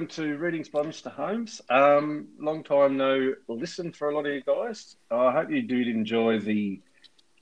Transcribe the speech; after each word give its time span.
Welcome 0.00 0.24
to 0.24 0.38
Readings 0.38 0.70
by 0.70 0.80
Mr. 0.80 1.12
Holmes. 1.12 1.60
Um, 1.68 2.28
long 2.38 2.64
time 2.64 2.96
no 2.96 3.34
listen 3.48 3.92
for 3.92 4.08
a 4.08 4.14
lot 4.14 4.24
of 4.24 4.32
you 4.32 4.40
guys. 4.40 4.96
I 5.10 5.30
hope 5.30 5.50
you 5.50 5.60
did 5.60 5.88
enjoy 5.88 6.40
the 6.40 6.80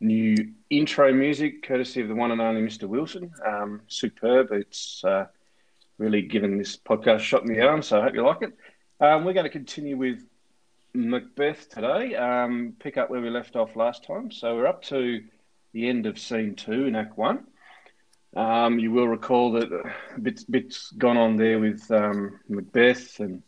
new 0.00 0.34
intro 0.68 1.12
music, 1.12 1.62
courtesy 1.62 2.00
of 2.00 2.08
the 2.08 2.16
one 2.16 2.32
and 2.32 2.40
only 2.40 2.62
Mr. 2.62 2.88
Wilson. 2.88 3.30
Um, 3.46 3.82
superb. 3.86 4.50
It's 4.50 5.04
uh, 5.04 5.26
really 5.98 6.20
given 6.20 6.58
this 6.58 6.76
podcast 6.76 7.20
shot 7.20 7.42
in 7.42 7.52
the 7.52 7.60
arm, 7.60 7.80
so 7.80 8.00
I 8.00 8.02
hope 8.02 8.14
you 8.14 8.26
like 8.26 8.42
it. 8.42 8.52
Um, 9.00 9.24
we're 9.24 9.34
going 9.34 9.44
to 9.44 9.50
continue 9.50 9.96
with 9.96 10.26
Macbeth 10.94 11.68
today, 11.68 12.16
um, 12.16 12.74
pick 12.80 12.96
up 12.96 13.08
where 13.08 13.20
we 13.20 13.30
left 13.30 13.54
off 13.54 13.76
last 13.76 14.02
time. 14.02 14.32
So 14.32 14.56
we're 14.56 14.66
up 14.66 14.82
to 14.86 15.22
the 15.74 15.88
end 15.88 16.06
of 16.06 16.18
scene 16.18 16.56
two 16.56 16.86
in 16.86 16.96
Act 16.96 17.16
One. 17.16 17.44
Um, 18.38 18.78
you 18.78 18.92
will 18.92 19.08
recall 19.08 19.50
that 19.52 19.72
a 19.72 20.20
bit, 20.20 20.44
bit's 20.48 20.92
gone 20.92 21.16
on 21.16 21.36
there 21.36 21.58
with 21.58 21.90
um, 21.90 22.38
Macbeth, 22.48 23.18
and 23.18 23.42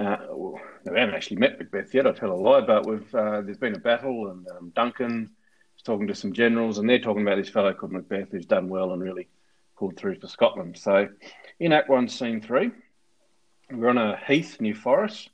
uh, 0.00 0.16
well, 0.30 0.60
we 0.84 0.98
haven't 0.98 1.14
actually 1.14 1.36
met 1.36 1.60
Macbeth 1.60 1.94
yet. 1.94 2.08
I 2.08 2.10
tell 2.10 2.32
a 2.32 2.34
lie, 2.34 2.62
but 2.62 2.88
uh, 3.14 3.42
there's 3.42 3.56
been 3.56 3.76
a 3.76 3.78
battle, 3.78 4.32
and 4.32 4.48
um, 4.48 4.72
Duncan 4.74 5.30
is 5.76 5.82
talking 5.84 6.08
to 6.08 6.14
some 6.16 6.32
generals, 6.32 6.78
and 6.78 6.90
they're 6.90 6.98
talking 6.98 7.22
about 7.22 7.36
this 7.36 7.50
fellow 7.50 7.72
called 7.72 7.92
Macbeth 7.92 8.32
who's 8.32 8.46
done 8.46 8.68
well 8.68 8.92
and 8.92 9.00
really 9.00 9.28
pulled 9.78 9.96
through 9.96 10.18
for 10.18 10.26
Scotland. 10.26 10.76
So, 10.76 11.08
in 11.60 11.72
Act 11.72 11.88
One, 11.88 12.08
Scene 12.08 12.40
Three, 12.40 12.72
we're 13.70 13.90
on 13.90 13.98
a 13.98 14.16
heath 14.26 14.60
near 14.60 14.74
Forres, 14.74 15.30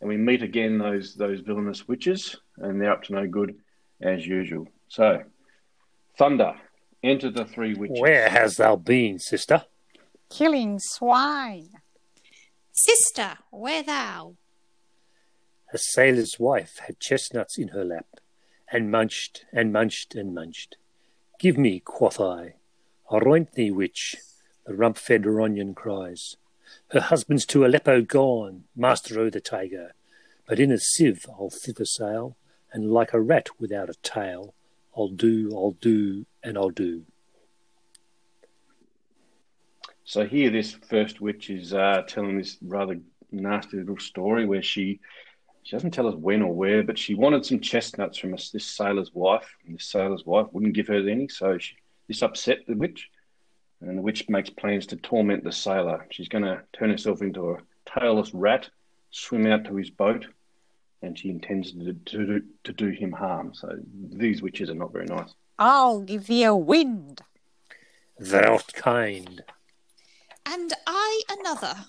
and 0.00 0.08
we 0.08 0.16
meet 0.16 0.42
again 0.42 0.78
those 0.78 1.14
those 1.14 1.40
villainous 1.40 1.86
witches, 1.86 2.36
and 2.56 2.80
they're 2.80 2.92
up 2.92 3.02
to 3.02 3.12
no 3.12 3.26
good 3.26 3.54
as 4.00 4.26
usual. 4.26 4.66
So, 4.88 5.24
Thunder 6.16 6.54
Enter 7.04 7.30
the 7.30 7.44
three 7.44 7.74
witches. 7.74 8.00
Where 8.00 8.30
hast 8.30 8.56
thou 8.56 8.76
been, 8.76 9.18
sister? 9.18 9.66
Killing 10.30 10.78
swine. 10.80 11.68
Sister, 12.72 13.36
where 13.50 13.82
thou? 13.82 14.36
A 15.74 15.76
sailor's 15.76 16.38
wife 16.38 16.78
had 16.86 16.98
chestnuts 16.98 17.58
in 17.58 17.68
her 17.68 17.84
lap, 17.84 18.06
and 18.72 18.90
munched 18.90 19.44
and 19.52 19.70
munched 19.70 20.14
and 20.14 20.34
munched. 20.34 20.76
Give 21.38 21.58
me, 21.58 21.80
quoth 21.80 22.18
I. 22.18 22.54
Aroint 23.10 23.52
thee, 23.52 23.70
witch, 23.70 24.16
the 24.66 24.74
rump-fed 24.74 25.24
ronyon 25.24 25.74
cries. 25.74 26.36
Her 26.92 27.00
husband's 27.00 27.44
to 27.46 27.66
Aleppo 27.66 28.00
gone, 28.00 28.64
master 28.74 29.20
o' 29.20 29.28
the 29.28 29.42
tiger. 29.42 29.92
But 30.48 30.58
in 30.58 30.72
a 30.72 30.78
sieve 30.78 31.26
I'll 31.28 31.50
thither 31.50 31.84
sail, 31.84 32.38
and 32.72 32.90
like 32.90 33.12
a 33.12 33.20
rat 33.20 33.48
without 33.60 33.90
a 33.90 33.94
tail, 34.02 34.54
I'll 34.96 35.08
do, 35.08 35.50
I'll 35.54 35.76
do, 35.80 36.24
and 36.44 36.56
I'll 36.56 36.70
do. 36.70 37.02
So 40.04 40.26
here, 40.26 40.50
this 40.50 40.72
first 40.72 41.20
witch 41.20 41.48
is 41.48 41.72
uh, 41.72 42.02
telling 42.06 42.36
this 42.36 42.58
rather 42.62 43.00
nasty 43.32 43.78
little 43.78 43.98
story 43.98 44.46
where 44.46 44.62
she 44.62 45.00
she 45.62 45.74
doesn't 45.74 45.92
tell 45.92 46.06
us 46.06 46.14
when 46.14 46.42
or 46.42 46.52
where, 46.52 46.82
but 46.82 46.98
she 46.98 47.14
wanted 47.14 47.46
some 47.46 47.58
chestnuts 47.58 48.18
from 48.18 48.34
us, 48.34 48.50
this 48.50 48.66
sailor's 48.66 49.14
wife, 49.14 49.48
and 49.64 49.76
this 49.76 49.86
sailor's 49.86 50.26
wife 50.26 50.46
wouldn't 50.52 50.74
give 50.74 50.88
her 50.88 51.08
any, 51.08 51.26
so 51.26 51.56
she, 51.56 51.74
this 52.06 52.22
upset 52.22 52.58
the 52.68 52.74
witch, 52.74 53.08
and 53.80 53.96
the 53.96 54.02
witch 54.02 54.28
makes 54.28 54.50
plans 54.50 54.86
to 54.88 54.96
torment 54.96 55.42
the 55.42 55.50
sailor. 55.50 56.06
She's 56.10 56.28
going 56.28 56.44
to 56.44 56.60
turn 56.74 56.90
herself 56.90 57.22
into 57.22 57.52
a 57.52 57.56
tailless 57.86 58.30
rat, 58.34 58.68
swim 59.10 59.46
out 59.46 59.64
to 59.64 59.76
his 59.76 59.88
boat, 59.88 60.26
and 61.00 61.18
she 61.18 61.30
intends 61.30 61.72
to, 61.72 61.94
to, 61.94 62.42
to 62.64 62.72
do 62.74 62.90
him 62.90 63.12
harm. 63.12 63.54
So 63.54 63.74
these 64.10 64.42
witches 64.42 64.68
are 64.68 64.74
not 64.74 64.92
very 64.92 65.06
nice. 65.06 65.32
I'll 65.58 66.00
give 66.00 66.26
thee 66.26 66.44
a 66.44 66.54
wind. 66.54 67.22
Thou'rt 68.20 68.72
kind. 68.74 69.42
And 70.46 70.72
I 70.86 71.22
another. 71.30 71.86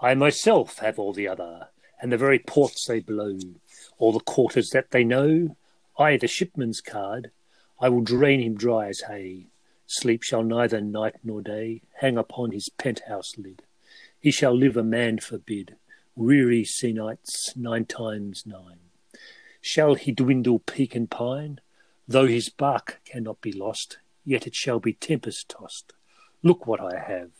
I 0.00 0.14
myself 0.14 0.78
have 0.78 0.98
all 0.98 1.12
the 1.12 1.28
other, 1.28 1.68
and 2.00 2.12
the 2.12 2.16
very 2.16 2.38
ports 2.38 2.86
they 2.86 3.00
blow, 3.00 3.38
all 3.98 4.12
the 4.12 4.20
quarters 4.20 4.70
that 4.70 4.90
they 4.90 5.04
know. 5.04 5.56
I, 5.98 6.16
the 6.16 6.28
shipman's 6.28 6.80
card, 6.80 7.30
I 7.80 7.88
will 7.88 8.00
drain 8.00 8.40
him 8.40 8.56
dry 8.56 8.88
as 8.88 9.02
hay. 9.02 9.48
Sleep 9.86 10.22
shall 10.22 10.42
neither 10.42 10.80
night 10.80 11.16
nor 11.22 11.42
day 11.42 11.82
hang 12.00 12.16
upon 12.16 12.52
his 12.52 12.68
penthouse 12.68 13.36
lid. 13.36 13.62
He 14.18 14.30
shall 14.30 14.56
live 14.56 14.76
a 14.76 14.84
man 14.84 15.18
forbid, 15.18 15.76
weary 16.14 16.64
sea 16.64 16.92
nights 16.92 17.54
nine 17.56 17.84
times 17.84 18.44
nine. 18.46 18.78
Shall 19.60 19.94
he 19.94 20.12
dwindle 20.12 20.60
peak 20.60 20.94
and 20.94 21.10
pine? 21.10 21.60
Though 22.12 22.26
his 22.26 22.50
bark 22.50 23.00
cannot 23.06 23.40
be 23.40 23.52
lost, 23.52 23.96
yet 24.22 24.46
it 24.46 24.54
shall 24.54 24.78
be 24.78 24.92
tempest 24.92 25.48
tossed. 25.48 25.94
Look 26.42 26.66
what 26.66 26.78
I 26.78 26.98
have. 26.98 27.30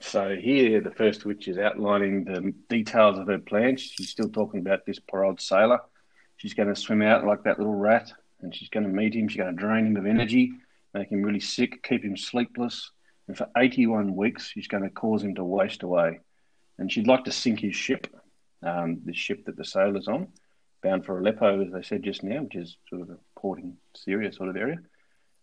So 0.00 0.34
here, 0.34 0.80
the 0.80 0.90
first 0.90 1.24
witch 1.24 1.46
is 1.46 1.56
outlining 1.56 2.24
the 2.24 2.52
details 2.68 3.16
of 3.20 3.28
her 3.28 3.38
plan. 3.38 3.76
She's 3.76 4.10
still 4.10 4.28
talking 4.28 4.58
about 4.58 4.84
this 4.84 4.98
poor 4.98 5.22
old 5.22 5.40
sailor. 5.40 5.82
She's 6.36 6.52
going 6.52 6.68
to 6.68 6.74
swim 6.74 7.00
out 7.00 7.24
like 7.24 7.44
that 7.44 7.58
little 7.58 7.76
rat, 7.76 8.12
and 8.40 8.52
she's 8.52 8.70
going 8.70 8.86
to 8.86 8.92
meet 8.92 9.14
him. 9.14 9.28
She's 9.28 9.38
going 9.38 9.54
to 9.54 9.62
drain 9.62 9.86
him 9.86 9.96
of 9.96 10.04
energy, 10.04 10.50
make 10.94 11.12
him 11.12 11.22
really 11.22 11.38
sick, 11.38 11.84
keep 11.84 12.02
him 12.02 12.16
sleepless, 12.16 12.90
and 13.28 13.38
for 13.38 13.48
81 13.56 14.16
weeks, 14.16 14.48
she's 14.48 14.66
going 14.66 14.82
to 14.82 14.90
cause 14.90 15.22
him 15.22 15.36
to 15.36 15.44
waste 15.44 15.84
away. 15.84 16.18
And 16.76 16.90
she'd 16.90 17.06
like 17.06 17.22
to 17.26 17.30
sink 17.30 17.60
his 17.60 17.76
ship, 17.76 18.08
um, 18.64 19.02
the 19.04 19.14
ship 19.14 19.44
that 19.46 19.56
the 19.56 19.64
sailor's 19.64 20.08
on, 20.08 20.26
bound 20.84 21.04
for 21.04 21.18
Aleppo, 21.18 21.64
as 21.64 21.72
they 21.72 21.82
said 21.82 22.04
just 22.04 22.22
now, 22.22 22.42
which 22.42 22.54
is 22.54 22.76
sort 22.88 23.02
of 23.02 23.10
a 23.10 23.16
porting 23.36 23.76
Syria 23.94 24.32
sort 24.32 24.50
of 24.50 24.56
area. 24.56 24.78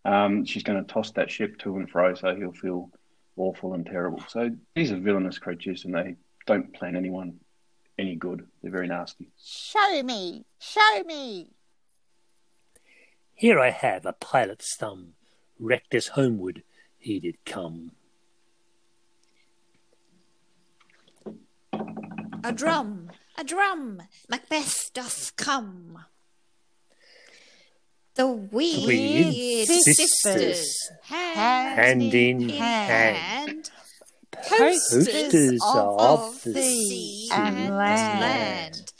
Um, 0.04 0.44
she's 0.44 0.62
going 0.62 0.82
to 0.82 0.92
toss 0.92 1.10
that 1.12 1.30
ship 1.30 1.58
to 1.58 1.76
and 1.76 1.90
fro 1.90 2.14
so 2.14 2.34
he'll 2.34 2.52
feel 2.52 2.90
awful 3.36 3.74
and 3.74 3.84
terrible. 3.84 4.22
So 4.28 4.50
these 4.74 4.92
are 4.92 4.98
villainous 4.98 5.38
creatures 5.38 5.84
and 5.84 5.94
they 5.94 6.16
don't 6.46 6.72
plan 6.72 6.96
anyone 6.96 7.40
any 7.98 8.16
good. 8.16 8.46
They're 8.62 8.72
very 8.72 8.88
nasty. 8.88 9.30
Show 9.42 10.02
me, 10.02 10.44
show 10.58 11.02
me. 11.04 11.50
Here 13.34 13.58
I 13.58 13.70
have 13.70 14.06
a 14.06 14.12
pilot's 14.12 14.74
thumb, 14.76 15.14
wrecked 15.58 15.94
as 15.94 16.08
homeward 16.08 16.62
he 16.98 17.18
did 17.18 17.36
come. 17.44 17.92
A 22.44 22.52
drum, 22.52 23.10
a 23.38 23.44
drum, 23.44 24.02
Macbeth 24.28 24.90
doth 24.94 25.32
come. 25.36 26.04
The 28.14 28.26
weird, 28.26 28.86
Weird 28.86 29.68
sisters, 29.68 29.96
sisters, 29.96 30.90
hand, 31.04 31.80
hand 31.80 32.14
in 32.14 32.48
hand, 32.50 33.16
hand, 33.16 33.70
posters, 34.34 35.08
posters 35.08 35.62
of, 35.64 35.98
of 36.00 36.42
the 36.42 36.50
the 36.52 36.62
sea 36.62 37.28
and 37.32 37.56
and 37.58 37.76
land. 37.76 38.20
land. 38.20 38.92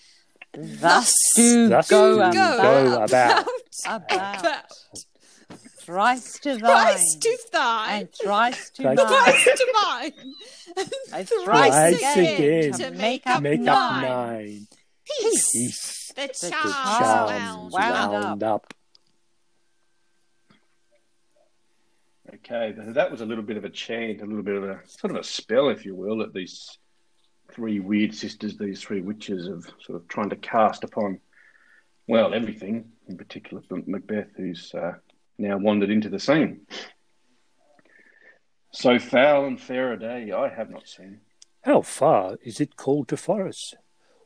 Thus 0.80 1.14
do 1.36 1.68
Thus 1.68 1.90
go 1.90 2.14
do 2.14 2.20
about, 2.20 2.32
go 2.62 3.02
about. 3.04 3.46
about. 3.46 3.46
about. 3.86 4.64
Thrice 5.84 6.38
to 6.40 6.56
thine, 6.56 6.58
Thrice 6.96 7.16
to 7.20 7.38
thine, 7.52 8.00
and 8.00 8.08
thrice 8.14 8.70
to 8.70 8.82
Thrice 8.82 8.96
mine, 8.96 9.06
thrice 9.08 9.44
to 9.44 9.72
mine, 9.82 10.12
and 10.76 10.88
thrice 11.12 11.28
thrice 11.28 11.44
Thrice 11.44 11.96
again, 11.96 12.18
again 12.34 12.72
to 12.72 12.78
to 12.84 12.90
make 12.92 13.26
up 13.26 13.42
Make 13.42 13.60
nine. 13.60 14.04
up 14.04 14.10
nine. 14.10 14.66
peace, 15.04 15.50
Peace. 15.52 16.12
the 16.14 16.22
The 16.28 16.50
charms 16.50 16.74
charms 16.98 17.72
wound 17.72 18.12
wound 18.12 18.42
up. 18.42 18.64
up. 18.64 18.74
Okay, 22.34 22.74
that 22.76 23.10
was 23.10 23.20
a 23.20 23.26
little 23.26 23.44
bit 23.44 23.56
of 23.56 23.64
a 23.64 23.70
chant, 23.70 24.22
a 24.22 24.26
little 24.26 24.42
bit 24.42 24.56
of 24.56 24.64
a 24.64 24.80
sort 24.86 25.10
of 25.10 25.16
a 25.20 25.24
spell, 25.24 25.68
if 25.68 25.84
you 25.84 25.94
will, 25.94 26.18
that 26.18 26.32
these 26.32 26.78
three 27.52 27.78
weird 27.80 28.14
sisters, 28.14 28.56
these 28.56 28.80
three 28.80 29.02
witches, 29.02 29.48
have 29.48 29.64
sort 29.84 30.00
of 30.00 30.08
trying 30.08 30.30
to 30.30 30.36
cast 30.36 30.82
upon, 30.84 31.20
well, 32.06 32.32
everything, 32.32 32.86
in 33.08 33.18
particular 33.18 33.62
Macbeth, 33.86 34.28
who's 34.36 34.72
uh, 34.74 34.92
now 35.38 35.58
wandered 35.58 35.90
into 35.90 36.08
the 36.08 36.18
scene. 36.18 36.66
So 38.72 38.98
foul 38.98 39.44
and 39.44 39.60
fair 39.60 39.92
a 39.92 39.98
day 39.98 40.32
I 40.32 40.48
have 40.48 40.70
not 40.70 40.88
seen. 40.88 41.20
How 41.62 41.82
far 41.82 42.36
is 42.42 42.60
it 42.60 42.76
called 42.76 43.08
to 43.08 43.16
Forres? 43.16 43.74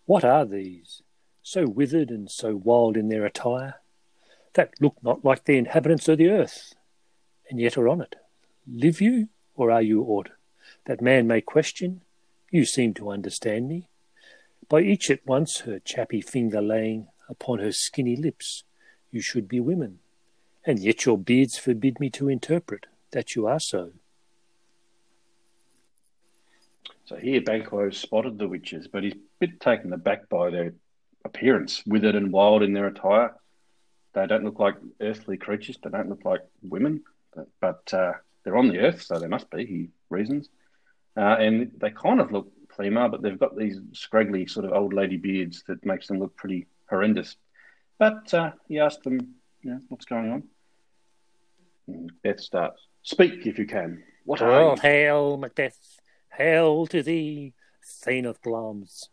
What 0.04 0.24
are 0.24 0.46
these, 0.46 1.02
so 1.42 1.66
withered 1.66 2.10
and 2.10 2.30
so 2.30 2.54
wild 2.56 2.96
in 2.96 3.08
their 3.08 3.26
attire, 3.26 3.74
that 4.54 4.74
look 4.80 4.96
not 5.02 5.24
like 5.24 5.44
the 5.44 5.58
inhabitants 5.58 6.08
of 6.08 6.18
the 6.18 6.30
earth, 6.30 6.74
and 7.50 7.60
yet 7.60 7.76
are 7.76 7.88
on 7.88 8.00
it? 8.00 8.14
Live 8.66 9.00
you, 9.00 9.28
or 9.54 9.70
are 9.70 9.82
you 9.82 10.02
aught 10.04 10.30
that 10.86 11.02
man 11.02 11.26
may 11.26 11.40
question? 11.40 12.02
You 12.50 12.64
seem 12.64 12.94
to 12.94 13.10
understand 13.10 13.68
me. 13.68 13.88
By 14.68 14.80
each 14.80 15.10
at 15.10 15.26
once 15.26 15.60
her 15.60 15.78
chappy 15.78 16.20
finger 16.20 16.62
laying 16.62 17.08
upon 17.28 17.58
her 17.58 17.72
skinny 17.72 18.16
lips, 18.16 18.64
you 19.10 19.20
should 19.20 19.48
be 19.48 19.60
women, 19.60 19.98
and 20.66 20.80
yet 20.80 21.06
your 21.06 21.16
beards 21.16 21.56
forbid 21.56 22.00
me 22.00 22.10
to 22.10 22.28
interpret 22.28 22.86
that 23.12 23.36
you 23.36 23.46
are 23.46 23.60
so. 23.60 23.92
So 27.04 27.14
here 27.14 27.40
Banquo 27.40 27.88
spotted 27.90 28.36
the 28.36 28.48
witches, 28.48 28.88
but 28.88 29.04
he's 29.04 29.12
a 29.12 29.18
bit 29.38 29.60
taken 29.60 29.92
aback 29.92 30.28
by 30.28 30.50
their 30.50 30.74
appearance, 31.24 31.84
withered 31.86 32.16
and 32.16 32.32
wild 32.32 32.64
in 32.64 32.72
their 32.72 32.88
attire. 32.88 33.32
They 34.12 34.26
don't 34.26 34.44
look 34.44 34.58
like 34.58 34.74
earthly 35.00 35.36
creatures. 35.36 35.78
They 35.82 35.90
don't 35.90 36.08
look 36.08 36.24
like 36.24 36.40
women, 36.62 37.04
but, 37.60 37.94
uh, 37.94 38.14
they're 38.42 38.56
on 38.56 38.68
the 38.68 38.78
earth, 38.78 39.02
so 39.02 39.18
they 39.18 39.28
must 39.28 39.50
be. 39.50 39.66
He 39.66 39.88
reasons, 40.08 40.48
uh, 41.16 41.36
and 41.38 41.72
they 41.78 41.90
kind 41.90 42.20
of 42.20 42.32
look 42.32 42.50
Plema, 42.68 43.08
but 43.08 43.22
they've 43.22 43.38
got 43.38 43.56
these 43.56 43.80
scraggly 43.92 44.46
sort 44.46 44.66
of 44.66 44.72
old 44.72 44.92
lady 44.92 45.16
beards 45.16 45.62
that 45.66 45.84
makes 45.84 46.06
them 46.06 46.18
look 46.18 46.36
pretty 46.36 46.66
horrendous. 46.88 47.36
But 47.98 48.32
uh, 48.34 48.52
he 48.68 48.78
asked 48.78 49.02
them, 49.02 49.34
you 49.62 49.70
know, 49.70 49.80
what's 49.88 50.04
going 50.04 50.30
on? 50.30 50.42
And 51.86 52.10
Beth 52.22 52.40
starts, 52.40 52.86
"Speak 53.02 53.46
if 53.46 53.58
you 53.58 53.66
can. 53.66 54.02
What 54.24 54.42
are 54.42 54.50
All 54.50 54.74
you?" 54.74 54.82
hail, 54.82 55.36
Macbeth! 55.36 56.00
Hail 56.36 56.86
to 56.88 57.02
thee, 57.02 57.54
Thane 57.84 58.26
of 58.26 58.40
Glamis! 58.42 59.08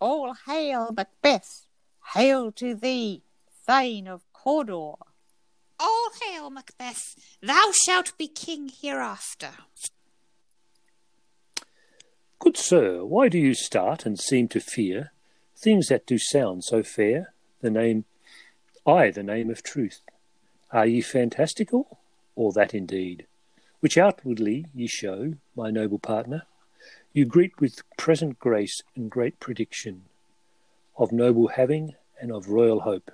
All 0.00 0.34
hail, 0.46 0.90
Macbeth! 0.92 1.66
Hail 2.14 2.50
to 2.52 2.74
thee, 2.74 3.22
Thane 3.66 4.08
of 4.08 4.22
Cawdor! 4.32 4.94
All 5.78 6.10
hail, 6.22 6.50
Macbeth! 6.50 7.14
Thou 7.40 7.72
shalt 7.72 8.18
be 8.18 8.26
king 8.28 8.68
hereafter. 8.68 9.52
Good 12.38 12.56
sir, 12.56 13.04
why 13.04 13.28
do 13.28 13.38
you 13.38 13.54
start 13.54 14.04
and 14.04 14.18
seem 14.18 14.48
to 14.48 14.60
fear 14.60 15.12
things 15.56 15.88
that 15.88 16.06
do 16.06 16.18
sound 16.18 16.64
so 16.64 16.82
fair? 16.82 17.34
The 17.60 17.70
name, 17.70 18.06
I, 18.86 19.10
the 19.10 19.22
name 19.22 19.50
of 19.50 19.62
truth. 19.62 20.00
Are 20.72 20.86
ye 20.86 21.00
fantastical, 21.00 21.98
or 22.36 22.52
that 22.52 22.74
indeed? 22.74 23.26
Which 23.80 23.98
outwardly 23.98 24.66
ye 24.74 24.86
show, 24.86 25.34
my 25.56 25.70
noble 25.70 25.98
partner, 25.98 26.44
you 27.12 27.24
greet 27.24 27.60
with 27.60 27.82
present 27.96 28.38
grace 28.38 28.82
and 28.94 29.10
great 29.10 29.40
prediction 29.40 30.04
of 30.96 31.10
noble 31.10 31.48
having 31.48 31.94
and 32.20 32.30
of 32.30 32.48
royal 32.48 32.80
hope. 32.80 33.10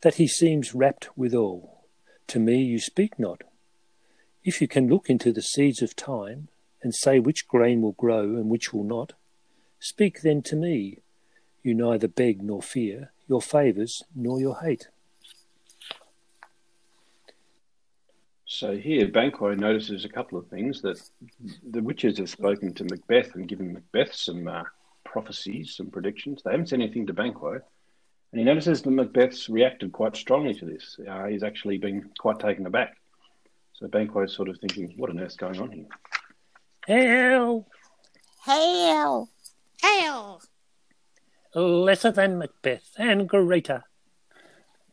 That 0.00 0.16
he 0.16 0.26
seems 0.26 0.74
rapt 0.74 1.16
withal. 1.16 1.84
To 2.28 2.40
me 2.40 2.62
you 2.62 2.80
speak 2.80 3.18
not. 3.18 3.42
If 4.42 4.60
you 4.60 4.66
can 4.66 4.88
look 4.88 5.08
into 5.08 5.32
the 5.32 5.42
seeds 5.42 5.82
of 5.82 5.94
time, 5.94 6.48
and 6.82 6.94
say 6.94 7.18
which 7.18 7.48
grain 7.48 7.82
will 7.82 7.92
grow 7.92 8.22
and 8.22 8.48
which 8.48 8.72
will 8.72 8.84
not, 8.84 9.12
speak 9.78 10.22
then 10.22 10.42
to 10.42 10.56
me. 10.56 10.98
You 11.62 11.74
neither 11.74 12.08
beg 12.08 12.42
nor 12.42 12.62
fear 12.62 13.12
your 13.28 13.42
favours 13.42 14.02
nor 14.14 14.40
your 14.40 14.60
hate. 14.60 14.88
So 18.50 18.78
here, 18.78 19.06
Banquo 19.06 19.52
notices 19.52 20.06
a 20.06 20.08
couple 20.08 20.38
of 20.38 20.46
things 20.46 20.80
that 20.80 20.98
the 21.70 21.82
witches 21.82 22.16
have 22.16 22.30
spoken 22.30 22.72
to 22.74 22.84
Macbeth 22.84 23.34
and 23.34 23.46
given 23.46 23.74
Macbeth 23.74 24.14
some 24.14 24.48
uh, 24.48 24.62
prophecies, 25.04 25.76
some 25.76 25.90
predictions. 25.90 26.40
They 26.42 26.52
haven't 26.52 26.70
said 26.70 26.80
anything 26.80 27.06
to 27.08 27.12
Banquo, 27.12 27.52
and 27.52 28.38
he 28.38 28.44
notices 28.44 28.80
that 28.80 28.90
Macbeth's 28.90 29.50
reacted 29.50 29.92
quite 29.92 30.16
strongly 30.16 30.54
to 30.54 30.64
this. 30.64 30.98
Uh, 31.06 31.26
he's 31.26 31.42
actually 31.42 31.76
been 31.76 32.08
quite 32.18 32.38
taken 32.38 32.64
aback. 32.64 32.96
So 33.74 33.86
Banquo's 33.86 34.34
sort 34.34 34.48
of 34.48 34.58
thinking, 34.58 34.94
"What 34.96 35.10
on 35.10 35.20
earth's 35.20 35.36
going 35.36 35.60
on 35.60 35.70
here?" 35.70 35.86
Hail! 36.86 37.66
Hail! 38.46 39.28
Hail! 39.82 40.40
Lesser 41.54 42.10
than 42.10 42.38
Macbeth 42.38 42.92
and 42.96 43.28
greater. 43.28 43.84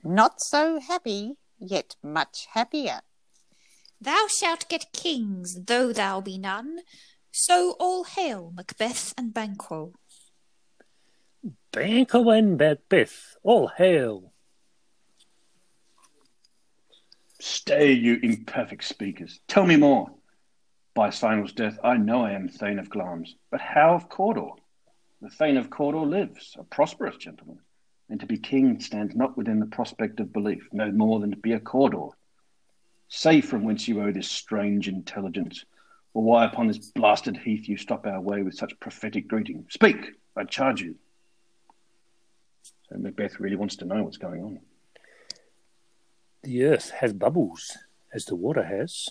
Not 0.04 0.42
so 0.42 0.78
happy, 0.82 1.38
yet 1.58 1.96
much 2.04 2.48
happier. 2.52 3.00
Thou 4.06 4.28
shalt 4.28 4.70
get 4.70 4.94
kings, 4.94 5.66
though 5.66 5.92
thou 5.92 6.22
be 6.22 6.38
none. 6.38 6.82
So 7.32 7.76
all 7.80 8.04
hail, 8.04 8.54
Macbeth 8.56 9.16
and 9.18 9.34
Banquo. 9.34 9.94
Banquo 11.72 12.30
and 12.30 12.56
Macbeth, 12.56 13.36
all 13.42 13.68
hail! 13.68 14.32
Stay, 17.42 17.94
you 17.94 18.20
imperfect 18.22 18.84
speakers. 18.84 19.40
Tell 19.48 19.66
me 19.66 19.76
more. 19.76 20.12
By 20.94 21.10
Sinel's 21.10 21.54
death, 21.54 21.80
I 21.84 21.98
know 21.98 22.24
I 22.24 22.34
am 22.34 22.48
Thane 22.48 22.78
of 22.78 22.92
Glamis, 22.92 23.34
but 23.50 23.60
how 23.60 23.96
of 23.96 24.08
Cawdor? 24.08 24.52
The 25.22 25.32
Thane 25.32 25.58
of 25.58 25.72
Cawdor 25.72 26.06
lives, 26.06 26.56
a 26.60 26.64
prosperous 26.64 27.18
gentleman, 27.18 27.58
and 28.08 28.20
to 28.20 28.28
be 28.28 28.38
king 28.38 28.80
stands 28.80 29.16
not 29.16 29.36
within 29.36 29.60
the 29.60 29.66
prospect 29.66 30.20
of 30.20 30.32
belief, 30.32 30.70
no 30.72 30.92
more 30.92 31.20
than 31.20 31.32
to 31.32 31.38
be 31.38 31.54
a 31.54 31.60
Cawdor. 31.60 32.10
Say 33.16 33.40
from 33.40 33.64
whence 33.64 33.88
you 33.88 34.02
owe 34.02 34.12
this 34.12 34.30
strange 34.30 34.90
intelligence, 34.90 35.64
or 36.14 36.22
why 36.22 36.44
upon 36.44 36.68
this 36.68 36.80
blasted 36.92 37.38
heath 37.38 37.70
you 37.70 37.78
stop 37.78 38.06
our 38.06 38.20
way 38.20 38.44
with 38.44 38.56
such 38.56 38.78
prophetic 38.82 39.30
greeting. 39.30 39.66
Speak, 39.70 40.12
I 40.36 40.44
charge 40.44 40.82
you. 40.82 40.96
So 42.90 42.98
Macbeth 42.98 43.40
really 43.40 43.56
wants 43.56 43.78
to 43.78 43.86
know 43.86 44.04
what's 44.04 44.18
going 44.18 44.44
on. 44.44 44.60
The 46.44 46.66
earth 46.66 46.90
has 46.90 47.14
bubbles, 47.14 47.78
as 48.14 48.26
the 48.26 48.36
water 48.36 48.64
has, 48.64 49.08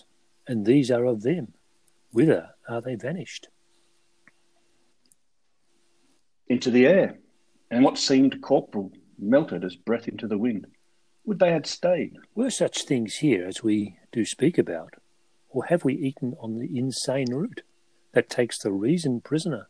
and 0.47 0.67
these 0.67 0.91
are 0.91 1.05
of 1.05 1.23
them. 1.23 1.53
Whither 2.11 2.51
are 2.69 2.81
they 2.81 2.93
vanished? 2.93 3.47
into 6.47 6.69
the 6.69 6.85
air, 6.85 7.17
and 7.71 7.83
what 7.83 7.97
seemed 7.97 8.39
corporal 8.43 8.91
melted 9.17 9.63
as 9.63 9.75
breath 9.75 10.07
into 10.07 10.27
the 10.27 10.37
wind. 10.37 10.67
Would 11.25 11.39
they 11.39 11.51
had 11.51 11.65
stayed? 11.65 12.17
Were 12.35 12.51
such 12.51 12.83
things 12.83 13.15
here 13.17 13.45
as 13.47 13.63
we 13.63 13.97
do 14.11 14.25
speak 14.25 14.57
about, 14.57 14.93
or 15.49 15.65
have 15.65 15.83
we 15.83 15.95
eaten 15.95 16.35
on 16.39 16.59
the 16.59 16.77
insane 16.77 17.31
root 17.33 17.63
that 18.13 18.29
takes 18.29 18.59
the 18.59 18.71
reason 18.71 19.21
prisoner? 19.21 19.67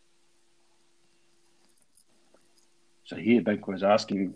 So 3.06 3.15
here 3.15 3.41
Banquo 3.41 3.72
is 3.74 3.84
asking, 3.84 4.36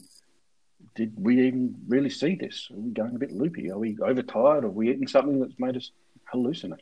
did 0.96 1.14
we 1.18 1.48
even 1.48 1.76
really 1.88 2.10
see 2.10 2.36
this? 2.36 2.70
Are 2.72 2.78
we 2.78 2.92
going 2.92 3.16
a 3.16 3.20
bit 3.20 3.32
loopy? 3.32 3.70
Are 3.72 3.78
we 3.80 3.98
overtired? 4.02 4.64
Are 4.64 4.70
we 4.70 4.90
eating 4.90 5.08
something 5.08 5.40
that's 5.40 5.60
made 5.60 5.76
us 5.76 5.92
hallucinate? 6.34 6.80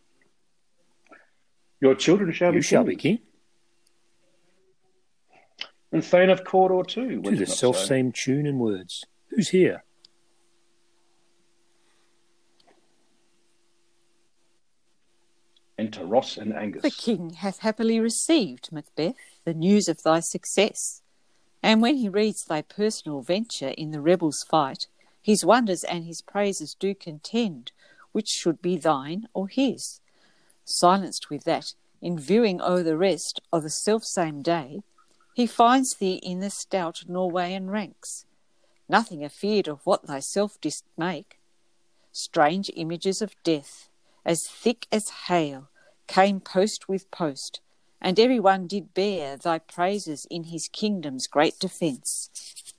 Your 1.80 1.96
children 1.96 2.32
shall 2.32 2.52
You 2.54 2.60
be 2.60 2.64
shall 2.64 2.84
be 2.84 2.96
king, 2.96 3.20
and 5.92 6.04
Thane 6.04 6.30
of 6.30 6.44
Cawdor 6.44 6.84
too. 6.84 7.22
to 7.22 7.36
the 7.36 7.46
self 7.46 7.78
same 7.78 8.12
tune 8.12 8.46
and 8.48 8.60
words. 8.60 9.06
Who's 9.30 9.50
here? 9.50 9.84
Enter 15.88 16.06
Ross 16.06 16.36
and 16.36 16.53
Angus. 16.53 16.82
The 16.82 16.91
king 16.91 17.29
hath 17.29 17.60
happily 17.60 17.98
received, 18.01 18.74
Macbeth, 18.74 19.15
the 19.46 19.53
news 19.53 19.88
of 19.88 20.03
thy 20.03 20.20
success. 20.20 21.01
And 21.63 21.82
when 21.82 21.96
he 21.96 22.10
reads 22.10 22.44
thy 22.44 22.62
personal 22.62 23.22
venture 23.22 23.70
in 23.70 23.91
the 23.91 24.01
rebels' 24.01 24.46
fight, 24.50 24.88
his 25.22 25.46
wonders 25.46 25.86
and 25.86 26.03
his 26.03 26.22
praises 26.22 26.75
do 26.77 26.94
contend, 26.94 27.72
which 28.12 28.27
should 28.27 28.62
be 28.62 28.75
thine 28.75 29.29
or 29.34 29.48
his. 29.48 30.01
Silenced 30.65 31.29
with 31.29 31.46
that, 31.46 31.74
in 32.01 32.20
viewing 32.20 32.60
o'er 32.60 32.84
the 32.84 32.98
rest 32.98 33.39
of 33.53 33.63
the 33.63 33.70
selfsame 33.70 34.41
day, 34.41 34.82
he 35.36 35.48
finds 35.48 35.96
thee 35.96 36.20
in 36.22 36.41
the 36.41 36.50
stout 36.50 37.06
Norwegian 37.08 37.70
ranks. 37.70 38.25
Nothing 38.89 39.24
afeard 39.24 39.70
of 39.70 39.86
what 39.86 40.06
thyself 40.06 40.60
didst 40.60 40.84
make. 40.98 41.39
Strange 42.12 42.70
images 42.75 43.22
of 43.22 43.41
death, 43.46 43.88
as 44.25 44.50
thick 44.50 44.86
as 44.91 45.10
hail, 45.29 45.70
came 46.08 46.40
post 46.40 46.90
with 46.90 47.10
post, 47.12 47.62
and 48.02 48.20
every 48.20 48.40
one 48.40 48.68
did 48.68 48.94
bear 48.94 49.38
thy 49.38 49.60
praises 49.60 50.26
in 50.30 50.46
his 50.46 50.68
kingdom's 50.68 51.28
great 51.28 51.60
defence, 51.60 52.30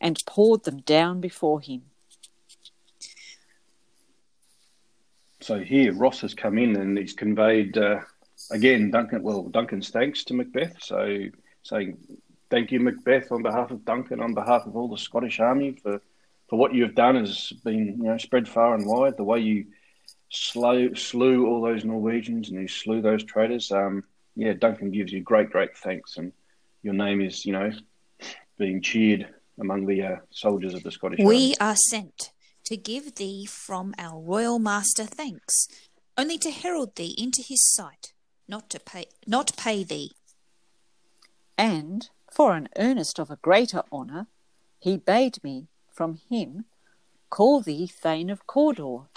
and 0.00 0.25
poured 0.26 0.64
them 0.64 0.78
down 0.78 1.20
before 1.20 1.61
him. 1.61 1.82
So 5.40 5.61
here 5.61 5.92
Ross 5.94 6.20
has 6.20 6.35
come 6.35 6.58
in 6.58 6.76
and 6.76 6.99
he's 6.99 7.12
conveyed 7.12 7.78
uh, 7.78 8.00
again 8.50 8.90
Duncan. 8.90 9.23
Well, 9.23 9.44
Duncan's 9.44 9.90
thanks 9.90 10.25
to 10.25 10.35
Macbeth. 10.35 10.76
So 10.80 11.26
saying 11.62 11.97
thank 12.50 12.73
you, 12.73 12.80
Macbeth, 12.80 13.30
on 13.32 13.42
behalf 13.42 13.70
of 13.70 13.85
Duncan, 13.85 14.20
on 14.20 14.35
behalf 14.35 14.66
of 14.66 14.76
all 14.76 14.88
the 14.88 14.99
Scottish 14.99 15.40
Army 15.40 15.73
for 15.73 16.00
for 16.49 16.58
what 16.58 16.75
you 16.75 16.82
have 16.82 16.94
done 16.94 17.14
has 17.16 17.52
been 17.64 17.99
you 17.99 18.04
know 18.04 18.18
spread 18.18 18.49
far 18.49 18.75
and 18.75 18.87
wide. 18.87 19.16
The 19.16 19.25
way 19.25 19.40
you 19.40 19.66
slew 20.30 20.94
slew 20.94 21.47
all 21.47 21.62
those 21.62 21.85
Norwegians 21.85 22.50
and 22.50 22.61
you 22.61 22.68
slew 22.68 23.00
those 23.00 23.25
traitors. 23.25 23.70
Um, 23.73 24.04
yeah, 24.37 24.52
Duncan 24.52 24.90
gives 24.90 25.12
you 25.12 25.20
great 25.20 25.50
great 25.50 25.76
thanks, 25.76 26.16
and 26.16 26.32
your 26.82 26.94
name 26.94 27.20
is 27.20 27.44
you 27.44 27.52
know 27.52 27.70
being 28.58 28.82
cheered 28.82 29.28
among 29.61 29.87
the 29.87 30.02
uh, 30.02 30.16
soldiers 30.30 30.75
of 30.75 30.82
the 30.82 30.90
Scottish 30.90 31.20
Army. 31.20 31.28
We 31.28 31.54
are 31.61 31.76
sent 31.76 32.32
to 32.64 32.76
give 32.76 33.14
thee 33.16 33.47
from 33.47 33.94
our 33.99 34.20
royal 34.20 34.58
master 34.58 35.04
thanks, 35.04 35.68
only 36.16 36.38
to 36.38 36.50
herald 36.50 36.97
thee 36.97 37.14
into 37.18 37.42
his 37.42 37.62
sight, 37.75 38.12
not 38.47 38.70
to 38.70 38.80
pay 38.80 39.06
not 39.26 39.56
pay 39.56 39.85
thee. 39.85 40.12
And, 41.56 42.08
for 42.30 42.54
an 42.54 42.68
earnest 42.78 43.18
of 43.18 43.30
a 43.30 43.37
greater 43.37 43.82
honour, 43.90 44.28
he 44.78 44.97
bade 44.97 45.42
me, 45.42 45.66
from 45.92 46.20
him, 46.30 46.66
call 47.30 47.61
thee 47.61 47.88
Thane 47.88 48.30
of 48.30 48.47
Cawdor, 48.47 49.08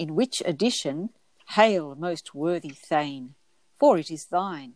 in 0.00 0.14
which 0.14 0.42
addition, 0.46 1.10
hail, 1.50 1.94
most 1.94 2.34
worthy 2.34 2.70
Thane, 2.70 3.34
for 3.78 3.98
it 3.98 4.10
is 4.10 4.24
thine. 4.30 4.72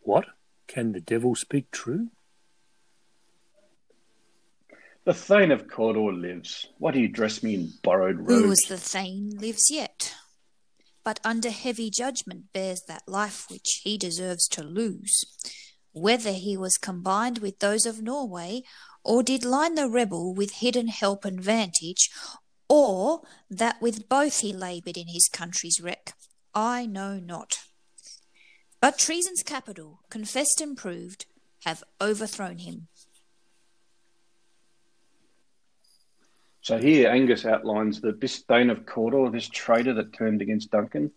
What? 0.00 0.26
Can 0.66 0.90
the 0.90 1.00
devil 1.00 1.36
speak 1.36 1.70
true? 1.70 2.08
The 5.04 5.14
Thane 5.14 5.52
of 5.52 5.68
Cawdor 5.68 6.12
lives. 6.12 6.66
Why 6.78 6.90
do 6.90 6.98
you 6.98 7.06
dress 7.06 7.44
me 7.44 7.54
in 7.54 7.72
borrowed 7.84 8.18
robes? 8.18 8.32
Who 8.32 8.50
is 8.50 8.64
the 8.68 8.76
Thane 8.76 9.38
lives 9.38 9.70
yet. 9.70 10.14
but 11.04 11.20
under 11.24 11.50
heavy 11.50 11.90
judgment 11.90 12.52
bears 12.52 12.82
that 12.86 13.02
life 13.08 13.46
which 13.50 13.80
he 13.84 13.96
deserves 13.96 14.46
to 14.48 14.62
lose. 14.62 15.24
Whether 15.92 16.32
he 16.32 16.56
was 16.56 16.76
combined 16.76 17.38
with 17.38 17.58
those 17.58 17.86
of 17.86 18.02
Norway, 18.02 18.62
or 19.02 19.22
did 19.22 19.44
line 19.44 19.74
the 19.74 19.88
rebel 19.88 20.34
with 20.34 20.52
hidden 20.56 20.88
help 20.88 21.24
and 21.24 21.40
vantage, 21.40 22.10
or 22.70 23.22
that 23.50 23.82
with 23.82 24.08
both 24.08 24.38
he 24.40 24.52
laboured 24.52 24.96
in 24.96 25.08
his 25.08 25.28
country's 25.30 25.80
wreck, 25.82 26.14
I 26.54 26.86
know 26.86 27.18
not. 27.18 27.58
But 28.80 28.96
treason's 28.96 29.42
capital, 29.42 30.00
confessed 30.08 30.60
and 30.60 30.76
proved, 30.76 31.26
have 31.64 31.82
overthrown 32.00 32.58
him. 32.58 32.86
So 36.62 36.78
here 36.78 37.10
Angus 37.10 37.44
outlines 37.44 38.00
the 38.00 38.12
this 38.12 38.38
Thane 38.38 38.70
of 38.70 38.86
Cawdor, 38.86 39.30
this 39.30 39.48
traitor 39.48 39.94
that 39.94 40.12
turned 40.12 40.40
against 40.40 40.70
Duncan, 40.70 41.10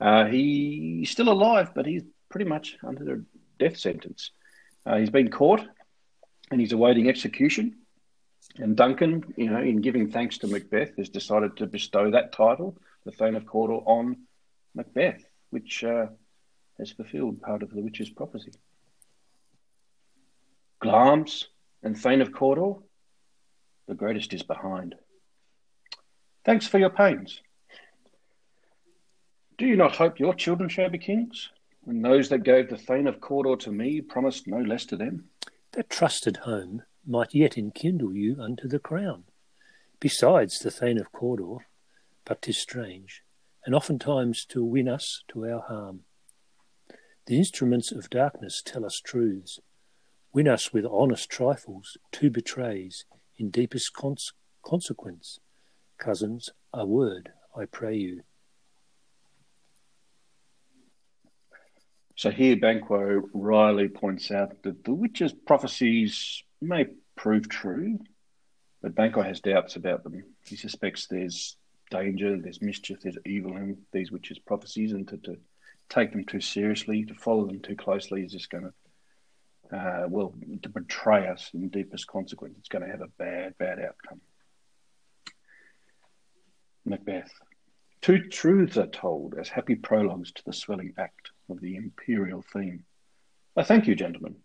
uh, 0.00 0.26
he's 0.26 1.10
still 1.10 1.30
alive, 1.30 1.72
but 1.74 1.86
he's 1.86 2.02
pretty 2.28 2.48
much 2.48 2.76
under 2.84 3.14
a 3.14 3.20
death 3.58 3.78
sentence. 3.78 4.32
Uh, 4.84 4.98
he's 4.98 5.10
been 5.10 5.30
caught 5.30 5.66
and 6.50 6.60
he's 6.60 6.72
awaiting 6.72 7.08
execution. 7.08 7.76
And 8.60 8.76
Duncan, 8.76 9.24
you 9.38 9.48
know, 9.48 9.60
in 9.60 9.80
giving 9.80 10.10
thanks 10.10 10.36
to 10.38 10.46
Macbeth, 10.46 10.94
has 10.98 11.08
decided 11.08 11.56
to 11.56 11.66
bestow 11.66 12.10
that 12.10 12.32
title, 12.32 12.76
the 13.06 13.10
Thane 13.10 13.34
of 13.34 13.46
Cawdor, 13.46 13.80
on 13.86 14.18
Macbeth, 14.74 15.24
which 15.48 15.82
uh, 15.82 16.06
has 16.78 16.90
fulfilled 16.90 17.40
part 17.40 17.62
of 17.62 17.70
the 17.70 17.80
witch's 17.80 18.10
prophecy. 18.10 18.52
Glamis 20.78 21.48
and 21.82 21.96
Thane 21.96 22.20
of 22.20 22.32
Cawdor, 22.32 22.80
the 23.88 23.94
greatest 23.94 24.34
is 24.34 24.42
behind. 24.42 24.94
Thanks 26.44 26.66
for 26.66 26.78
your 26.78 26.90
pains. 26.90 27.40
Do 29.56 29.64
you 29.64 29.76
not 29.76 29.96
hope 29.96 30.20
your 30.20 30.34
children 30.34 30.68
shall 30.68 30.90
be 30.90 30.98
kings? 30.98 31.48
And 31.86 32.04
those 32.04 32.28
that 32.28 32.44
gave 32.44 32.68
the 32.68 32.76
Thane 32.76 33.06
of 33.06 33.22
Cawdor 33.22 33.56
to 33.56 33.72
me 33.72 34.02
promised 34.02 34.46
no 34.46 34.58
less 34.58 34.84
to 34.86 34.98
them? 34.98 35.30
That 35.72 35.88
trusted 35.88 36.36
home 36.36 36.82
might 37.06 37.34
yet 37.34 37.56
enkindle 37.56 38.14
you 38.14 38.40
unto 38.40 38.68
the 38.68 38.78
crown. 38.78 39.24
Besides 39.98 40.58
the 40.58 40.70
Thane 40.70 40.98
of 40.98 41.12
Cawdor, 41.12 41.66
but 42.24 42.42
'tis 42.42 42.58
strange, 42.58 43.22
and 43.64 43.74
oftentimes 43.74 44.44
to 44.46 44.64
win 44.64 44.88
us 44.88 45.22
to 45.28 45.46
our 45.46 45.60
harm. 45.60 46.04
The 47.26 47.36
instruments 47.36 47.92
of 47.92 48.10
darkness 48.10 48.62
tell 48.64 48.84
us 48.84 49.00
truths, 49.00 49.60
win 50.32 50.48
us 50.48 50.72
with 50.72 50.86
honest 50.86 51.28
trifles, 51.28 51.96
to 52.12 52.30
betrays, 52.30 53.04
in 53.36 53.50
deepest 53.50 53.92
cons- 53.94 54.32
consequence. 54.64 55.38
Cousins, 55.98 56.50
a 56.72 56.86
word, 56.86 57.32
I 57.56 57.66
pray 57.66 57.96
you. 57.96 58.22
So 62.20 62.30
here 62.30 62.54
Banquo 62.54 63.22
Riley 63.32 63.88
points 63.88 64.30
out 64.30 64.62
that 64.64 64.84
the 64.84 64.92
witch's 64.92 65.32
prophecies 65.32 66.44
may 66.60 66.84
prove 67.16 67.48
true, 67.48 67.98
but 68.82 68.94
Banquo 68.94 69.22
has 69.22 69.40
doubts 69.40 69.76
about 69.76 70.04
them. 70.04 70.22
He 70.44 70.56
suspects 70.56 71.06
there's 71.06 71.56
danger, 71.90 72.36
there's 72.36 72.60
mischief, 72.60 72.98
there's 73.00 73.16
evil 73.24 73.56
in 73.56 73.78
these 73.92 74.12
witches' 74.12 74.38
prophecies, 74.38 74.92
and 74.92 75.08
to, 75.08 75.16
to 75.16 75.38
take 75.88 76.12
them 76.12 76.26
too 76.26 76.42
seriously, 76.42 77.06
to 77.06 77.14
follow 77.14 77.46
them 77.46 77.60
too 77.60 77.74
closely 77.74 78.22
is 78.22 78.32
just 78.32 78.50
going 78.50 78.64
to 79.70 79.78
uh, 79.78 80.06
well, 80.06 80.34
to 80.62 80.68
betray 80.68 81.26
us 81.26 81.48
in 81.54 81.70
deepest 81.70 82.06
consequence. 82.06 82.56
It's 82.58 82.68
going 82.68 82.84
to 82.84 82.90
have 82.90 83.00
a 83.00 83.08
bad, 83.18 83.56
bad 83.56 83.78
outcome. 83.78 84.20
Macbeth. 86.84 87.32
Two 88.02 88.28
truths 88.28 88.76
are 88.76 88.88
told 88.88 89.36
as 89.40 89.48
happy 89.48 89.74
prologues 89.74 90.32
to 90.32 90.42
the 90.44 90.52
swelling 90.52 90.92
act 90.98 91.29
of 91.50 91.60
the 91.60 91.76
imperial 91.76 92.42
theme. 92.42 92.84
I 93.56 93.62
thank 93.62 93.86
you, 93.86 93.94
gentlemen. 93.94 94.36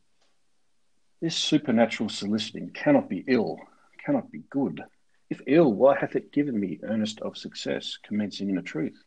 This 1.21 1.35
supernatural 1.35 2.09
soliciting 2.09 2.71
cannot 2.71 3.09
be 3.09 3.23
ill, 3.27 3.57
cannot 4.03 4.31
be 4.31 4.43
good. 4.49 4.83
If 5.29 5.41
ill, 5.47 5.73
why 5.73 5.97
hath 5.97 6.15
it 6.15 6.31
given 6.31 6.59
me 6.59 6.79
earnest 6.83 7.19
of 7.21 7.37
success, 7.37 7.97
commencing 8.03 8.49
in 8.49 8.57
a 8.57 8.61
truth? 8.61 9.01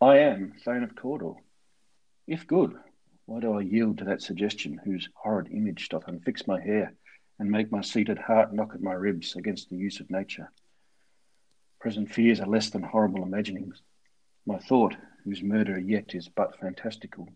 I 0.00 0.18
am 0.18 0.52
Thane 0.64 0.84
of 0.84 0.94
Cawdor. 0.94 1.34
If 2.26 2.46
good, 2.46 2.74
why 3.26 3.40
do 3.40 3.52
I 3.52 3.62
yield 3.62 3.98
to 3.98 4.04
that 4.04 4.22
suggestion 4.22 4.80
whose 4.84 5.08
horrid 5.14 5.48
image 5.50 5.88
doth 5.88 6.06
unfix 6.06 6.46
my 6.46 6.60
hair 6.60 6.94
and 7.38 7.50
make 7.50 7.72
my 7.72 7.80
seated 7.80 8.18
heart 8.18 8.52
knock 8.52 8.72
at 8.74 8.82
my 8.82 8.92
ribs 8.92 9.34
against 9.34 9.68
the 9.68 9.76
use 9.76 10.00
of 10.00 10.10
nature? 10.10 10.52
Present 11.80 12.12
fears 12.12 12.40
are 12.40 12.46
less 12.46 12.70
than 12.70 12.82
horrible 12.82 13.22
imaginings. 13.22 13.82
My 14.46 14.58
thought, 14.58 14.96
whose 15.28 15.42
murder 15.42 15.78
yet 15.78 16.14
is 16.14 16.28
but 16.28 16.58
fantastical, 16.58 17.28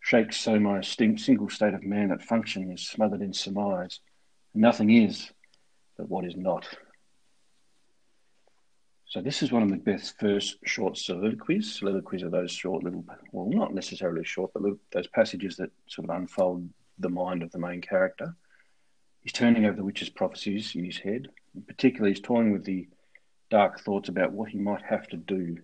shakes 0.00 0.36
so 0.36 0.58
my 0.58 0.80
single 0.80 1.48
state 1.48 1.74
of 1.74 1.82
man 1.82 2.10
that 2.10 2.22
function 2.22 2.70
is 2.70 2.86
smothered 2.86 3.22
in 3.22 3.32
surmise, 3.32 4.00
and 4.52 4.62
nothing 4.62 4.90
is 4.90 5.30
but 5.96 6.08
what 6.08 6.24
is 6.24 6.36
not. 6.36 6.68
So 9.06 9.20
this 9.20 9.42
is 9.42 9.52
one 9.52 9.62
of 9.62 9.68
Macbeth's 9.68 10.14
first 10.18 10.56
short 10.64 10.96
soliloquies. 10.96 11.74
Soliloquies 11.74 12.22
are 12.22 12.30
those 12.30 12.50
short 12.50 12.82
little, 12.82 13.04
well, 13.30 13.48
not 13.48 13.74
necessarily 13.74 14.24
short, 14.24 14.52
but 14.54 14.62
those 14.90 15.06
passages 15.08 15.56
that 15.56 15.70
sort 15.86 16.08
of 16.08 16.16
unfold 16.16 16.68
the 16.98 17.10
mind 17.10 17.42
of 17.42 17.50
the 17.52 17.58
main 17.58 17.80
character. 17.80 18.34
He's 19.20 19.32
turning 19.32 19.66
over 19.66 19.76
the 19.76 19.84
witch's 19.84 20.08
prophecies 20.08 20.74
in 20.74 20.84
his 20.84 20.98
head. 20.98 21.28
In 21.54 21.62
particular, 21.62 22.08
he's 22.08 22.20
toying 22.20 22.52
with 22.52 22.64
the 22.64 22.88
dark 23.50 23.80
thoughts 23.80 24.08
about 24.08 24.32
what 24.32 24.48
he 24.48 24.58
might 24.58 24.82
have 24.82 25.06
to 25.08 25.16
do 25.16 25.58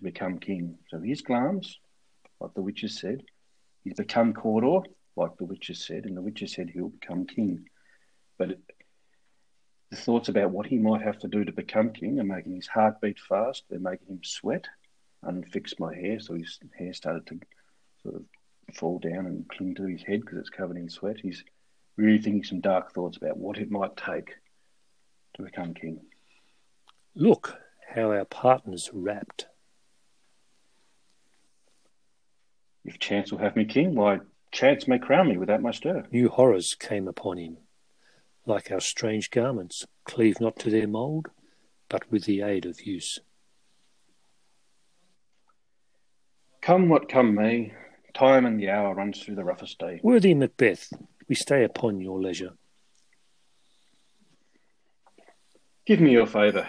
to 0.00 0.04
become 0.04 0.38
king. 0.38 0.78
So 0.88 0.98
here's 0.98 1.22
Glamis, 1.22 1.78
like 2.40 2.54
the 2.54 2.62
witches 2.62 2.98
said. 2.98 3.22
He's 3.84 3.94
become 3.94 4.32
Cawdor, 4.32 4.86
like 5.16 5.36
the 5.38 5.44
witches 5.44 5.84
said, 5.84 6.04
and 6.04 6.16
the 6.16 6.22
witches 6.22 6.52
said 6.52 6.70
he'll 6.70 6.88
become 6.88 7.26
king. 7.26 7.66
But 8.38 8.58
the 9.90 9.96
thoughts 9.96 10.28
about 10.28 10.50
what 10.50 10.66
he 10.66 10.78
might 10.78 11.02
have 11.02 11.18
to 11.20 11.28
do 11.28 11.44
to 11.44 11.52
become 11.52 11.92
king 11.92 12.18
are 12.18 12.24
making 12.24 12.56
his 12.56 12.66
heart 12.66 13.00
beat 13.00 13.18
fast. 13.18 13.64
They're 13.68 13.78
making 13.78 14.08
him 14.08 14.20
sweat. 14.24 14.64
Unfix 15.24 15.78
my 15.78 15.94
hair, 15.94 16.18
so 16.18 16.34
his 16.34 16.58
hair 16.78 16.94
started 16.94 17.26
to 17.26 17.40
sort 18.02 18.14
of 18.14 18.22
fall 18.74 18.98
down 18.98 19.26
and 19.26 19.48
cling 19.48 19.74
to 19.74 19.84
his 19.84 20.02
head 20.02 20.20
because 20.20 20.38
it's 20.38 20.50
covered 20.50 20.78
in 20.78 20.88
sweat. 20.88 21.18
He's 21.20 21.44
really 21.96 22.22
thinking 22.22 22.44
some 22.44 22.60
dark 22.60 22.94
thoughts 22.94 23.18
about 23.18 23.36
what 23.36 23.58
it 23.58 23.70
might 23.70 23.96
take 23.96 24.30
to 25.36 25.42
become 25.42 25.74
king. 25.74 26.00
Look 27.14 27.58
how 27.94 28.12
our 28.12 28.24
partners 28.24 28.88
rapt. 28.92 29.46
If 32.90 32.98
chance 32.98 33.30
will 33.30 33.38
have 33.38 33.54
me 33.54 33.64
king, 33.64 33.94
why, 33.94 34.18
chance 34.50 34.88
may 34.88 34.98
crown 34.98 35.28
me 35.28 35.36
without 35.36 35.62
my 35.62 35.70
stir. 35.70 36.06
New 36.10 36.28
horrors 36.28 36.74
came 36.74 37.06
upon 37.06 37.38
him 37.38 37.58
like 38.46 38.72
our 38.72 38.80
strange 38.80 39.30
garments, 39.30 39.86
cleave 40.04 40.40
not 40.40 40.58
to 40.58 40.70
their 40.70 40.88
mould, 40.88 41.28
but 41.88 42.10
with 42.10 42.24
the 42.24 42.42
aid 42.42 42.66
of 42.66 42.80
use. 42.82 43.20
Come 46.60 46.88
what 46.88 47.08
come 47.08 47.36
may, 47.36 47.72
time 48.12 48.44
and 48.44 48.58
the 48.58 48.70
hour 48.70 48.92
runs 48.92 49.22
through 49.22 49.36
the 49.36 49.44
roughest 49.44 49.78
day. 49.78 50.00
Worthy 50.02 50.34
Macbeth, 50.34 50.92
we 51.28 51.36
stay 51.36 51.62
upon 51.62 52.00
your 52.00 52.20
leisure. 52.20 52.54
Give 55.86 56.00
me 56.00 56.10
your 56.10 56.26
favour. 56.26 56.68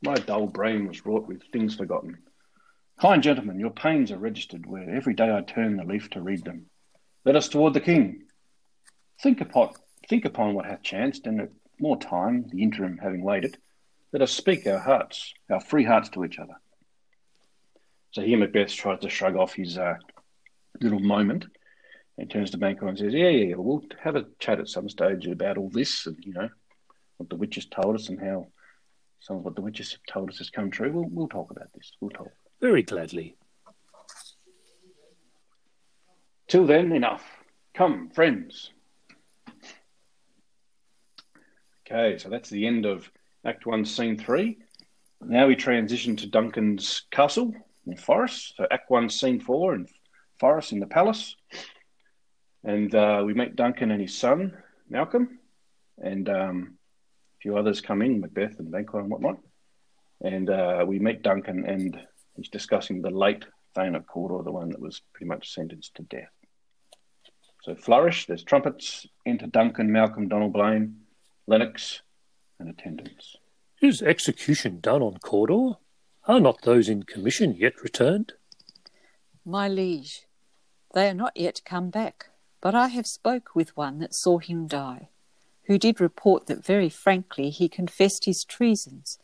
My 0.00 0.14
dull 0.14 0.46
brain 0.46 0.86
was 0.86 1.04
wrought 1.04 1.26
with 1.26 1.42
things 1.52 1.74
forgotten. 1.74 2.18
Kind 3.00 3.22
gentlemen, 3.22 3.60
your 3.60 3.70
pains 3.70 4.10
are 4.10 4.16
registered 4.16 4.64
where 4.64 4.88
every 4.88 5.12
day 5.12 5.34
I 5.34 5.42
turn 5.42 5.76
the 5.76 5.84
leaf 5.84 6.08
to 6.10 6.22
read 6.22 6.44
them. 6.44 6.66
Let 7.26 7.36
us 7.36 7.48
toward 7.48 7.74
the 7.74 7.80
king. 7.80 8.22
Think 9.22 9.42
upon 9.42 9.74
think 10.08 10.24
upon 10.24 10.54
what 10.54 10.64
hath 10.64 10.82
chanced, 10.82 11.26
and 11.26 11.40
at 11.40 11.50
more 11.78 11.98
time, 11.98 12.46
the 12.48 12.62
interim 12.62 12.96
having 12.96 13.22
waited, 13.22 13.58
let 14.12 14.22
us 14.22 14.32
speak 14.32 14.66
our 14.66 14.78
hearts, 14.78 15.34
our 15.50 15.60
free 15.60 15.84
hearts 15.84 16.08
to 16.10 16.24
each 16.24 16.38
other. 16.38 16.54
So 18.12 18.22
here 18.22 18.38
Macbeth 18.38 18.72
tries 18.72 19.00
to 19.00 19.10
shrug 19.10 19.36
off 19.36 19.52
his 19.52 19.76
uh, 19.76 19.96
little 20.80 21.00
moment 21.00 21.44
and 22.16 22.30
turns 22.30 22.50
to 22.52 22.58
Banquo 22.58 22.86
and 22.86 22.98
says, 22.98 23.12
Yeah, 23.12 23.28
yeah, 23.28 23.48
yeah, 23.48 23.54
we'll 23.56 23.84
have 24.02 24.16
a 24.16 24.24
chat 24.38 24.58
at 24.58 24.68
some 24.68 24.88
stage 24.88 25.26
about 25.26 25.58
all 25.58 25.68
this 25.68 26.06
and, 26.06 26.16
you 26.24 26.32
know, 26.32 26.48
what 27.18 27.28
the 27.28 27.36
witches 27.36 27.66
told 27.66 27.94
us 27.94 28.08
and 28.08 28.18
how 28.18 28.46
some 29.20 29.36
of 29.36 29.44
what 29.44 29.54
the 29.54 29.60
witches 29.60 29.92
have 29.92 30.00
told 30.08 30.30
us 30.30 30.38
has 30.38 30.48
come 30.48 30.70
true. 30.70 30.90
We'll, 30.90 31.08
we'll 31.10 31.28
talk 31.28 31.50
about 31.50 31.68
this. 31.74 31.92
We'll 32.00 32.10
talk. 32.10 32.30
Very 32.60 32.82
gladly. 32.82 33.36
Till 36.48 36.66
then, 36.66 36.92
enough. 36.92 37.24
Come, 37.74 38.10
friends, 38.10 38.70
Okay, 41.88 42.18
so 42.18 42.28
that's 42.28 42.50
the 42.50 42.66
end 42.66 42.84
of 42.84 43.08
Act 43.44 43.64
One, 43.64 43.84
Scene 43.84 44.18
Three. 44.18 44.58
Now 45.20 45.46
we 45.46 45.54
transition 45.54 46.16
to 46.16 46.26
Duncan's 46.26 47.02
castle 47.12 47.54
in 47.86 47.96
Forres. 47.96 48.52
So 48.56 48.66
Act 48.72 48.90
One, 48.90 49.08
Scene 49.08 49.38
Four 49.38 49.76
in 49.76 49.86
Forres 50.40 50.72
in 50.72 50.80
the 50.80 50.86
palace, 50.86 51.36
and 52.64 52.92
uh, 52.92 53.22
we 53.24 53.34
meet 53.34 53.54
Duncan 53.54 53.92
and 53.92 54.00
his 54.02 54.18
son 54.18 54.56
Malcolm, 54.90 55.38
and 55.98 56.28
um, 56.28 56.78
a 57.38 57.38
few 57.40 57.56
others 57.56 57.80
come 57.80 58.02
in, 58.02 58.20
Macbeth 58.20 58.58
and 58.58 58.72
Banquo 58.72 58.98
and 58.98 59.08
whatnot. 59.08 59.38
And 60.20 60.50
uh, 60.50 60.84
we 60.88 60.98
meet 60.98 61.22
Duncan 61.22 61.66
and 61.66 62.00
He's 62.36 62.48
discussing 62.48 63.02
the 63.02 63.10
late 63.10 63.44
Thane 63.74 63.94
of 63.94 64.06
Cawdor, 64.06 64.42
the 64.42 64.52
one 64.52 64.70
that 64.70 64.80
was 64.80 65.02
pretty 65.12 65.26
much 65.26 65.52
sentenced 65.52 65.94
to 65.96 66.02
death. 66.02 66.30
So 67.62 67.74
flourish, 67.74 68.26
there's 68.26 68.44
trumpets, 68.44 69.06
enter 69.24 69.46
Duncan, 69.46 69.90
Malcolm, 69.90 70.28
Donalbain, 70.28 70.94
Lennox, 71.46 72.02
and 72.60 72.68
attendants. 72.68 73.36
Is 73.82 74.02
execution 74.02 74.80
done 74.80 75.02
on 75.02 75.18
Cawdor? 75.18 75.78
Are 76.26 76.40
not 76.40 76.62
those 76.62 76.88
in 76.88 77.02
commission 77.02 77.54
yet 77.54 77.74
returned? 77.82 78.32
My 79.44 79.68
liege, 79.68 80.26
they 80.94 81.08
are 81.08 81.14
not 81.14 81.36
yet 81.36 81.60
come 81.64 81.90
back, 81.90 82.30
but 82.60 82.74
I 82.74 82.88
have 82.88 83.06
spoke 83.06 83.54
with 83.54 83.76
one 83.76 83.98
that 83.98 84.14
saw 84.14 84.38
him 84.38 84.66
die, 84.66 85.08
who 85.64 85.78
did 85.78 86.00
report 86.00 86.46
that 86.46 86.64
very 86.64 86.88
frankly 86.88 87.50
he 87.50 87.68
confessed 87.68 88.24
his 88.24 88.44
treasons, 88.44 89.18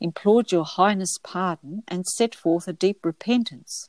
implored 0.00 0.52
your 0.52 0.64
highness 0.64 1.18
pardon, 1.22 1.82
and 1.88 2.06
set 2.06 2.34
forth 2.34 2.68
a 2.68 2.72
deep 2.72 3.04
repentance. 3.04 3.88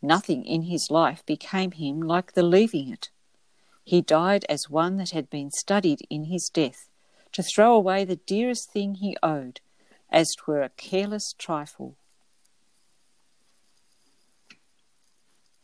Nothing 0.00 0.44
in 0.44 0.62
his 0.62 0.90
life 0.90 1.24
became 1.26 1.72
him 1.72 2.00
like 2.00 2.32
the 2.32 2.42
leaving 2.42 2.90
it. 2.90 3.10
He 3.84 4.00
died 4.00 4.44
as 4.48 4.70
one 4.70 4.96
that 4.96 5.10
had 5.10 5.28
been 5.28 5.50
studied 5.50 6.00
in 6.08 6.24
his 6.24 6.50
death, 6.52 6.88
to 7.32 7.42
throw 7.42 7.74
away 7.74 8.04
the 8.04 8.16
dearest 8.16 8.70
thing 8.70 8.94
he 8.94 9.16
owed, 9.22 9.60
as 10.10 10.34
twere 10.34 10.62
a 10.62 10.68
careless 10.70 11.34
trifle. 11.36 11.96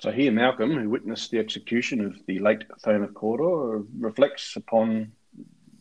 So 0.00 0.10
here, 0.10 0.32
Malcolm, 0.32 0.72
who 0.76 0.88
witnessed 0.88 1.30
the 1.30 1.38
execution 1.38 2.00
of 2.04 2.24
the 2.26 2.38
late 2.38 2.64
Thane 2.80 3.02
of 3.02 3.12
Cawdor, 3.12 3.84
reflects 3.98 4.56
upon 4.56 5.12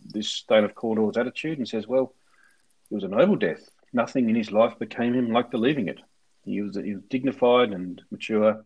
this 0.05 0.43
Thane 0.47 0.65
of 0.65 0.75
Cawdor's 0.75 1.17
attitude 1.17 1.57
and 1.57 1.67
says, 1.67 1.87
"Well, 1.87 2.13
it 2.91 2.95
was 2.95 3.05
a 3.05 3.07
noble 3.07 3.37
death. 3.37 3.69
Nothing 3.93 4.29
in 4.29 4.35
his 4.35 4.51
life 4.51 4.77
became 4.77 5.13
him 5.13 5.31
like 5.31 5.51
the 5.51 5.57
leaving 5.57 5.87
it. 5.87 5.99
He 6.45 6.61
was, 6.61 6.75
he 6.75 6.95
was 6.95 7.03
dignified 7.09 7.71
and 7.71 8.01
mature, 8.11 8.63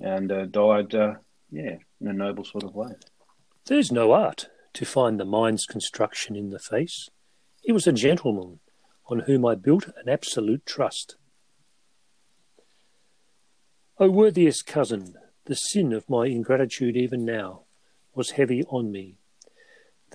and 0.00 0.30
uh, 0.30 0.46
died, 0.46 0.94
uh, 0.94 1.14
yeah, 1.50 1.76
in 2.00 2.08
a 2.08 2.12
noble 2.12 2.44
sort 2.44 2.64
of 2.64 2.74
way." 2.74 2.94
There's 3.66 3.90
no 3.90 4.12
art 4.12 4.48
to 4.74 4.84
find 4.84 5.18
the 5.18 5.24
mind's 5.24 5.66
construction 5.66 6.36
in 6.36 6.50
the 6.50 6.58
face. 6.58 7.08
He 7.62 7.72
was 7.72 7.86
a 7.86 7.92
gentleman 7.92 8.60
on 9.08 9.20
whom 9.20 9.44
I 9.44 9.54
built 9.54 9.86
an 9.86 10.08
absolute 10.08 10.66
trust. 10.66 11.16
O 13.98 14.10
worthiest 14.10 14.66
cousin, 14.66 15.14
the 15.46 15.54
sin 15.54 15.92
of 15.92 16.10
my 16.10 16.26
ingratitude 16.26 16.96
even 16.96 17.24
now 17.24 17.62
was 18.14 18.32
heavy 18.32 18.62
on 18.64 18.92
me. 18.92 19.18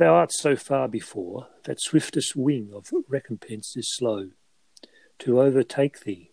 Thou 0.02 0.16
art 0.16 0.32
so 0.34 0.56
far 0.56 0.88
before 0.88 1.50
that 1.66 1.80
swiftest 1.80 2.36
wing 2.36 2.72
of 2.74 2.88
recompense 3.08 3.78
is 3.78 3.96
slow 3.96 4.32
to 5.20 5.40
overtake 5.40 6.00
thee. 6.00 6.32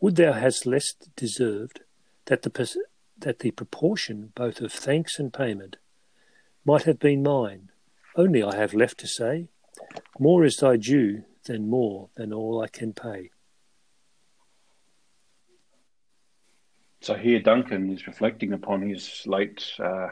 Would 0.00 0.16
thou 0.16 0.32
hadst 0.32 0.64
less 0.64 0.94
deserved 1.14 1.82
that 2.24 2.40
the 2.40 2.74
that 3.18 3.40
the 3.40 3.50
proportion 3.50 4.32
both 4.34 4.62
of 4.62 4.72
thanks 4.72 5.18
and 5.18 5.30
payment 5.30 5.76
might 6.64 6.84
have 6.84 6.98
been 6.98 7.22
mine. 7.22 7.68
Only 8.16 8.42
I 8.42 8.56
have 8.56 8.72
left 8.72 8.96
to 9.00 9.08
say, 9.08 9.48
more 10.18 10.42
is 10.42 10.56
thy 10.56 10.78
due 10.78 11.24
than 11.44 11.68
more 11.68 12.08
than 12.16 12.32
all 12.32 12.62
I 12.62 12.68
can 12.68 12.94
pay. 12.94 13.30
So 17.02 17.12
here 17.12 17.40
Duncan 17.40 17.92
is 17.92 18.06
reflecting 18.06 18.54
upon 18.54 18.80
his 18.88 19.22
late 19.26 19.70
uh, 19.78 20.08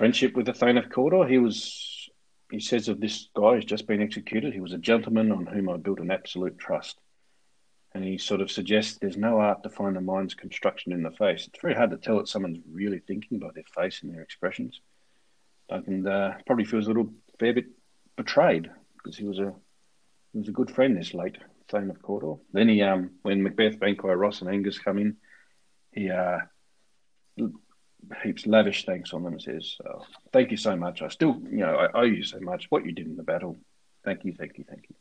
friendship 0.00 0.34
with 0.34 0.46
the 0.46 0.54
Thane 0.54 0.78
of 0.78 0.88
Cawdor. 0.88 1.28
He 1.28 1.36
was, 1.36 2.08
he 2.50 2.58
says 2.58 2.88
of 2.88 3.02
this 3.02 3.28
guy 3.36 3.56
who's 3.56 3.66
just 3.66 3.86
been 3.86 4.00
executed, 4.00 4.54
he 4.54 4.60
was 4.62 4.72
a 4.72 4.78
gentleman 4.78 5.30
on 5.30 5.44
whom 5.44 5.68
I 5.68 5.76
built 5.76 6.00
an 6.00 6.10
absolute 6.10 6.58
trust. 6.58 6.98
And 7.92 8.02
he 8.02 8.16
sort 8.16 8.40
of 8.40 8.50
suggests 8.50 8.96
there's 8.96 9.18
no 9.18 9.40
art 9.40 9.62
to 9.62 9.68
find 9.68 9.98
a 9.98 10.00
mind's 10.00 10.32
construction 10.32 10.92
in 10.92 11.02
the 11.02 11.10
face. 11.10 11.46
It's 11.46 11.60
very 11.60 11.74
hard 11.74 11.90
to 11.90 11.98
tell 11.98 12.14
what 12.14 12.28
someone's 12.28 12.60
really 12.72 13.00
thinking 13.00 13.40
by 13.40 13.48
their 13.54 13.64
face 13.74 14.02
and 14.02 14.10
their 14.10 14.22
expressions. 14.22 14.80
Duncan 15.68 16.06
uh, 16.06 16.38
probably 16.46 16.64
feels 16.64 16.86
a 16.86 16.88
little 16.88 17.12
fair 17.38 17.52
bit 17.52 17.66
betrayed 18.16 18.70
because 18.96 19.18
he 19.18 19.24
was 19.24 19.38
a 19.38 19.52
he 20.32 20.38
was 20.38 20.48
a 20.48 20.52
good 20.52 20.70
friend 20.70 20.96
this 20.96 21.12
late 21.12 21.36
Thane 21.68 21.90
of 21.90 22.00
Cawdor. 22.00 22.40
Then 22.54 22.70
he 22.70 22.80
um 22.80 23.10
when 23.20 23.42
Macbeth, 23.42 23.78
Banquo, 23.78 24.14
Ross, 24.14 24.40
and 24.40 24.48
Angus 24.48 24.78
come 24.78 24.98
in, 24.98 25.16
he 25.92 26.08
uh, 26.10 26.38
heaps 28.22 28.46
lavish 28.46 28.84
thanks 28.84 29.12
on 29.12 29.22
them 29.22 29.34
and 29.34 29.42
says, 29.42 29.76
oh, 29.86 30.04
"Thank 30.32 30.50
you 30.50 30.56
so 30.56 30.76
much. 30.76 31.02
I 31.02 31.08
still, 31.08 31.40
you 31.50 31.58
know, 31.58 31.74
I 31.74 32.00
owe 32.00 32.04
you 32.04 32.24
so 32.24 32.40
much. 32.40 32.66
What 32.70 32.84
you 32.84 32.92
did 32.92 33.06
in 33.06 33.16
the 33.16 33.22
battle. 33.22 33.58
Thank 34.04 34.24
you, 34.24 34.32
thank 34.32 34.58
you, 34.58 34.64
thank 34.68 34.86
you." 34.88 34.96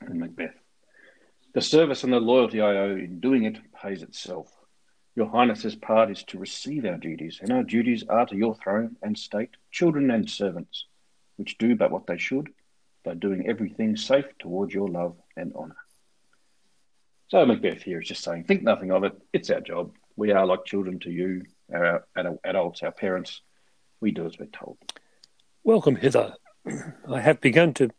And 0.00 0.20
Macbeth, 0.20 0.54
the 1.54 1.60
service 1.60 2.04
and 2.04 2.12
the 2.12 2.20
loyalty 2.20 2.60
I 2.60 2.76
owe 2.76 2.96
in 2.96 3.20
doing 3.20 3.44
it 3.44 3.58
pays 3.72 4.02
itself. 4.02 4.52
Your 5.16 5.28
Highness's 5.28 5.74
part 5.74 6.10
is 6.10 6.22
to 6.24 6.38
receive 6.38 6.84
our 6.84 6.96
duties, 6.96 7.40
and 7.42 7.50
our 7.50 7.64
duties 7.64 8.04
are 8.08 8.26
to 8.26 8.36
your 8.36 8.54
throne 8.54 8.96
and 9.02 9.18
state, 9.18 9.50
children 9.72 10.10
and 10.10 10.30
servants, 10.30 10.86
which 11.36 11.58
do 11.58 11.74
but 11.74 11.90
what 11.90 12.06
they 12.06 12.18
should, 12.18 12.50
by 13.04 13.14
doing 13.14 13.48
everything 13.48 13.96
safe 13.96 14.26
towards 14.38 14.72
your 14.72 14.88
love 14.88 15.16
and 15.36 15.52
honour. 15.54 15.76
So 17.28 17.44
Macbeth 17.44 17.82
here 17.82 18.00
is 18.00 18.08
just 18.08 18.24
saying, 18.24 18.44
think 18.44 18.62
nothing 18.62 18.90
of 18.90 19.04
it. 19.04 19.12
It's 19.34 19.50
our 19.50 19.60
job. 19.60 19.92
We 20.16 20.32
are 20.32 20.46
like 20.46 20.64
children 20.64 20.98
to 21.00 21.10
you, 21.10 21.42
our 21.70 22.06
adults, 22.42 22.82
our 22.82 22.90
parents. 22.90 23.42
We 24.00 24.12
do 24.12 24.24
as 24.24 24.38
we're 24.38 24.46
told. 24.46 24.78
Welcome 25.62 25.96
hither. 25.96 26.34
I 27.08 27.20
have 27.20 27.42
begun 27.42 27.74
to 27.74 27.90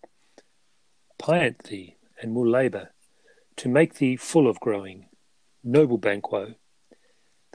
plant 1.20 1.66
thee, 1.66 1.98
and 2.20 2.34
will 2.34 2.50
labour 2.50 2.90
to 3.58 3.70
make 3.70 3.96
thee 3.96 4.16
full 4.16 4.48
of 4.48 4.60
growing. 4.60 5.10
Noble 5.64 6.00
Banquo, 6.00 6.56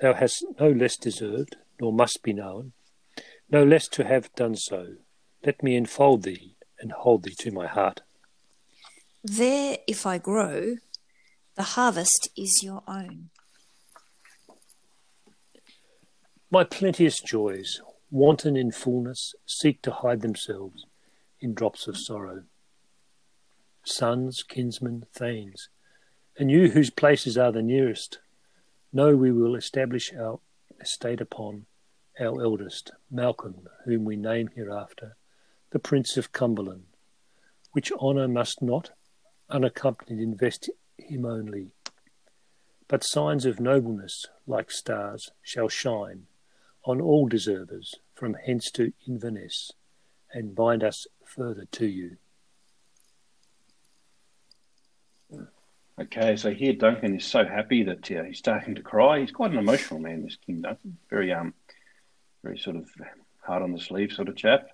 thou 0.00 0.14
hast 0.14 0.44
no 0.60 0.68
less 0.68 0.96
deserved, 0.96 1.56
nor 1.80 1.92
must 1.92 2.22
be 2.22 2.32
known, 2.32 2.72
no 3.50 3.64
less 3.64 3.88
to 3.88 4.04
have 4.04 4.32
done 4.34 4.54
so. 4.54 4.94
Let 5.44 5.62
me 5.62 5.74
enfold 5.74 6.22
thee 6.22 6.56
and 6.78 6.92
hold 6.92 7.24
thee 7.24 7.34
to 7.38 7.50
my 7.50 7.66
heart. 7.66 8.02
There, 9.24 9.78
if 9.88 10.06
I 10.06 10.18
grow, 10.18 10.76
the 11.56 11.62
harvest 11.62 12.28
is 12.36 12.62
your 12.62 12.82
own. 12.88 13.30
My 16.50 16.64
plenteous 16.64 17.20
joys, 17.20 17.80
wanton 18.10 18.56
in 18.56 18.72
fullness, 18.72 19.34
seek 19.46 19.82
to 19.82 19.90
hide 19.90 20.20
themselves 20.20 20.84
in 21.40 21.54
drops 21.54 21.86
of 21.86 21.96
sorrow. 21.96 22.44
Sons, 23.84 24.42
kinsmen, 24.42 25.04
thanes, 25.12 25.68
and 26.38 26.50
you 26.50 26.70
whose 26.70 26.90
places 26.90 27.38
are 27.38 27.52
the 27.52 27.62
nearest, 27.62 28.18
know 28.92 29.16
we 29.16 29.30
will 29.30 29.54
establish 29.54 30.12
our 30.14 30.40
estate 30.80 31.20
upon 31.20 31.66
our 32.20 32.42
eldest, 32.42 32.92
Malcolm, 33.10 33.68
whom 33.84 34.04
we 34.04 34.16
name 34.16 34.48
hereafter, 34.54 35.16
the 35.70 35.78
Prince 35.78 36.16
of 36.16 36.32
Cumberland, 36.32 36.84
which 37.72 37.92
honour 37.92 38.28
must 38.28 38.62
not 38.62 38.90
unaccompanied 39.50 40.20
invest 40.20 40.70
him 41.04 41.24
only. 41.24 41.72
But 42.88 43.04
signs 43.04 43.46
of 43.46 43.60
nobleness, 43.60 44.26
like 44.46 44.70
stars, 44.70 45.30
shall 45.42 45.68
shine 45.68 46.26
on 46.84 47.00
all 47.00 47.28
deservers 47.28 47.94
from 48.14 48.36
hence 48.46 48.70
to 48.72 48.92
Inverness, 49.06 49.72
and 50.32 50.54
bind 50.54 50.84
us 50.84 51.06
further 51.24 51.64
to 51.72 51.86
you. 51.86 52.16
Okay, 55.98 56.36
so 56.36 56.50
here 56.50 56.72
Duncan 56.72 57.16
is 57.16 57.24
so 57.24 57.44
happy 57.44 57.84
that 57.84 58.06
he's 58.06 58.38
starting 58.38 58.74
to 58.74 58.82
cry. 58.82 59.20
He's 59.20 59.30
quite 59.30 59.52
an 59.52 59.58
emotional 59.58 60.00
man, 60.00 60.24
this 60.24 60.36
King 60.44 60.60
Duncan. 60.60 60.98
Very 61.08 61.32
um, 61.32 61.54
very 62.42 62.58
sort 62.58 62.76
of 62.76 62.90
hard 63.40 63.62
on 63.62 63.72
the 63.72 63.78
sleeve 63.78 64.12
sort 64.12 64.28
of 64.28 64.36
chap. 64.36 64.66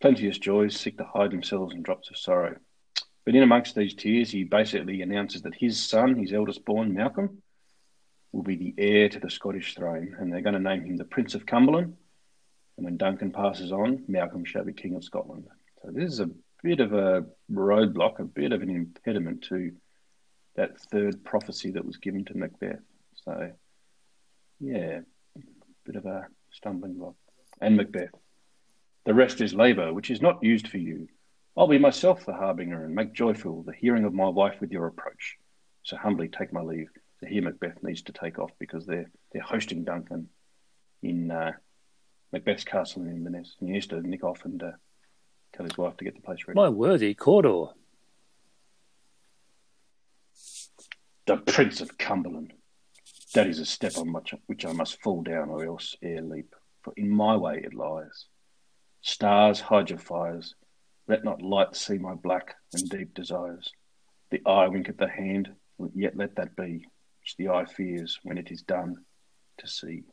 Plenteous 0.00 0.38
joys 0.38 0.78
seek 0.78 0.98
to 0.98 1.04
hide 1.04 1.30
themselves 1.30 1.74
in 1.74 1.82
drops 1.82 2.10
of 2.10 2.18
sorrow. 2.18 2.56
But 3.24 3.34
in 3.34 3.42
amongst 3.42 3.74
these 3.74 3.94
tears, 3.94 4.30
he 4.30 4.44
basically 4.44 5.02
announces 5.02 5.42
that 5.42 5.54
his 5.54 5.82
son, 5.82 6.16
his 6.16 6.32
eldest 6.32 6.64
born, 6.64 6.94
Malcolm, 6.94 7.42
will 8.32 8.42
be 8.42 8.56
the 8.56 8.74
heir 8.78 9.08
to 9.08 9.18
the 9.20 9.30
Scottish 9.30 9.74
throne, 9.74 10.16
and 10.18 10.32
they're 10.32 10.40
going 10.40 10.54
to 10.54 10.60
name 10.60 10.84
him 10.84 10.96
the 10.96 11.04
Prince 11.04 11.34
of 11.34 11.46
Cumberland. 11.46 11.96
And 12.76 12.84
when 12.84 12.96
Duncan 12.96 13.30
passes 13.30 13.72
on, 13.72 14.04
Malcolm 14.08 14.44
shall 14.44 14.64
be 14.64 14.72
King 14.72 14.94
of 14.94 15.04
Scotland. 15.04 15.46
So 15.82 15.90
this 15.90 16.12
is 16.12 16.20
a 16.20 16.30
bit 16.62 16.80
of 16.80 16.92
a 16.92 17.26
roadblock, 17.52 18.20
a 18.20 18.24
bit 18.24 18.52
of 18.52 18.62
an 18.62 18.70
impediment 18.70 19.42
to 19.42 19.72
that 20.56 20.80
third 20.80 21.24
prophecy 21.24 21.72
that 21.72 21.84
was 21.84 21.98
given 21.98 22.24
to 22.26 22.36
Macbeth. 22.36 22.80
So, 23.24 23.52
yeah, 24.60 25.00
a 25.36 25.40
bit 25.84 25.96
of 25.96 26.06
a 26.06 26.26
stumbling 26.52 26.94
block. 26.94 27.14
And 27.60 27.76
Macbeth. 27.76 28.14
The 29.04 29.14
rest 29.14 29.40
is 29.40 29.54
labour, 29.54 29.92
which 29.92 30.10
is 30.10 30.22
not 30.22 30.42
used 30.42 30.68
for 30.68 30.78
you, 30.78 31.08
I'll 31.60 31.66
be 31.66 31.76
myself 31.76 32.24
the 32.24 32.32
harbinger 32.32 32.86
and 32.86 32.94
make 32.94 33.12
joyful 33.12 33.62
the 33.64 33.74
hearing 33.74 34.04
of 34.04 34.14
my 34.14 34.28
wife 34.28 34.62
with 34.62 34.72
your 34.72 34.86
approach. 34.86 35.36
So 35.82 35.94
humbly 35.94 36.26
take 36.26 36.54
my 36.54 36.62
leave. 36.62 36.88
So 37.18 37.26
here 37.26 37.42
Macbeth 37.42 37.82
needs 37.82 38.00
to 38.04 38.12
take 38.12 38.38
off 38.38 38.50
because 38.58 38.86
they're 38.86 39.10
they're 39.30 39.42
hosting 39.42 39.84
Duncan 39.84 40.30
in 41.02 41.30
uh, 41.30 41.52
Macbeth's 42.32 42.64
castle 42.64 43.02
in 43.02 43.10
Inverness. 43.10 43.56
And 43.60 43.68
he 43.68 43.74
needs 43.74 43.88
to 43.88 44.00
nick 44.00 44.24
off 44.24 44.46
and 44.46 44.62
uh, 44.62 44.70
tell 45.54 45.66
his 45.66 45.76
wife 45.76 45.98
to 45.98 46.04
get 46.04 46.14
the 46.14 46.22
place 46.22 46.38
ready. 46.48 46.58
My 46.58 46.70
worthy 46.70 47.12
Cawdor. 47.12 47.74
The 51.26 51.36
Prince 51.36 51.82
of 51.82 51.98
Cumberland. 51.98 52.54
That 53.34 53.48
is 53.48 53.58
a 53.58 53.66
step 53.66 53.98
on 53.98 54.14
which, 54.14 54.32
which 54.46 54.64
I 54.64 54.72
must 54.72 55.02
fall 55.02 55.22
down 55.22 55.50
or 55.50 55.66
else 55.66 55.94
ere 56.00 56.22
leap, 56.22 56.54
for 56.82 56.94
in 56.96 57.10
my 57.10 57.36
way 57.36 57.60
it 57.62 57.74
lies. 57.74 58.24
Stars, 59.02 59.60
hide 59.60 59.90
your 59.90 59.98
fires. 59.98 60.54
Let 61.10 61.24
not 61.24 61.42
light 61.42 61.74
see 61.74 61.98
my 61.98 62.14
black 62.14 62.54
and 62.72 62.88
deep 62.88 63.14
desires. 63.14 63.72
The 64.30 64.40
eye 64.46 64.68
wink 64.68 64.88
at 64.88 64.96
the 64.96 65.08
hand, 65.08 65.50
yet 65.92 66.16
let 66.16 66.36
that 66.36 66.54
be, 66.54 66.86
which 67.20 67.36
the 67.36 67.48
eye 67.48 67.64
fears 67.64 68.20
when 68.22 68.38
it 68.38 68.52
is 68.52 68.62
done 68.62 68.94
to 69.58 69.66
see. 69.66 70.04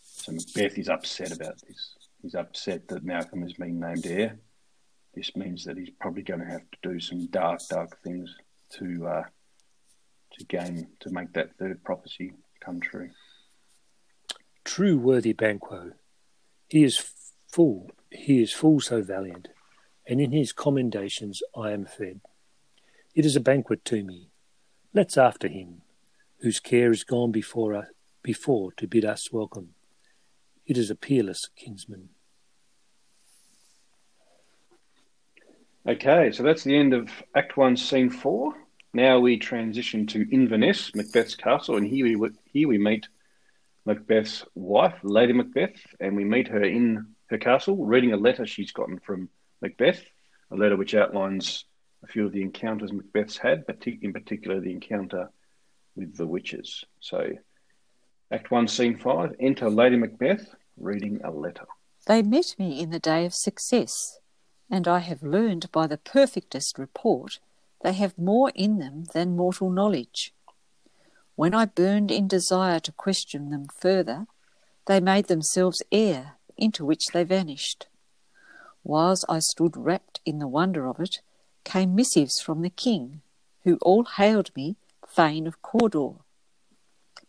So 0.00 0.32
Macbeth 0.32 0.78
is 0.78 0.88
upset 0.88 1.30
about 1.30 1.60
this. 1.68 1.94
He's 2.22 2.34
upset 2.34 2.88
that 2.88 3.04
Malcolm 3.04 3.42
has 3.42 3.52
been 3.52 3.78
named 3.78 4.06
heir. 4.06 4.38
This 5.14 5.36
means 5.36 5.62
that 5.64 5.76
he's 5.76 5.90
probably 6.00 6.22
going 6.22 6.40
to 6.40 6.46
have 6.46 6.62
to 6.70 6.90
do 6.90 6.98
some 7.00 7.26
dark, 7.26 7.60
dark 7.68 8.02
things 8.02 8.34
to 8.78 9.06
uh, 9.06 9.22
to 10.38 10.44
gain 10.46 10.86
to 11.00 11.10
make 11.10 11.34
that 11.34 11.54
third 11.58 11.84
prophecy 11.84 12.32
come 12.60 12.80
true. 12.80 13.10
True 14.64 14.96
worthy 14.96 15.34
Banquo, 15.34 15.92
he 16.70 16.82
is 16.82 17.12
full, 17.52 17.90
he 18.10 18.42
is 18.42 18.54
full 18.54 18.80
so 18.80 19.02
valiant, 19.02 19.48
and 20.06 20.20
in 20.20 20.32
his 20.32 20.52
commendations 20.52 21.42
I 21.56 21.72
am 21.72 21.86
fed. 21.86 22.20
It 23.14 23.24
is 23.24 23.36
a 23.36 23.40
banquet 23.40 23.84
to 23.86 24.02
me. 24.02 24.28
Let's 24.92 25.16
after 25.16 25.48
him, 25.48 25.82
whose 26.40 26.60
care 26.60 26.90
is 26.90 27.04
gone 27.04 27.32
before 27.32 27.74
us, 27.74 27.86
before 28.22 28.72
to 28.72 28.86
bid 28.86 29.04
us 29.04 29.32
welcome. 29.32 29.70
It 30.66 30.78
is 30.78 30.90
a 30.90 30.94
peerless 30.94 31.48
kinsman. 31.56 32.10
Okay, 35.86 36.32
so 36.32 36.42
that's 36.42 36.64
the 36.64 36.76
end 36.76 36.94
of 36.94 37.10
Act 37.34 37.56
One, 37.56 37.76
Scene 37.76 38.08
Four. 38.08 38.54
Now 38.94 39.18
we 39.18 39.36
transition 39.36 40.06
to 40.08 40.26
Inverness, 40.32 40.94
Macbeth's 40.94 41.34
castle, 41.34 41.76
and 41.76 41.86
here 41.86 42.18
we 42.18 42.30
here 42.52 42.68
we 42.68 42.78
meet 42.78 43.08
Macbeth's 43.84 44.44
wife, 44.54 44.94
Lady 45.02 45.34
Macbeth, 45.34 45.76
and 46.00 46.16
we 46.16 46.24
meet 46.24 46.48
her 46.48 46.62
in 46.62 47.14
her 47.26 47.38
castle, 47.38 47.84
reading 47.84 48.12
a 48.12 48.16
letter 48.16 48.46
she's 48.46 48.72
gotten 48.72 48.98
from 49.00 49.28
Macbeth, 49.64 50.04
a 50.50 50.56
letter 50.56 50.76
which 50.76 50.94
outlines 50.94 51.64
a 52.02 52.06
few 52.06 52.26
of 52.26 52.32
the 52.32 52.42
encounters 52.42 52.92
Macbeth's 52.92 53.38
had, 53.38 53.64
in 54.02 54.12
particular 54.12 54.60
the 54.60 54.70
encounter 54.70 55.30
with 55.96 56.16
the 56.16 56.26
witches. 56.26 56.84
So, 57.00 57.30
Act 58.30 58.50
One, 58.50 58.68
Scene 58.68 58.98
Five. 58.98 59.34
Enter 59.40 59.70
Lady 59.70 59.96
Macbeth 59.96 60.54
reading 60.76 61.20
a 61.24 61.30
letter. 61.30 61.66
They 62.06 62.22
met 62.22 62.54
me 62.58 62.80
in 62.80 62.90
the 62.90 62.98
day 62.98 63.24
of 63.24 63.32
success 63.32 64.18
and 64.70 64.88
I 64.88 64.98
have 64.98 65.22
learned 65.22 65.70
by 65.72 65.86
the 65.86 65.98
perfectest 65.98 66.78
report 66.78 67.38
they 67.82 67.92
have 67.92 68.18
more 68.18 68.50
in 68.54 68.78
them 68.78 69.04
than 69.12 69.36
mortal 69.36 69.70
knowledge. 69.70 70.34
When 71.36 71.54
I 71.54 71.66
burned 71.66 72.10
in 72.10 72.28
desire 72.28 72.80
to 72.80 72.92
question 72.92 73.50
them 73.50 73.66
further, 73.80 74.26
they 74.86 75.00
made 75.00 75.26
themselves 75.26 75.82
air, 75.92 76.36
into 76.56 76.84
which 76.84 77.06
they 77.12 77.24
vanished. 77.24 77.88
Whiles 78.84 79.24
I 79.30 79.38
stood 79.38 79.78
wrapped 79.78 80.20
in 80.26 80.38
the 80.38 80.46
wonder 80.46 80.86
of 80.86 81.00
it, 81.00 81.20
came 81.64 81.94
missives 81.94 82.38
from 82.40 82.60
the 82.60 82.68
king, 82.68 83.22
who 83.62 83.78
all 83.80 84.04
hailed 84.04 84.54
me 84.54 84.76
Thane 85.08 85.46
of 85.46 85.62
Cawdor, 85.62 86.16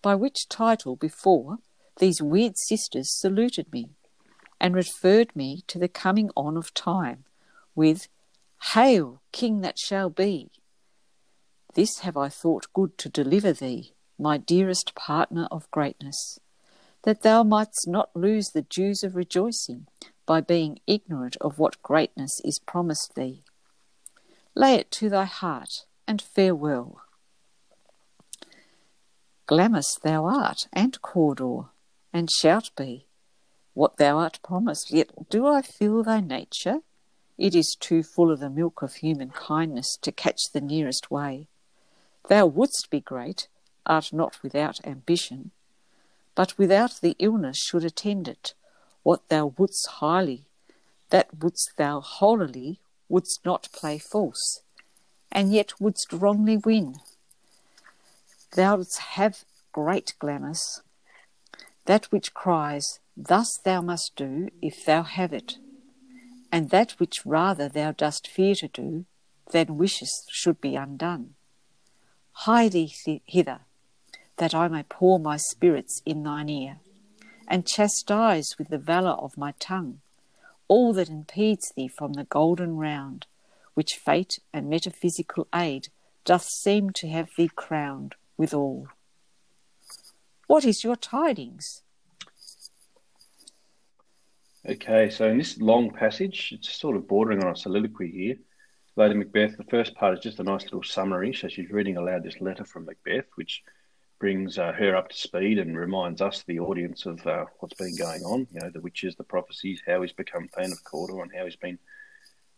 by 0.01 0.15
which 0.15 0.49
title 0.49 0.97
before 0.97 1.59
these 1.97 2.21
weird 2.21 2.57
sisters 2.57 3.09
saluted 3.09 3.71
me 3.71 3.91
and 4.59 4.75
referred 4.75 5.33
me 5.33 5.63
to 5.67 5.79
the 5.79 5.87
coming 5.87 6.29
on 6.35 6.57
of 6.57 6.73
time, 6.73 7.23
with 7.73 8.09
Hail, 8.73 9.21
King 9.31 9.61
that 9.61 9.79
shall 9.79 10.09
be! 10.09 10.51
This 11.73 11.99
have 11.99 12.17
I 12.17 12.27
thought 12.27 12.73
good 12.73 12.97
to 12.97 13.09
deliver 13.09 13.53
thee, 13.53 13.93
my 14.19 14.37
dearest 14.37 14.93
partner 14.93 15.47
of 15.49 15.71
greatness, 15.71 16.37
that 17.03 17.21
thou 17.21 17.43
mightst 17.43 17.87
not 17.87 18.13
lose 18.13 18.49
the 18.49 18.63
dues 18.63 19.03
of 19.03 19.15
rejoicing 19.15 19.87
by 20.25 20.41
being 20.41 20.79
ignorant 20.87 21.37
of 21.41 21.59
what 21.59 21.81
greatness 21.83 22.41
is 22.43 22.59
promised 22.59 23.15
thee. 23.15 23.43
Lay 24.55 24.75
it 24.75 24.91
to 24.91 25.09
thy 25.09 25.25
heart, 25.25 25.85
and 26.07 26.21
farewell. 26.21 27.01
Glamis 29.47 29.97
thou 30.01 30.25
art, 30.25 30.67
and 30.73 31.01
Cawdor, 31.01 31.69
and 32.11 32.29
shalt 32.31 32.71
be, 32.75 33.07
what 33.73 33.97
thou 33.97 34.17
art 34.17 34.39
promised. 34.43 34.91
Yet 34.91 35.29
do 35.29 35.45
I 35.45 35.61
feel 35.61 36.01
thy 36.01 36.21
nature? 36.21 36.79
It 37.37 37.53
is 37.53 37.75
too 37.79 38.01
full 38.01 38.31
of 38.31 38.39
the 38.39 38.49
milk 38.49 38.81
of 38.81 38.95
human 38.95 39.29
kindness 39.29 39.97
to 40.01 40.11
catch 40.11 40.39
the 40.53 40.61
nearest 40.61 41.11
way. 41.11 41.47
Thou 42.29 42.45
wouldst 42.47 42.89
be 42.89 43.01
great, 43.01 43.47
art 43.85 44.13
not 44.13 44.41
without 44.41 44.79
ambition, 44.85 45.51
but 46.33 46.57
without 46.57 46.99
the 47.01 47.15
illness 47.19 47.57
should 47.57 47.83
attend 47.83 48.27
it. 48.27 48.53
What 49.05 49.29
thou 49.29 49.53
wouldst 49.59 49.85
highly, 50.01 50.47
that 51.11 51.27
wouldst 51.37 51.73
thou 51.77 52.01
holily, 52.01 52.79
wouldst 53.07 53.45
not 53.45 53.69
play 53.71 53.99
false, 53.99 54.63
and 55.31 55.53
yet 55.53 55.79
wouldst 55.79 56.11
wrongly 56.11 56.57
win. 56.57 56.95
Thou 58.55 58.77
wouldst 58.77 58.97
have 59.13 59.45
great 59.71 60.15
Glamis, 60.17 60.81
that 61.85 62.11
which 62.11 62.33
cries, 62.33 62.99
Thus 63.15 63.59
thou 63.63 63.79
must 63.79 64.15
do, 64.15 64.49
if 64.59 64.83
thou 64.83 65.03
have 65.03 65.33
it, 65.33 65.59
and 66.51 66.71
that 66.71 66.99
which 66.99 67.27
rather 67.27 67.69
thou 67.69 67.91
dost 67.91 68.27
fear 68.27 68.55
to 68.55 68.67
do, 68.67 69.05
than 69.51 69.77
wishest 69.77 70.31
should 70.31 70.59
be 70.59 70.75
undone. 70.75 71.35
Hie 72.31 72.69
thee 72.69 73.21
hither, 73.27 73.59
that 74.37 74.55
I 74.55 74.67
may 74.67 74.81
pour 74.81 75.19
my 75.19 75.37
spirits 75.37 76.01
in 76.07 76.23
thine 76.23 76.49
ear, 76.49 76.79
and 77.47 77.67
chastise 77.67 78.55
with 78.57 78.69
the 78.69 78.77
valour 78.77 79.11
of 79.11 79.37
my 79.37 79.53
tongue 79.59 80.01
all 80.67 80.93
that 80.93 81.09
impedes 81.09 81.71
thee 81.75 81.87
from 81.87 82.13
the 82.13 82.23
golden 82.23 82.77
round, 82.77 83.27
which 83.73 83.95
fate 83.95 84.39
and 84.53 84.69
metaphysical 84.69 85.47
aid 85.53 85.89
doth 86.23 86.43
seem 86.43 86.89
to 86.89 87.07
have 87.07 87.29
thee 87.37 87.49
crowned 87.55 88.15
withal. 88.37 88.87
What 90.47 90.65
is 90.65 90.83
your 90.83 90.95
tidings? 90.95 91.81
Okay, 94.67 95.09
so 95.11 95.27
in 95.27 95.37
this 95.37 95.59
long 95.59 95.91
passage, 95.91 96.51
it's 96.51 96.73
sort 96.73 96.95
of 96.95 97.07
bordering 97.07 97.43
on 97.43 97.51
a 97.51 97.55
soliloquy 97.55 98.11
here. 98.11 98.35
Lady 98.95 99.13
Macbeth, 99.13 99.57
the 99.57 99.63
first 99.65 99.93
part 99.93 100.17
is 100.17 100.23
just 100.23 100.39
a 100.39 100.43
nice 100.43 100.63
little 100.63 100.81
summary. 100.81 101.33
So 101.33 101.47
she's 101.47 101.69
reading 101.69 101.97
aloud 101.97 102.23
this 102.23 102.41
letter 102.41 102.63
from 102.63 102.85
Macbeth, 102.85 103.25
which 103.35 103.61
brings 104.19 104.57
uh, 104.57 104.71
her 104.73 104.95
up 104.95 105.09
to 105.09 105.17
speed 105.17 105.59
and 105.59 105.77
reminds 105.77 106.21
us, 106.21 106.43
the 106.47 106.59
audience, 106.59 107.05
of 107.05 107.25
uh, 107.27 107.45
what's 107.59 107.75
been 107.75 107.95
going 107.95 108.23
on. 108.23 108.47
You 108.51 108.61
know, 108.61 108.69
the 108.69 108.81
witches, 108.81 109.15
the 109.15 109.23
prophecies, 109.23 109.81
how 109.85 110.01
he's 110.01 110.13
become 110.13 110.47
Thane 110.47 110.71
of 110.71 110.83
Cawdor, 110.83 111.21
and 111.21 111.31
how 111.35 111.45
he's 111.45 111.55
been, 111.55 111.79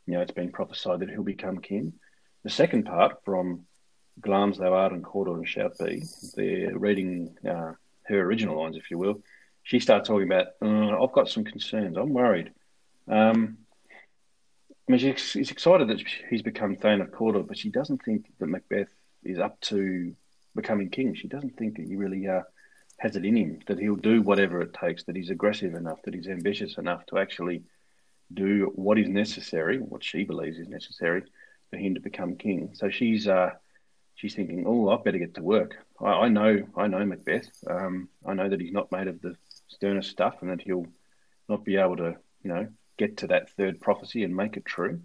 you 0.06 0.14
know, 0.14 0.22
it's 0.22 0.32
been 0.32 0.52
prophesied 0.52 1.00
that 1.00 1.10
he'll 1.10 1.24
become 1.24 1.60
king. 1.60 1.94
The 2.44 2.50
second 2.50 2.84
part, 2.84 3.24
from 3.26 3.66
Glamis 4.22 4.58
thou 4.58 4.74
art 4.74 4.94
and 4.94 5.04
Cawdor 5.04 5.36
and 5.36 5.48
shalt 5.48 5.78
be, 5.78 6.04
they're 6.36 6.78
reading 6.78 7.36
uh, 7.48 7.74
her 8.04 8.22
original 8.22 8.62
lines, 8.62 8.78
if 8.78 8.90
you 8.90 8.98
will 8.98 9.22
she 9.68 9.82
starts 9.82 10.08
talking 10.08 10.32
about, 10.32 10.48
uh, 10.62 11.04
I've 11.04 11.12
got 11.12 11.28
some 11.28 11.44
concerns. 11.44 11.98
I'm 11.98 12.14
worried. 12.14 12.52
Um, 13.06 13.58
I 13.92 14.94
mean, 14.94 15.00
she's, 15.00 15.20
she's, 15.20 15.52
excited 15.52 15.90
that 15.90 16.02
he's 16.30 16.42
become 16.42 16.78
Thane 16.78 17.02
of 17.02 17.12
Cawdor, 17.12 17.44
but 17.44 17.58
she 17.58 17.70
doesn't 17.70 18.02
think 18.04 18.28
that 18.40 18.48
Macbeth 18.48 18.94
is 19.26 19.40
up 19.40 19.60
to 19.62 20.16
becoming 20.62 20.90
king. 20.90 21.16
She 21.16 21.30
doesn't 21.30 21.56
think 21.58 21.78
that 21.78 21.88
he 21.88 21.96
really 21.96 22.28
uh, 22.28 22.44
has 22.98 23.16
it 23.16 23.26
in 23.26 23.38
him, 23.38 23.60
that 23.68 23.80
he'll 23.80 23.96
do 23.96 24.22
whatever 24.22 24.62
it 24.62 24.74
takes, 24.74 25.04
that 25.06 25.16
he's 25.16 25.30
aggressive 25.30 25.74
enough, 25.76 26.02
that 26.04 26.14
he's 26.14 26.28
ambitious 26.28 26.78
enough 26.78 27.06
to 27.08 27.18
actually 27.18 27.64
do 28.34 28.72
what 28.76 29.00
is 29.00 29.08
necessary, 29.08 29.78
what 29.78 30.04
she 30.04 30.24
believes 30.24 30.58
is 30.60 30.68
necessary 30.68 31.24
for 31.70 31.78
him 31.78 31.94
to 31.96 32.02
become 32.02 32.36
king. 32.36 32.72
So 32.74 32.90
she's 32.90 33.28
uh, 33.28 33.52
she's 34.16 34.36
thinking, 34.36 34.66
oh, 34.68 34.90
I 34.90 34.98
better 35.02 35.20
get 35.20 35.36
to 35.36 35.44
work. 35.44 35.72
I, 36.02 36.12
I 36.26 36.30
know, 36.30 36.68
I 36.76 36.88
know 36.88 37.06
Macbeth. 37.06 37.50
Um, 37.70 38.10
I 38.26 38.34
know 38.34 38.50
that 38.50 38.62
he's 38.62 38.74
not 38.74 38.92
made 38.92 39.08
of 39.08 39.22
the 39.22 39.36
sternest 39.68 40.10
stuff, 40.10 40.36
and 40.42 40.50
that 40.50 40.62
he'll 40.62 40.88
not 41.48 41.64
be 41.64 41.78
able 41.78 41.98
to, 41.98 42.16
you 42.44 42.50
know, 42.52 42.68
get 42.98 43.18
to 43.18 43.28
that 43.28 43.52
third 43.52 43.80
prophecy 43.80 44.24
and 44.24 44.36
make 44.36 44.58
it 44.58 44.66
true. 44.66 45.02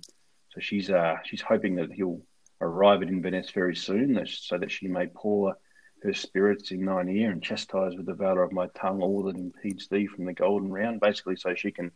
So 0.53 0.61
she's 0.61 0.89
uh, 0.91 1.17
she's 1.25 1.43
hoping 1.43 1.77
that 1.77 1.93
he'll 1.93 2.21
arrive 2.63 3.03
at 3.03 3.09
Inverness 3.09 3.51
very 3.51 3.77
soon, 3.77 4.15
that, 4.15 4.29
so 4.29 4.57
that 4.57 4.71
she 4.71 4.89
may 4.89 5.07
pour 5.07 5.57
her 6.03 6.15
spirits 6.15 6.71
in 6.71 6.85
thine 6.85 7.09
ear 7.09 7.31
and 7.31 7.43
chastise 7.43 7.95
with 7.97 8.07
the 8.07 8.15
valour 8.15 8.43
of 8.43 8.53
my 8.53 8.67
tongue 8.69 9.03
all 9.03 9.25
that 9.25 9.37
impedes 9.37 9.89
thee 9.89 10.07
from 10.07 10.25
the 10.25 10.33
golden 10.33 10.73
round. 10.73 11.01
Basically, 11.01 11.37
so 11.37 11.55
she 11.55 11.71
can 11.71 11.93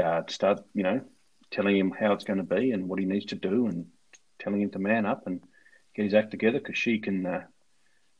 uh, 0.00 0.22
start, 0.28 0.60
you 0.74 0.82
know, 0.82 1.00
telling 1.50 1.76
him 1.76 1.90
how 1.90 2.12
it's 2.12 2.24
going 2.24 2.38
to 2.38 2.42
be 2.42 2.72
and 2.72 2.88
what 2.88 2.98
he 2.98 3.06
needs 3.06 3.26
to 3.26 3.36
do, 3.36 3.66
and 3.66 3.86
telling 4.38 4.60
him 4.60 4.70
to 4.70 4.78
man 4.78 5.06
up 5.06 5.26
and 5.26 5.40
get 5.94 6.04
his 6.04 6.14
act 6.14 6.30
together 6.30 6.58
because 6.58 6.78
she 6.78 6.98
can 6.98 7.26
uh, 7.26 7.44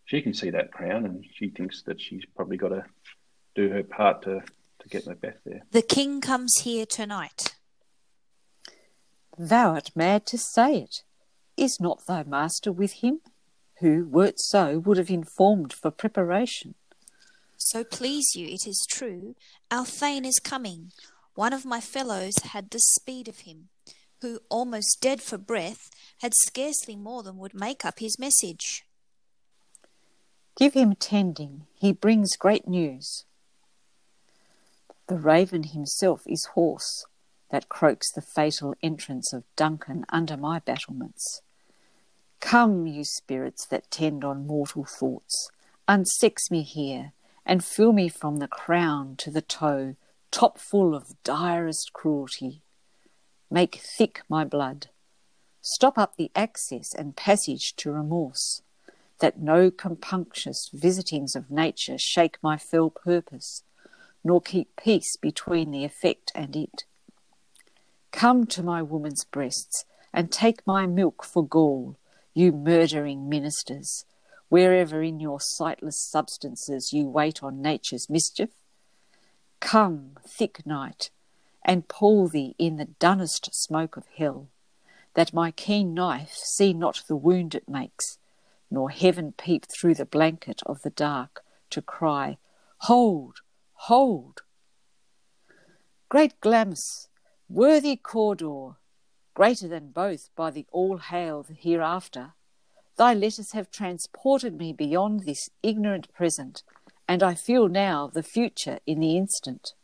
she 0.04 0.22
can 0.22 0.34
see 0.34 0.50
that 0.50 0.72
crown 0.72 1.04
and 1.04 1.24
she 1.34 1.50
thinks 1.50 1.82
that 1.82 2.00
she's 2.00 2.24
probably 2.34 2.56
got 2.56 2.70
to 2.70 2.84
do 3.54 3.68
her 3.68 3.82
part 3.82 4.22
to, 4.22 4.40
to 4.80 4.88
get 4.88 5.06
Macbeth 5.06 5.38
there. 5.44 5.62
The 5.70 5.82
king 5.82 6.20
comes 6.20 6.54
here 6.62 6.86
tonight. 6.86 7.56
Thou 9.36 9.74
art 9.74 9.90
mad 9.94 10.26
to 10.26 10.38
say 10.38 10.78
it. 10.78 11.02
Is 11.58 11.80
not 11.80 12.06
thy 12.06 12.22
master 12.22 12.70
with 12.70 12.92
him, 13.02 13.18
who, 13.80 14.06
wert 14.06 14.38
so, 14.38 14.78
would 14.78 14.96
have 14.96 15.10
informed 15.10 15.72
for 15.72 15.90
preparation. 15.90 16.76
So 17.56 17.82
please 17.82 18.36
you, 18.36 18.46
it 18.46 18.64
is 18.64 18.86
true, 18.88 19.34
our 19.68 19.84
Thane 19.84 20.24
is 20.24 20.38
coming. 20.38 20.92
One 21.34 21.52
of 21.52 21.64
my 21.64 21.80
fellows 21.80 22.38
had 22.52 22.70
the 22.70 22.78
speed 22.78 23.26
of 23.26 23.40
him, 23.40 23.70
who, 24.20 24.38
almost 24.48 25.00
dead 25.00 25.20
for 25.20 25.36
breath, 25.36 25.90
had 26.18 26.32
scarcely 26.36 26.94
more 26.94 27.24
than 27.24 27.38
would 27.38 27.54
make 27.54 27.84
up 27.84 27.98
his 27.98 28.20
message. 28.20 28.84
Give 30.56 30.74
him 30.74 30.94
tending, 30.94 31.66
he 31.74 31.92
brings 31.92 32.36
great 32.36 32.68
news. 32.68 33.24
The 35.08 35.18
raven 35.18 35.64
himself 35.64 36.22
is 36.24 36.50
hoarse, 36.54 37.04
that 37.50 37.68
croaks 37.68 38.12
the 38.12 38.22
fatal 38.22 38.76
entrance 38.80 39.32
of 39.32 39.42
Duncan 39.56 40.04
under 40.08 40.36
my 40.36 40.60
battlements. 40.60 41.42
Come, 42.40 42.86
you 42.86 43.04
spirits 43.04 43.66
that 43.66 43.90
tend 43.90 44.24
on 44.24 44.46
mortal 44.46 44.84
thoughts, 44.84 45.50
unsex 45.88 46.50
me 46.50 46.62
here, 46.62 47.12
and 47.44 47.64
fill 47.64 47.92
me 47.92 48.08
from 48.08 48.36
the 48.36 48.48
crown 48.48 49.16
to 49.16 49.30
the 49.30 49.42
toe, 49.42 49.96
top 50.30 50.58
full 50.58 50.94
of 50.94 51.22
direst 51.24 51.92
cruelty. 51.92 52.62
Make 53.50 53.76
thick 53.76 54.22
my 54.28 54.44
blood. 54.44 54.88
Stop 55.60 55.98
up 55.98 56.16
the 56.16 56.30
access 56.36 56.94
and 56.94 57.16
passage 57.16 57.74
to 57.76 57.90
remorse, 57.90 58.62
that 59.20 59.40
no 59.40 59.70
compunctious 59.70 60.70
visitings 60.72 61.34
of 61.34 61.50
nature 61.50 61.98
shake 61.98 62.38
my 62.42 62.56
fell 62.56 62.90
purpose, 62.90 63.64
nor 64.22 64.40
keep 64.40 64.76
peace 64.76 65.16
between 65.16 65.70
the 65.70 65.84
effect 65.84 66.30
and 66.34 66.54
it. 66.54 66.84
Come 68.12 68.46
to 68.46 68.62
my 68.62 68.82
woman's 68.82 69.24
breasts, 69.24 69.84
and 70.12 70.30
take 70.30 70.66
my 70.66 70.86
milk 70.86 71.24
for 71.24 71.44
gall, 71.44 71.96
you 72.34 72.52
murdering 72.52 73.28
ministers, 73.28 74.04
wherever 74.48 75.02
in 75.02 75.20
your 75.20 75.40
sightless 75.40 76.00
substances 76.00 76.92
you 76.92 77.08
wait 77.08 77.42
on 77.42 77.60
nature's 77.60 78.08
mischief. 78.08 78.50
Come, 79.60 80.12
thick 80.26 80.64
night, 80.64 81.10
and 81.64 81.88
pull 81.88 82.28
thee 82.28 82.54
in 82.58 82.76
the 82.76 82.86
dunnest 82.86 83.50
smoke 83.52 83.96
of 83.96 84.06
hell, 84.16 84.48
that 85.14 85.34
my 85.34 85.50
keen 85.50 85.94
knife 85.94 86.32
see 86.32 86.72
not 86.72 87.02
the 87.08 87.16
wound 87.16 87.54
it 87.54 87.68
makes, 87.68 88.18
nor 88.70 88.90
heaven 88.90 89.32
peep 89.36 89.66
through 89.66 89.94
the 89.94 90.04
blanket 90.04 90.62
of 90.64 90.82
the 90.82 90.90
dark 90.90 91.42
to 91.70 91.82
cry, 91.82 92.38
Hold, 92.82 93.40
hold! 93.72 94.42
Great 96.08 96.40
Glamis, 96.40 97.08
worthy 97.48 97.96
Cawdor, 97.96 98.77
greater 99.38 99.68
than 99.68 99.92
both 99.92 100.30
by 100.34 100.50
the 100.50 100.66
all 100.72 100.96
hail 100.96 101.44
the 101.44 101.54
hereafter, 101.54 102.32
thy 102.96 103.14
letters 103.14 103.52
have 103.52 103.70
transported 103.70 104.58
me 104.58 104.72
beyond 104.72 105.20
this 105.20 105.48
ignorant 105.62 106.12
present, 106.12 106.64
and 107.06 107.22
I 107.22 107.36
feel 107.36 107.68
now 107.68 108.10
the 108.12 108.24
future 108.24 108.80
in 108.84 108.98
the 108.98 109.16
instant. 109.16 109.74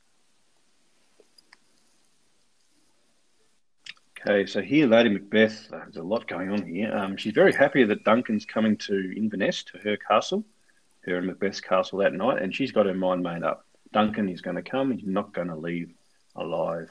Okay, 4.18 4.44
so 4.44 4.60
here, 4.60 4.88
Lady 4.88 5.10
Macbeth, 5.10 5.72
uh, 5.72 5.78
there's 5.84 5.98
a 5.98 6.02
lot 6.02 6.26
going 6.26 6.50
on 6.50 6.66
here. 6.66 6.92
Um, 6.92 7.16
she's 7.16 7.32
very 7.32 7.52
happy 7.52 7.84
that 7.84 8.02
Duncan's 8.02 8.44
coming 8.44 8.76
to 8.78 9.16
Inverness, 9.16 9.62
to 9.62 9.78
her 9.84 9.96
castle, 9.96 10.42
her 11.06 11.18
and 11.18 11.28
Macbeth's 11.28 11.60
castle 11.60 12.00
that 12.00 12.12
night, 12.12 12.42
and 12.42 12.52
she's 12.52 12.72
got 12.72 12.86
her 12.86 12.94
mind 12.94 13.22
made 13.22 13.44
up. 13.44 13.64
Duncan 13.92 14.28
is 14.28 14.40
going 14.40 14.56
to 14.56 14.68
come, 14.68 14.90
he's 14.90 15.06
not 15.06 15.32
going 15.32 15.46
to 15.46 15.54
leave 15.56 15.94
alive. 16.34 16.90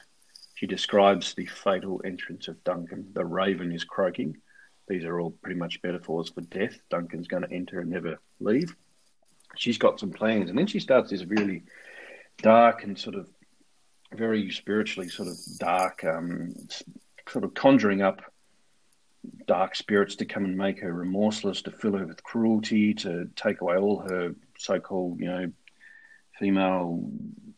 She 0.64 0.68
describes 0.68 1.34
the 1.34 1.44
fatal 1.44 2.00
entrance 2.06 2.48
of 2.48 2.64
Duncan. 2.64 3.10
The 3.12 3.26
raven 3.26 3.70
is 3.70 3.84
croaking. 3.84 4.38
These 4.88 5.04
are 5.04 5.20
all 5.20 5.32
pretty 5.42 5.60
much 5.60 5.78
metaphors 5.84 6.30
for 6.30 6.40
death. 6.40 6.78
Duncan's 6.88 7.28
going 7.28 7.42
to 7.42 7.52
enter 7.52 7.80
and 7.80 7.90
never 7.90 8.18
leave. 8.40 8.74
She's 9.56 9.76
got 9.76 10.00
some 10.00 10.10
plans, 10.10 10.48
and 10.48 10.58
then 10.58 10.66
she 10.66 10.80
starts 10.80 11.10
this 11.10 11.26
really 11.26 11.64
dark 12.38 12.82
and 12.82 12.98
sort 12.98 13.14
of 13.14 13.28
very 14.14 14.50
spiritually 14.50 15.10
sort 15.10 15.28
of 15.28 15.36
dark 15.58 16.02
um, 16.02 16.54
sort 17.28 17.44
of 17.44 17.52
conjuring 17.52 18.00
up 18.00 18.22
dark 19.46 19.76
spirits 19.76 20.16
to 20.16 20.24
come 20.24 20.46
and 20.46 20.56
make 20.56 20.80
her 20.80 20.94
remorseless, 20.94 21.60
to 21.60 21.72
fill 21.72 21.98
her 21.98 22.06
with 22.06 22.22
cruelty, 22.22 22.94
to 22.94 23.28
take 23.36 23.60
away 23.60 23.76
all 23.76 23.98
her 23.98 24.34
so-called, 24.56 25.20
you 25.20 25.26
know, 25.26 25.52
female 26.38 27.06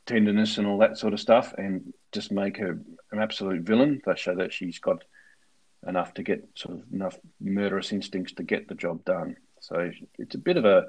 tenderness 0.06 0.58
and 0.58 0.66
all 0.66 0.78
that 0.78 0.98
sort 0.98 1.12
of 1.12 1.20
stuff, 1.20 1.54
and 1.56 1.92
just 2.12 2.32
make 2.32 2.56
her 2.58 2.78
an 3.12 3.18
absolute 3.18 3.62
villain. 3.62 4.00
They 4.04 4.14
show 4.16 4.34
that 4.36 4.52
she's 4.52 4.78
got 4.78 5.04
enough 5.86 6.14
to 6.14 6.22
get 6.22 6.48
sort 6.54 6.78
of 6.78 6.84
enough 6.92 7.16
murderous 7.40 7.92
instincts 7.92 8.32
to 8.34 8.42
get 8.42 8.68
the 8.68 8.74
job 8.74 9.04
done. 9.04 9.36
So 9.60 9.90
it's 10.18 10.34
a 10.34 10.38
bit 10.38 10.56
of 10.56 10.64
a 10.64 10.86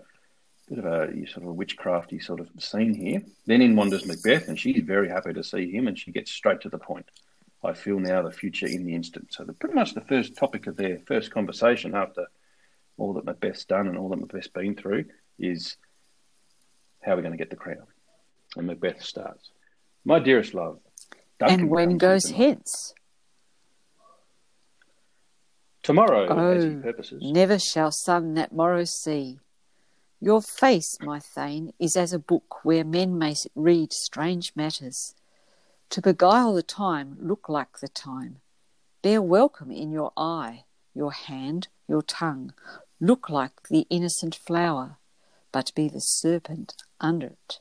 bit 0.67 0.79
of 0.79 0.85
a 0.85 1.07
sort 1.27 1.43
of 1.43 1.49
a 1.49 1.53
witchcrafty 1.53 2.23
sort 2.23 2.39
of 2.39 2.49
scene 2.59 2.93
here. 2.93 3.21
Then 3.45 3.61
in 3.61 3.75
wanders 3.75 4.05
Macbeth, 4.05 4.47
and 4.47 4.59
she's 4.59 4.83
very 4.83 5.09
happy 5.09 5.33
to 5.33 5.43
see 5.43 5.71
him, 5.71 5.87
and 5.87 5.97
she 5.97 6.11
gets 6.11 6.31
straight 6.31 6.61
to 6.61 6.69
the 6.69 6.77
point. 6.77 7.09
I 7.63 7.73
feel 7.73 7.99
now 7.99 8.21
the 8.21 8.31
future 8.31 8.67
in 8.67 8.85
the 8.85 8.93
instant. 8.93 9.33
So 9.33 9.43
the, 9.43 9.53
pretty 9.53 9.75
much 9.75 9.93
the 9.93 10.01
first 10.01 10.35
topic 10.35 10.67
of 10.67 10.77
their 10.77 10.99
first 11.07 11.31
conversation 11.31 11.95
after 11.95 12.27
all 12.97 13.13
that 13.13 13.25
Macbeth's 13.25 13.65
done 13.65 13.87
and 13.87 13.97
all 13.97 14.09
that 14.09 14.19
Macbeth's 14.19 14.47
been 14.47 14.75
through 14.75 15.05
is 15.39 15.77
how 17.01 17.15
we're 17.15 17.21
going 17.21 17.31
to 17.31 17.37
get 17.37 17.49
the 17.49 17.55
crown. 17.55 17.87
And 18.55 18.67
Macbeth 18.67 19.03
starts. 19.03 19.51
My 20.05 20.19
dearest 20.19 20.53
love. 20.53 20.79
And 21.39 21.69
when 21.69 21.97
goes 21.97 22.31
hence? 22.31 22.93
Tomorrow, 25.83 26.27
oh, 26.29 26.51
as 26.51 26.63
he 26.63 26.75
purposes. 26.75 27.21
Never 27.23 27.59
shall 27.59 27.91
sun 27.91 28.33
that 28.33 28.51
morrow 28.51 28.83
see. 28.83 29.39
Your 30.19 30.41
face, 30.41 30.97
my 30.99 31.19
Thane, 31.19 31.73
is 31.79 31.95
as 31.95 32.11
a 32.11 32.19
book 32.19 32.65
where 32.65 32.83
men 32.83 33.17
may 33.17 33.35
read 33.55 33.93
strange 33.93 34.51
matters. 34.55 35.13
To 35.91 36.01
beguile 36.01 36.53
the 36.53 36.63
time, 36.63 37.17
look 37.21 37.47
like 37.47 37.79
the 37.79 37.87
time. 37.87 38.37
Bear 39.03 39.21
welcome 39.21 39.71
in 39.71 39.91
your 39.91 40.11
eye, 40.17 40.65
your 40.93 41.11
hand, 41.11 41.67
your 41.87 42.01
tongue. 42.01 42.53
Look 42.99 43.29
like 43.29 43.69
the 43.69 43.85
innocent 43.89 44.35
flower, 44.35 44.97
but 45.51 45.71
be 45.75 45.87
the 45.87 46.01
serpent 46.01 46.73
under 46.99 47.27
it. 47.27 47.59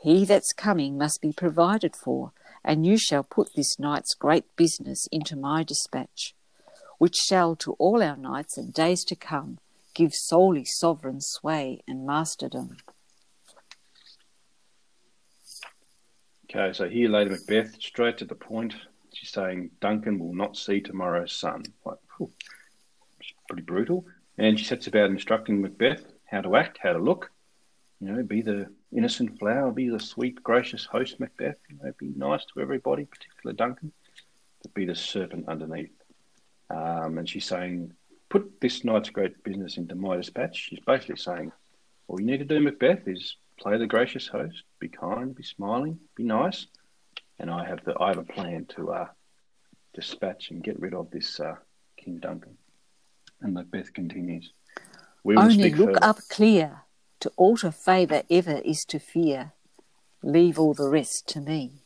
He 0.00 0.24
that's 0.24 0.52
coming 0.52 0.96
must 0.96 1.20
be 1.20 1.32
provided 1.32 1.94
for, 1.96 2.32
and 2.64 2.86
you 2.86 2.98
shall 2.98 3.22
put 3.22 3.54
this 3.54 3.78
night's 3.78 4.14
great 4.14 4.44
business 4.56 5.06
into 5.10 5.36
my 5.36 5.62
dispatch, 5.62 6.34
which 6.98 7.16
shall 7.16 7.56
to 7.56 7.72
all 7.74 8.02
our 8.02 8.16
nights 8.16 8.56
and 8.56 8.72
days 8.72 9.04
to 9.04 9.16
come 9.16 9.58
give 9.94 10.14
solely 10.14 10.64
sovereign 10.64 11.20
sway 11.20 11.82
and 11.86 12.08
masterdom. 12.08 12.76
Okay, 16.44 16.72
so 16.72 16.88
here, 16.88 17.08
Lady 17.08 17.30
Macbeth, 17.30 17.80
straight 17.80 18.18
to 18.18 18.24
the 18.24 18.34
point. 18.34 18.74
She's 19.12 19.30
saying 19.30 19.70
Duncan 19.80 20.18
will 20.18 20.34
not 20.34 20.56
see 20.56 20.80
tomorrow's 20.80 21.32
sun. 21.32 21.64
Like, 21.84 21.98
whew, 22.16 22.30
pretty 23.48 23.62
brutal. 23.62 24.04
And 24.38 24.58
she 24.58 24.64
sets 24.64 24.86
about 24.86 25.10
instructing 25.10 25.60
Macbeth 25.60 26.04
how 26.24 26.40
to 26.40 26.56
act, 26.56 26.78
how 26.82 26.92
to 26.92 26.98
look. 26.98 27.30
You 28.00 28.12
know, 28.12 28.22
be 28.22 28.42
the 28.42 28.68
innocent 28.92 29.38
flower, 29.38 29.70
be 29.70 29.88
the 29.88 30.00
sweet, 30.00 30.42
gracious 30.42 30.84
host, 30.84 31.20
Macbeth. 31.20 31.56
You 31.68 31.76
know, 31.82 31.92
be 31.98 32.12
nice 32.16 32.44
to 32.46 32.60
everybody, 32.60 33.04
particularly 33.04 33.56
Duncan, 33.56 33.92
but 34.62 34.74
be 34.74 34.84
the 34.84 34.94
serpent 34.94 35.48
underneath. 35.48 35.90
Um, 36.70 37.18
and 37.18 37.28
she's 37.28 37.46
saying, 37.46 37.92
put 38.28 38.60
this 38.60 38.84
night's 38.84 39.10
great 39.10 39.42
business 39.42 39.76
into 39.76 39.94
my 39.94 40.16
dispatch. 40.16 40.68
She's 40.68 40.80
basically 40.86 41.16
saying, 41.16 41.52
all 42.08 42.20
you 42.20 42.26
need 42.26 42.38
to 42.38 42.44
do, 42.44 42.60
Macbeth, 42.60 43.06
is 43.06 43.36
play 43.58 43.76
the 43.78 43.86
gracious 43.86 44.26
host, 44.26 44.62
be 44.78 44.88
kind, 44.88 45.34
be 45.34 45.42
smiling, 45.42 45.98
be 46.16 46.24
nice, 46.24 46.66
and 47.38 47.50
I 47.50 47.64
have 47.66 47.84
the 47.84 47.94
I 47.98 48.08
have 48.08 48.18
a 48.18 48.24
plan 48.24 48.66
to 48.76 48.92
uh, 48.92 49.06
dispatch 49.94 50.50
and 50.50 50.62
get 50.62 50.78
rid 50.80 50.94
of 50.94 51.10
this 51.10 51.40
uh, 51.40 51.56
King 51.96 52.18
Duncan. 52.18 52.56
And 53.40 53.54
Macbeth 53.54 53.92
continues. 53.92 54.52
We 55.24 55.36
will 55.36 55.44
Only 55.44 55.70
look 55.70 55.94
further. 55.94 56.04
up 56.04 56.18
clear. 56.28 56.82
To 57.20 57.30
alter 57.36 57.70
favour 57.70 58.22
ever 58.30 58.58
is 58.64 58.84
to 58.86 58.98
fear. 58.98 59.52
Leave 60.22 60.58
all 60.58 60.74
the 60.74 60.88
rest 60.88 61.28
to 61.28 61.40
me. 61.40 61.82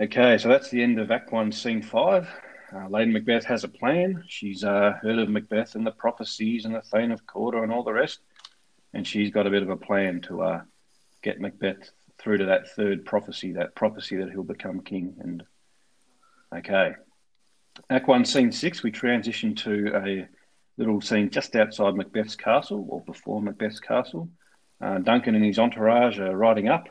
Okay, 0.00 0.36
so 0.38 0.48
that's 0.48 0.70
the 0.70 0.82
end 0.82 0.98
of 0.98 1.10
Act 1.10 1.32
One, 1.32 1.52
Scene 1.52 1.82
Five. 1.82 2.28
Uh, 2.74 2.88
Lady 2.88 3.12
Macbeth 3.12 3.44
has 3.44 3.62
a 3.62 3.68
plan. 3.68 4.24
She's 4.26 4.64
uh, 4.64 4.94
heard 5.00 5.18
of 5.18 5.28
Macbeth 5.28 5.74
and 5.74 5.86
the 5.86 5.92
prophecies 5.92 6.64
and 6.64 6.74
the 6.74 6.80
Thane 6.80 7.12
of 7.12 7.26
Cawdor 7.26 7.62
and 7.62 7.72
all 7.72 7.84
the 7.84 7.92
rest, 7.92 8.20
and 8.94 9.06
she's 9.06 9.30
got 9.30 9.46
a 9.46 9.50
bit 9.50 9.62
of 9.62 9.70
a 9.70 9.76
plan 9.76 10.22
to 10.22 10.42
uh, 10.42 10.62
get 11.22 11.40
Macbeth 11.40 11.90
through 12.18 12.38
to 12.38 12.46
that 12.46 12.70
third 12.70 13.04
prophecy, 13.04 13.52
that 13.52 13.74
prophecy 13.76 14.16
that 14.16 14.30
he'll 14.30 14.42
become 14.42 14.80
king. 14.80 15.14
And 15.20 15.44
okay, 16.56 16.94
Act 17.90 18.08
One, 18.08 18.24
Scene 18.24 18.50
Six, 18.50 18.82
we 18.82 18.90
transition 18.90 19.54
to 19.56 19.92
a 19.94 20.28
little 20.76 21.00
scene 21.00 21.30
just 21.30 21.54
outside 21.56 21.94
Macbeth's 21.94 22.36
castle, 22.36 22.86
or 22.88 23.00
before 23.02 23.40
Macbeth's 23.42 23.80
castle. 23.80 24.28
Uh, 24.80 24.98
Duncan 24.98 25.34
and 25.34 25.44
his 25.44 25.58
entourage 25.58 26.18
are 26.18 26.36
riding 26.36 26.68
up, 26.68 26.88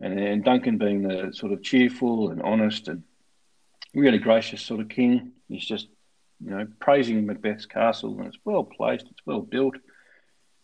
and, 0.00 0.18
and 0.18 0.44
Duncan 0.44 0.78
being 0.78 1.02
the 1.02 1.32
sort 1.32 1.52
of 1.52 1.62
cheerful 1.62 2.30
and 2.30 2.40
honest 2.42 2.88
and 2.88 3.02
really 3.94 4.18
gracious 4.18 4.62
sort 4.62 4.80
of 4.80 4.88
king. 4.88 5.32
He's 5.48 5.64
just 5.64 5.88
you 6.44 6.50
know, 6.50 6.66
praising 6.80 7.26
Macbeth's 7.26 7.66
castle, 7.66 8.16
and 8.18 8.26
it's 8.26 8.38
well 8.44 8.64
placed, 8.64 9.06
it's 9.10 9.26
well 9.26 9.40
built. 9.40 9.76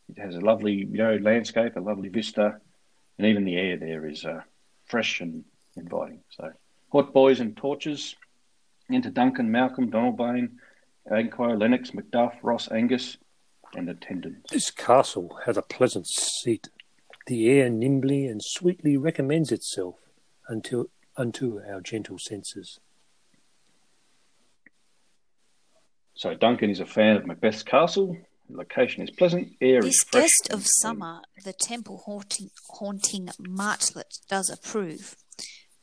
It 0.09 0.21
has 0.21 0.37
a 0.37 0.41
lovely, 0.41 0.75
you 0.75 0.99
know, 0.99 1.17
landscape, 1.17 1.77
a 1.77 1.81
lovely 1.81 2.09
vista, 2.09 2.61
and 3.19 3.27
even 3.27 3.45
the 3.45 3.57
air 3.57 3.77
there 3.77 4.07
is 4.07 4.25
uh, 4.25 4.41
fresh 4.87 5.21
and 5.21 5.45
inviting. 5.77 6.21
So, 6.31 6.53
hot 6.93 7.13
boys 7.13 7.41
and 7.41 7.57
torches 7.57 8.15
into 8.89 9.11
Duncan, 9.11 9.51
Malcolm, 9.51 9.91
Donalbain, 9.91 10.57
Banquo, 11.09 11.55
Lennox, 11.57 11.91
Macduff, 11.91 12.35
Ross, 12.43 12.71
Angus, 12.71 13.19
and 13.77 13.89
attendants. 13.89 14.51
This 14.51 14.71
castle 14.71 15.39
hath 15.45 15.57
a 15.57 15.63
pleasant 15.63 16.07
seat. 16.07 16.69
The 17.27 17.49
air 17.49 17.71
nimbly 17.71 18.27
and 18.27 18.41
sweetly 18.43 18.97
recommends 18.97 19.51
itself 19.53 19.97
unto, 20.49 20.89
unto 21.17 21.61
our 21.69 21.81
gentle 21.81 22.19
senses. 22.19 22.79
So 26.15 26.35
Duncan 26.35 26.71
is 26.71 26.81
a 26.81 26.87
fan 26.87 27.17
of 27.17 27.25
Macbeth's 27.25 27.63
castle. 27.63 28.17
The 28.49 28.59
location 28.59 29.03
is 29.03 29.11
pleasant. 29.11 29.49
Air 29.61 29.81
This 29.81 29.95
is 29.95 30.05
fresh. 30.11 30.23
guest 30.23 30.53
of 30.53 30.63
summer, 30.67 31.23
the 31.45 31.53
temple 31.53 32.03
haunting, 32.07 32.51
haunting 32.71 33.29
martlet 33.41 34.21
does 34.29 34.49
approve. 34.51 35.17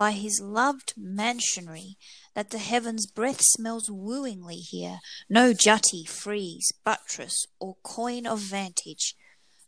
By 0.01 0.13
his 0.13 0.39
loved 0.39 0.95
mansionry, 0.97 1.95
that 2.33 2.49
the 2.49 2.57
heavens' 2.57 3.05
breath 3.05 3.41
smells 3.43 3.87
wooingly 3.87 4.55
here, 4.55 4.99
no 5.29 5.53
jutty, 5.53 6.05
frieze, 6.05 6.71
buttress, 6.83 7.45
or 7.59 7.75
coign 7.83 8.25
of 8.25 8.39
vantage. 8.39 9.15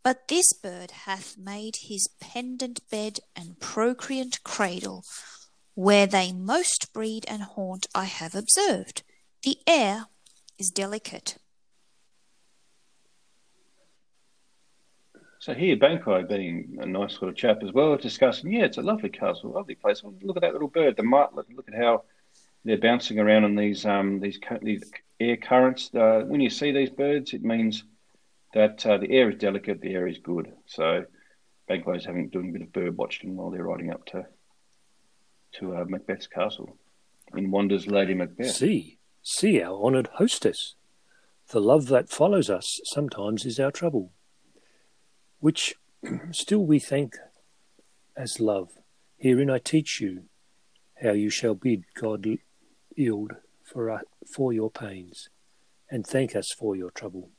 But 0.02 0.30
this 0.30 0.52
bird 0.52 0.90
hath 1.06 1.38
made 1.38 1.76
his 1.84 2.10
pendant 2.20 2.80
bed 2.90 3.20
and 3.36 3.60
procreant 3.60 4.44
cradle, 4.44 5.04
where 5.76 6.08
they 6.08 6.32
most 6.32 6.92
breed 6.94 7.26
and 7.28 7.44
haunt 7.44 7.86
I 7.94 8.06
have 8.06 8.34
observed. 8.34 9.04
The 9.44 9.60
air 9.68 10.08
is 10.58 10.72
delicate. 10.72 11.38
So 15.44 15.54
here, 15.54 15.76
Banquo 15.76 16.24
being 16.24 16.78
a 16.80 16.86
nice 16.86 17.18
sort 17.18 17.28
of 17.28 17.36
chap 17.36 17.64
as 17.64 17.74
well, 17.74 17.98
discussing, 17.98 18.54
yeah, 18.54 18.64
it's 18.64 18.78
a 18.78 18.82
lovely 18.82 19.10
castle, 19.10 19.52
lovely 19.52 19.76
place. 19.76 20.02
Oh, 20.06 20.14
Look 20.22 20.38
at 20.38 20.42
that 20.42 20.54
little 20.54 20.70
bird, 20.70 20.96
the 20.96 21.04
martlet. 21.04 21.54
Look 21.54 21.68
at 21.68 21.76
how 21.76 22.06
they're 22.64 22.78
bouncing 22.78 23.20
around 23.20 23.44
on 23.44 23.54
these 23.54 23.86
um 23.86 24.22
these 24.22 24.40
these 24.62 24.90
air 25.20 25.36
currents. 25.36 25.94
Uh, 25.94 26.24
when 26.26 26.40
you 26.40 26.50
see 26.50 26.72
these 26.72 26.92
birds, 26.92 27.34
it 27.34 27.44
means 27.44 27.84
that 28.54 28.86
uh, 28.86 28.98
the 28.98 29.12
air 29.12 29.32
is 29.32 29.36
delicate, 29.38 29.82
the 29.82 29.94
air 29.94 30.08
is 30.08 30.18
good. 30.20 30.54
So 30.66 31.04
Banquo's 31.68 32.06
having 32.06 32.30
doing 32.30 32.48
a 32.48 32.54
bit 32.54 32.62
of 32.62 32.72
bird 32.72 32.96
watching 32.96 33.36
while 33.36 33.52
they're 33.52 33.66
riding 33.66 33.92
up 33.92 34.06
to 34.06 34.26
to 35.56 35.76
uh, 35.76 35.84
Macbeth's 35.84 36.28
castle. 36.28 36.78
In 37.36 37.52
wanders 37.52 37.86
Lady 37.86 38.14
Macbeth. 38.14 38.52
See, 38.52 38.98
see 39.22 39.62
our 39.62 39.76
honoured 39.76 40.08
hostess. 40.14 40.76
The 41.50 41.60
love 41.60 41.88
that 41.88 42.10
follows 42.10 42.50
us 42.50 42.80
sometimes 42.86 43.46
is 43.46 43.60
our 43.60 43.72
trouble, 43.72 44.14
which 45.44 45.76
still 46.32 46.66
we 46.66 46.80
thank 46.80 47.18
as 48.16 48.40
love. 48.40 48.70
Herein 49.18 49.50
I 49.50 49.60
teach 49.60 50.00
you 50.00 50.24
how 51.04 51.12
you 51.12 51.30
shall 51.30 51.54
bid 51.54 51.84
God 52.00 52.26
yield 52.96 53.34
for, 53.62 53.92
uh, 53.92 54.00
for 54.34 54.54
your 54.54 54.72
pains, 54.72 55.28
and 55.92 56.08
thank 56.08 56.34
us 56.34 56.54
for 56.58 56.78
your 56.78 56.92
trouble. 56.92 57.30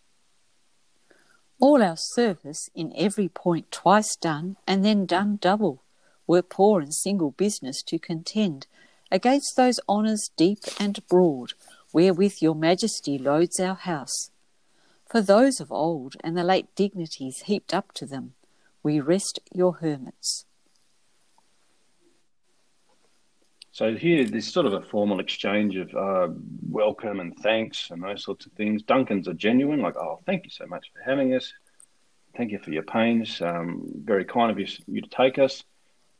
All 1.59 1.83
our 1.83 1.97
service 1.97 2.69
in 2.75 2.93
every 2.95 3.31
point 3.31 3.73
twice 3.73 4.17
done, 4.17 4.59
and 4.67 4.85
then 4.85 5.07
done 5.07 5.39
double, 5.41 5.83
were 6.27 6.43
poor 6.43 6.83
and 6.83 6.93
single 6.93 7.31
business 7.31 7.83
to 7.85 7.99
contend 7.99 8.67
against 9.11 9.57
those 9.57 9.81
honours 9.89 10.31
deep 10.37 10.59
and 10.79 11.01
broad, 11.09 11.55
wherewith 11.95 12.37
your 12.43 12.55
majesty 12.55 13.17
loads 13.17 13.59
our 13.59 13.77
house. 13.77 14.31
For 15.15 15.23
those 15.23 15.61
of 15.61 15.71
old 15.71 16.17
and 16.25 16.37
the 16.37 16.43
late 16.43 16.75
dignities 16.75 17.43
heaped 17.43 17.73
up 17.73 17.93
to 17.93 18.05
them, 18.05 18.35
we 18.83 18.99
rest 18.99 19.39
your 19.53 19.75
hermits. 19.75 20.45
So 23.71 23.95
here, 23.95 24.25
there's 24.25 24.53
sort 24.53 24.67
of 24.67 24.73
a 24.73 24.83
formal 24.83 25.21
exchange 25.21 25.77
of 25.77 25.95
uh, 25.95 26.35
welcome 26.69 27.21
and 27.21 27.33
thanks 27.39 27.93
and 27.93 28.03
those 28.03 28.25
sorts 28.25 28.47
of 28.47 28.53
things. 28.55 28.83
Duncan's 28.83 29.29
are 29.29 29.35
genuine, 29.35 29.81
like, 29.81 29.97
oh, 29.97 30.19
thank 30.27 30.47
you 30.47 30.51
so 30.51 30.67
much 30.67 30.91
for 30.93 31.09
having 31.09 31.33
us. 31.33 31.53
Thank 32.37 32.51
you 32.51 32.59
for 32.59 32.73
your 32.73 32.83
pains. 32.83 33.41
Um, 33.41 33.85
very 33.95 34.25
kind 34.25 34.51
of 34.51 34.59
you, 34.59 34.67
you 34.89 35.01
to 35.01 35.09
take 35.09 35.39
us. 35.39 35.63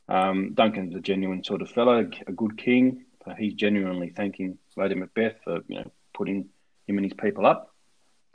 Um, 0.07 0.53
Duncan's 0.53 0.95
a 0.95 1.01
genuine 1.01 1.43
sort 1.43 1.61
of 1.61 1.69
fellow, 1.69 2.09
a 2.27 2.31
good 2.31 2.57
king. 2.57 3.03
He's 3.37 3.55
genuinely 3.55 4.13
thanking 4.15 4.57
Lady 4.77 4.95
Macbeth 4.95 5.35
for 5.43 5.59
you 5.67 5.79
know 5.79 5.91
putting 6.13 6.47
him 6.87 6.97
and 6.97 7.03
his 7.03 7.13
people 7.13 7.45
up. 7.45 7.74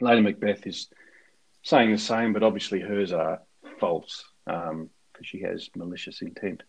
Lady 0.01 0.23
Macbeth 0.23 0.67
is 0.67 0.89
saying 1.63 1.93
the 1.93 1.99
same, 1.99 2.33
but 2.33 2.43
obviously 2.43 2.81
hers 2.81 3.13
are 3.13 3.43
false 3.79 4.25
um, 4.47 4.91
because 5.13 5.27
she 5.27 5.41
has 5.43 5.69
malicious 5.77 6.23
intent 6.23 6.63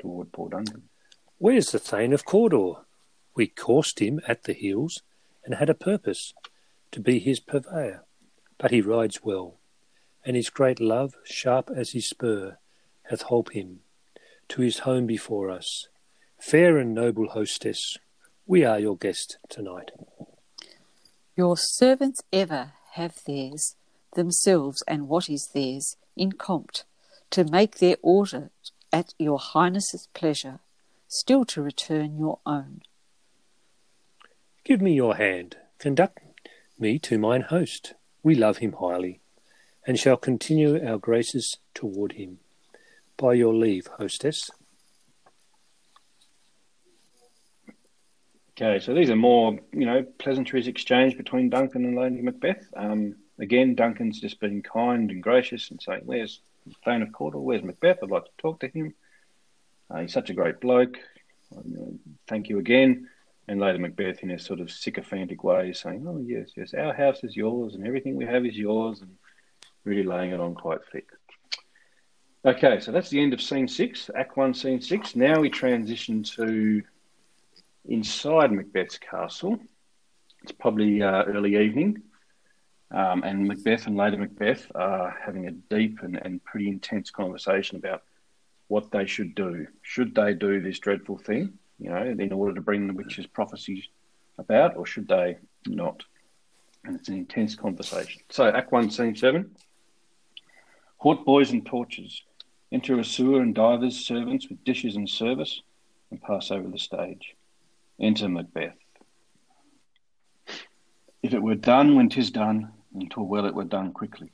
toward 0.00 0.32
poor 0.32 0.50
Duncan. 0.50 0.82
Where's 1.38 1.70
the 1.72 1.78
Thane 1.78 2.12
of 2.12 2.24
Cawdor? 2.24 2.84
We 3.34 3.46
coursed 3.46 4.00
him 4.00 4.20
at 4.28 4.44
the 4.44 4.52
heels, 4.52 5.02
and 5.44 5.54
had 5.54 5.70
a 5.70 5.74
purpose 5.74 6.34
to 6.92 7.00
be 7.00 7.18
his 7.18 7.40
purveyor. 7.40 8.04
But 8.58 8.70
he 8.70 8.80
rides 8.80 9.20
well, 9.24 9.58
and 10.24 10.36
his 10.36 10.50
great 10.50 10.80
love, 10.80 11.14
sharp 11.24 11.70
as 11.74 11.92
his 11.92 12.08
spur, 12.08 12.58
hath 13.04 13.22
holp 13.22 13.52
him 13.52 13.80
to 14.48 14.62
his 14.62 14.80
home 14.80 15.06
before 15.06 15.50
us. 15.50 15.88
Fair 16.38 16.78
and 16.78 16.94
noble 16.94 17.28
hostess, 17.28 17.96
we 18.46 18.64
are 18.64 18.78
your 18.78 18.96
guest 18.96 19.38
tonight. 19.48 19.90
Your 21.34 21.56
servants 21.56 22.22
ever 22.32 22.72
have 22.92 23.24
theirs, 23.26 23.76
themselves 24.14 24.82
and 24.86 25.08
what 25.08 25.30
is 25.30 25.48
theirs, 25.54 25.96
in 26.14 26.32
compt, 26.32 26.84
to 27.30 27.44
make 27.44 27.78
their 27.78 27.96
order 28.02 28.50
at 28.92 29.14
your 29.18 29.38
highness's 29.38 30.08
pleasure, 30.12 30.60
still 31.08 31.46
to 31.46 31.62
return 31.62 32.18
your 32.18 32.40
own. 32.44 32.82
Give 34.64 34.82
me 34.82 34.92
your 34.92 35.16
hand, 35.16 35.56
conduct 35.78 36.18
me 36.78 36.98
to 37.00 37.18
mine 37.18 37.42
host. 37.42 37.94
We 38.22 38.34
love 38.34 38.58
him 38.58 38.74
highly, 38.78 39.20
and 39.86 39.98
shall 39.98 40.18
continue 40.18 40.86
our 40.86 40.98
graces 40.98 41.56
toward 41.74 42.12
him. 42.12 42.38
By 43.16 43.34
your 43.34 43.54
leave, 43.54 43.86
hostess. 43.98 44.50
Okay, 48.54 48.80
so 48.80 48.92
these 48.92 49.08
are 49.08 49.16
more, 49.16 49.58
you 49.72 49.86
know, 49.86 50.02
pleasantries 50.18 50.68
exchanged 50.68 51.16
between 51.16 51.48
Duncan 51.48 51.86
and 51.86 51.96
Lady 51.96 52.20
Macbeth. 52.20 52.66
Um, 52.76 53.16
again, 53.38 53.74
Duncan's 53.74 54.20
just 54.20 54.40
being 54.40 54.62
kind 54.62 55.10
and 55.10 55.22
gracious 55.22 55.70
and 55.70 55.80
saying, 55.80 56.02
"Where's 56.04 56.42
Thane 56.84 57.02
of 57.02 57.12
Cawdor? 57.12 57.38
Where's 57.38 57.62
Macbeth? 57.62 57.98
I'd 58.02 58.10
like 58.10 58.26
to 58.26 58.30
talk 58.38 58.60
to 58.60 58.68
him. 58.68 58.94
Uh, 59.90 60.00
he's 60.00 60.12
such 60.12 60.28
a 60.28 60.34
great 60.34 60.60
bloke. 60.60 60.98
Um, 61.56 61.98
thank 62.28 62.50
you 62.50 62.58
again." 62.58 63.08
And 63.48 63.58
Lady 63.58 63.78
Macbeth, 63.78 64.22
in 64.22 64.30
a 64.30 64.38
sort 64.38 64.60
of 64.60 64.70
sycophantic 64.70 65.42
way, 65.42 65.70
is 65.70 65.80
saying, 65.80 66.06
"Oh 66.06 66.18
yes, 66.18 66.50
yes, 66.54 66.74
our 66.74 66.92
house 66.92 67.24
is 67.24 67.34
yours, 67.34 67.74
and 67.74 67.86
everything 67.86 68.16
we 68.16 68.26
have 68.26 68.44
is 68.44 68.56
yours," 68.56 69.00
and 69.00 69.16
really 69.84 70.04
laying 70.04 70.30
it 70.30 70.40
on 70.40 70.54
quite 70.54 70.84
thick. 70.92 71.08
Okay, 72.44 72.80
so 72.80 72.92
that's 72.92 73.08
the 73.08 73.20
end 73.20 73.32
of 73.32 73.40
scene 73.40 73.66
six, 73.66 74.10
Act 74.14 74.36
One, 74.36 74.52
Scene 74.52 74.80
six. 74.80 75.16
Now 75.16 75.40
we 75.40 75.48
transition 75.48 76.22
to 76.24 76.82
inside 77.84 78.52
Macbeth's 78.52 78.98
castle. 78.98 79.58
It's 80.42 80.52
probably 80.52 81.02
uh, 81.02 81.24
early 81.24 81.56
evening, 81.56 82.02
um, 82.90 83.22
and 83.22 83.46
Macbeth 83.46 83.86
and 83.86 83.96
Lady 83.96 84.16
Macbeth 84.16 84.66
are 84.74 85.16
having 85.24 85.46
a 85.46 85.52
deep 85.52 86.00
and, 86.02 86.16
and 86.16 86.42
pretty 86.44 86.68
intense 86.68 87.10
conversation 87.10 87.76
about 87.76 88.02
what 88.68 88.90
they 88.90 89.06
should 89.06 89.34
do. 89.34 89.66
Should 89.82 90.14
they 90.14 90.34
do 90.34 90.60
this 90.60 90.78
dreadful 90.78 91.18
thing, 91.18 91.58
you 91.78 91.90
know, 91.90 92.02
in 92.02 92.32
order 92.32 92.54
to 92.54 92.60
bring 92.60 92.86
the 92.86 92.94
witch's 92.94 93.26
prophecies 93.26 93.84
about, 94.38 94.76
or 94.76 94.86
should 94.86 95.08
they 95.08 95.38
not? 95.66 96.02
And 96.84 96.96
it's 96.96 97.08
an 97.08 97.16
intense 97.16 97.54
conversation. 97.54 98.22
So, 98.30 98.48
Act 98.48 98.72
One, 98.72 98.90
Scene 98.90 99.14
Seven. 99.14 99.54
Hot 100.98 101.24
boys 101.24 101.50
and 101.50 101.64
torches. 101.64 102.22
Enter 102.72 102.98
a 102.98 103.04
sewer 103.04 103.42
and 103.42 103.54
divers 103.54 103.96
servants 103.96 104.48
with 104.48 104.64
dishes 104.64 104.96
and 104.96 105.08
service, 105.08 105.62
and 106.10 106.20
pass 106.20 106.50
over 106.50 106.68
the 106.68 106.78
stage. 106.78 107.36
Enter 108.02 108.28
Macbeth. 108.28 108.74
If 111.22 111.32
it 111.32 111.42
were 111.42 111.54
done 111.54 111.94
when 111.94 112.08
'tis 112.08 112.32
done, 112.32 112.72
and 112.92 113.08
'twere 113.08 113.24
well 113.24 113.46
it 113.46 113.54
were 113.54 113.62
done 113.62 113.92
quickly. 113.92 114.32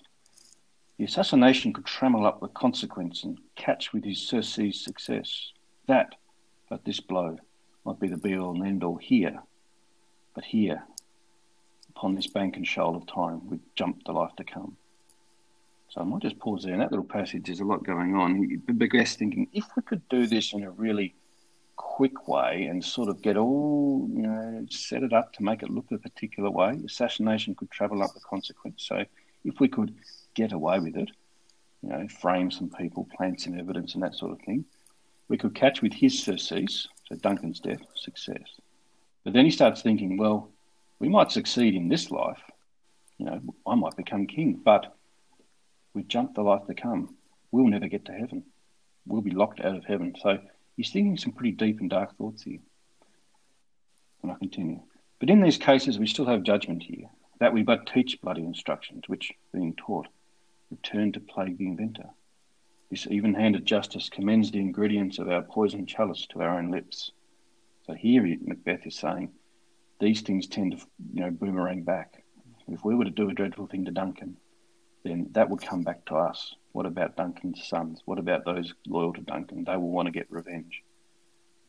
The 0.96 1.04
assassination 1.04 1.74
could 1.74 1.84
trammel 1.84 2.24
up 2.24 2.40
the 2.40 2.48
consequence 2.48 3.24
and 3.24 3.38
catch 3.56 3.92
with 3.92 4.04
his 4.04 4.26
surcease 4.26 4.82
success. 4.82 5.52
That, 5.86 6.14
but 6.70 6.86
this 6.86 6.98
blow, 6.98 7.36
might 7.84 8.00
be 8.00 8.08
the 8.08 8.16
be 8.16 8.38
all 8.38 8.54
and 8.54 8.66
end 8.66 8.84
all 8.84 8.96
here. 8.96 9.42
But 10.34 10.44
here, 10.44 10.82
upon 11.90 12.14
this 12.14 12.26
bank 12.26 12.56
and 12.56 12.66
shoal 12.66 12.96
of 12.96 13.06
time, 13.06 13.50
would 13.50 13.60
jump 13.76 14.02
the 14.04 14.12
life 14.12 14.34
to 14.36 14.44
come. 14.44 14.78
So 15.90 16.00
I 16.00 16.04
might 16.04 16.22
just 16.22 16.38
pause 16.38 16.64
there. 16.64 16.72
And 16.72 16.80
that 16.80 16.90
little 16.90 17.04
passage, 17.04 17.44
there's 17.44 17.60
a 17.60 17.64
lot 17.64 17.84
going 17.84 18.14
on. 18.14 18.62
The 18.66 18.88
guest 18.88 19.18
thinking, 19.18 19.48
if 19.52 19.66
we 19.76 19.82
could 19.82 20.08
do 20.08 20.26
this 20.26 20.54
in 20.54 20.64
a 20.64 20.70
really 20.70 21.14
quick 21.98 22.28
way 22.28 22.66
and 22.70 22.84
sort 22.84 23.08
of 23.08 23.20
get 23.20 23.36
all, 23.36 24.08
you 24.14 24.22
know, 24.22 24.64
set 24.70 25.02
it 25.02 25.12
up 25.12 25.32
to 25.32 25.42
make 25.42 25.64
it 25.64 25.68
look 25.68 25.90
a 25.90 25.98
particular 25.98 26.48
way, 26.48 26.78
assassination 26.86 27.56
could 27.56 27.68
trammel 27.72 28.04
up 28.04 28.14
the 28.14 28.20
consequence. 28.20 28.84
So 28.86 29.04
if 29.44 29.58
we 29.58 29.66
could 29.66 29.92
get 30.34 30.52
away 30.52 30.78
with 30.78 30.96
it, 30.96 31.10
you 31.82 31.88
know, 31.88 32.06
frame 32.06 32.52
some 32.52 32.70
people, 32.70 33.08
plant 33.16 33.40
some 33.40 33.58
evidence 33.58 33.94
and 33.94 34.04
that 34.04 34.14
sort 34.14 34.30
of 34.30 34.40
thing, 34.42 34.64
we 35.26 35.36
could 35.36 35.56
catch 35.56 35.82
with 35.82 35.92
his 35.92 36.22
surcease, 36.22 36.86
so 37.08 37.16
Duncan's 37.16 37.58
death, 37.58 37.82
success. 37.96 38.48
But 39.24 39.32
then 39.32 39.44
he 39.44 39.50
starts 39.50 39.82
thinking, 39.82 40.16
well, 40.16 40.50
we 41.00 41.08
might 41.08 41.32
succeed 41.32 41.74
in 41.74 41.88
this 41.88 42.12
life. 42.12 42.42
You 43.18 43.26
know, 43.26 43.40
I 43.66 43.74
might 43.74 43.96
become 43.96 44.28
king, 44.28 44.60
but 44.64 44.94
we 45.94 46.04
jump 46.04 46.36
the 46.36 46.42
life 46.42 46.64
to 46.68 46.74
come. 46.74 47.16
We'll 47.50 47.66
never 47.66 47.88
get 47.88 48.04
to 48.04 48.12
heaven. 48.12 48.44
We'll 49.04 49.20
be 49.20 49.32
locked 49.32 49.60
out 49.60 49.74
of 49.74 49.84
heaven. 49.84 50.14
So 50.22 50.38
he's 50.78 50.90
thinking 50.90 51.18
some 51.18 51.32
pretty 51.32 51.50
deep 51.50 51.80
and 51.80 51.90
dark 51.90 52.16
thoughts 52.16 52.44
here. 52.44 52.60
And 54.22 54.32
I 54.32 54.36
continue. 54.36 54.80
But 55.18 55.28
in 55.28 55.42
these 55.42 55.58
cases, 55.58 55.98
we 55.98 56.06
still 56.06 56.26
have 56.26 56.44
judgment 56.44 56.84
here, 56.84 57.10
that 57.40 57.52
we 57.52 57.64
but 57.64 57.86
teach 57.86 58.20
bloody 58.22 58.44
instructions, 58.44 59.02
which, 59.08 59.32
being 59.52 59.74
taught, 59.74 60.06
return 60.70 61.10
to 61.12 61.20
plague 61.20 61.58
the 61.58 61.66
inventor. 61.66 62.08
This 62.90 63.08
even 63.10 63.34
handed 63.34 63.66
justice 63.66 64.08
commends 64.08 64.50
the 64.50 64.60
ingredients 64.60 65.18
of 65.18 65.28
our 65.28 65.42
poison 65.42 65.84
chalice 65.84 66.26
to 66.30 66.42
our 66.42 66.58
own 66.58 66.70
lips. 66.70 67.10
So 67.86 67.94
here 67.94 68.22
Macbeth 68.22 68.86
is 68.86 68.94
saying 68.94 69.32
these 70.00 70.20
things 70.20 70.46
tend 70.46 70.72
to 70.72 70.86
you 71.12 71.22
know 71.22 71.30
boomerang 71.30 71.82
back. 71.82 72.22
If 72.68 72.84
we 72.84 72.94
were 72.94 73.04
to 73.04 73.10
do 73.10 73.28
a 73.28 73.34
dreadful 73.34 73.66
thing 73.66 73.86
to 73.86 73.90
Duncan, 73.90 74.36
then 75.02 75.28
that 75.32 75.50
would 75.50 75.60
come 75.60 75.82
back 75.82 76.04
to 76.06 76.14
us. 76.16 76.54
What 76.72 76.86
about 76.86 77.16
Duncan's 77.16 77.66
sons? 77.66 78.02
What 78.04 78.18
about 78.18 78.44
those 78.44 78.74
loyal 78.86 79.12
to 79.14 79.20
Duncan? 79.20 79.64
They 79.64 79.76
will 79.76 79.90
want 79.90 80.06
to 80.06 80.12
get 80.12 80.30
revenge. 80.30 80.82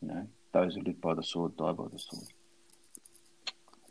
You 0.00 0.08
know, 0.08 0.26
those 0.52 0.74
who 0.74 0.82
live 0.82 1.00
by 1.00 1.14
the 1.14 1.22
sword 1.22 1.56
die 1.56 1.72
by 1.72 1.84
the 1.92 1.98
sword. 1.98 2.28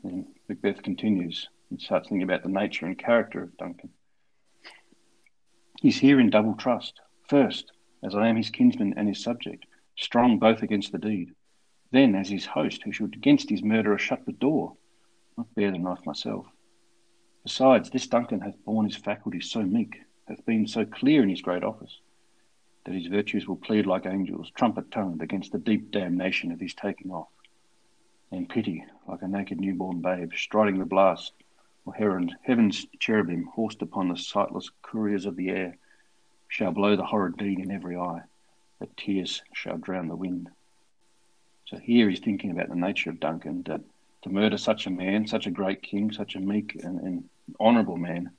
And 0.04 0.26
Macbeth 0.48 0.82
continues 0.82 1.50
and 1.70 1.82
starts 1.82 2.10
thinking 2.10 2.24
about 2.24 2.44
the 2.44 2.50
nature 2.50 2.86
and 2.86 2.98
character 2.98 3.44
of 3.44 3.58
Duncan. 3.58 3.90
He's 5.82 5.98
here 5.98 6.20
in 6.20 6.30
double 6.30 6.56
trust. 6.56 7.00
First, 7.28 7.72
as 8.04 8.16
I 8.16 8.28
am 8.28 8.38
his 8.38 8.50
kinsman 8.50 8.94
and 8.98 9.08
his 9.08 9.22
subject, 9.24 9.66
strong 9.98 10.40
both 10.40 10.62
against 10.62 10.92
the 10.92 10.98
deed. 10.98 11.34
Then, 11.92 12.16
as 12.16 12.30
his 12.30 12.46
host, 12.46 12.84
who 12.84 12.92
should 12.92 13.16
against 13.16 13.50
his 13.50 13.64
murderer 13.64 13.98
shut 13.98 14.26
the 14.26 14.32
door, 14.32 14.78
not 15.38 15.54
bear 15.56 15.72
the 15.72 15.78
knife 15.78 16.06
myself. 16.06 16.46
Besides, 17.44 17.90
this 17.90 18.08
Duncan 18.08 18.42
hath 18.42 18.64
borne 18.66 18.86
his 18.86 18.96
faculties 18.96 19.50
so 19.50 19.62
meek, 19.62 19.96
hath 20.30 20.46
been 20.46 20.68
so 20.68 20.86
clear 20.86 21.24
in 21.24 21.30
his 21.30 21.42
great 21.42 21.64
office, 21.64 22.00
that 22.86 22.94
his 22.94 23.08
virtues 23.08 23.48
will 23.48 23.56
plead 23.58 23.86
like 23.86 24.06
angels, 24.06 24.52
trumpet 24.56 24.92
tongued, 24.92 25.22
against 25.22 25.52
the 25.52 25.58
deep 25.58 25.92
damnation 25.92 26.52
of 26.52 26.60
his 26.60 26.74
taking 26.74 27.12
off. 27.12 27.28
And 28.32 28.48
pity, 28.48 28.86
like 29.08 29.24
a 29.24 29.28
naked 29.28 29.60
newborn 29.60 30.02
babe, 30.02 30.32
striding 30.36 30.78
the 30.78 30.86
blast, 30.86 31.34
or 31.86 31.94
heron, 31.94 32.36
heaven's 32.44 32.86
cherubim, 33.00 33.46
horsed 33.46 33.82
upon 33.82 34.08
the 34.08 34.18
sightless 34.18 34.70
couriers 34.84 35.26
of 35.26 35.36
the 35.36 35.50
air, 35.50 35.78
shall 36.48 36.72
blow 36.72 36.96
the 36.96 37.06
horrid 37.06 37.38
deed 37.38 37.60
in 37.60 37.72
every 37.72 37.98
eye, 37.98 38.22
that 38.80 38.96
tears 38.96 39.42
shall 39.54 39.78
drown 39.78 40.08
the 40.08 40.16
wind. 40.16 40.50
So 41.66 41.78
here 41.78 42.10
he's 42.10 42.20
thinking 42.20 42.52
about 42.52 42.70
the 42.70 42.76
nature 42.76 43.10
of 43.10 43.20
Duncan, 43.20 43.64
that 43.64 43.82
to 44.24 44.30
murder 44.30 44.58
such 44.58 44.86
a 44.86 44.92
man, 44.92 45.28
such 45.28 45.48
a 45.48 45.52
great 45.52 45.82
king, 45.82 46.12
such 46.12 46.36
a 46.36 46.40
meek 46.40 46.76
and, 46.84 47.00
and 47.00 47.30
honourable 47.60 47.98
man, 47.98 48.32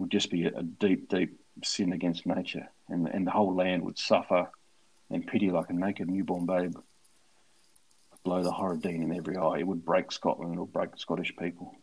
would 0.00 0.10
just 0.10 0.30
be 0.30 0.46
a, 0.46 0.62
deep, 0.62 1.08
deep 1.08 1.38
sin 1.62 1.92
against 1.92 2.26
nature, 2.26 2.66
and, 2.88 3.06
and 3.06 3.26
the 3.26 3.30
whole 3.30 3.54
land 3.54 3.82
would 3.84 3.98
suffer 3.98 4.48
and 5.10 5.26
pity 5.26 5.50
like 5.50 5.68
a 5.68 5.74
naked 5.74 6.08
newborn 6.08 6.46
babe. 6.46 6.74
Blow 8.24 8.42
the 8.42 8.50
horrid 8.50 8.82
deed 8.82 8.96
in 8.96 9.14
every 9.14 9.36
eye. 9.36 9.58
It 9.58 9.66
would 9.66 9.84
break 9.84 10.10
Scotland, 10.10 10.54
it 10.54 10.58
would 10.58 10.72
break 10.72 10.90
Scottish 10.96 11.32
people. 11.38 11.74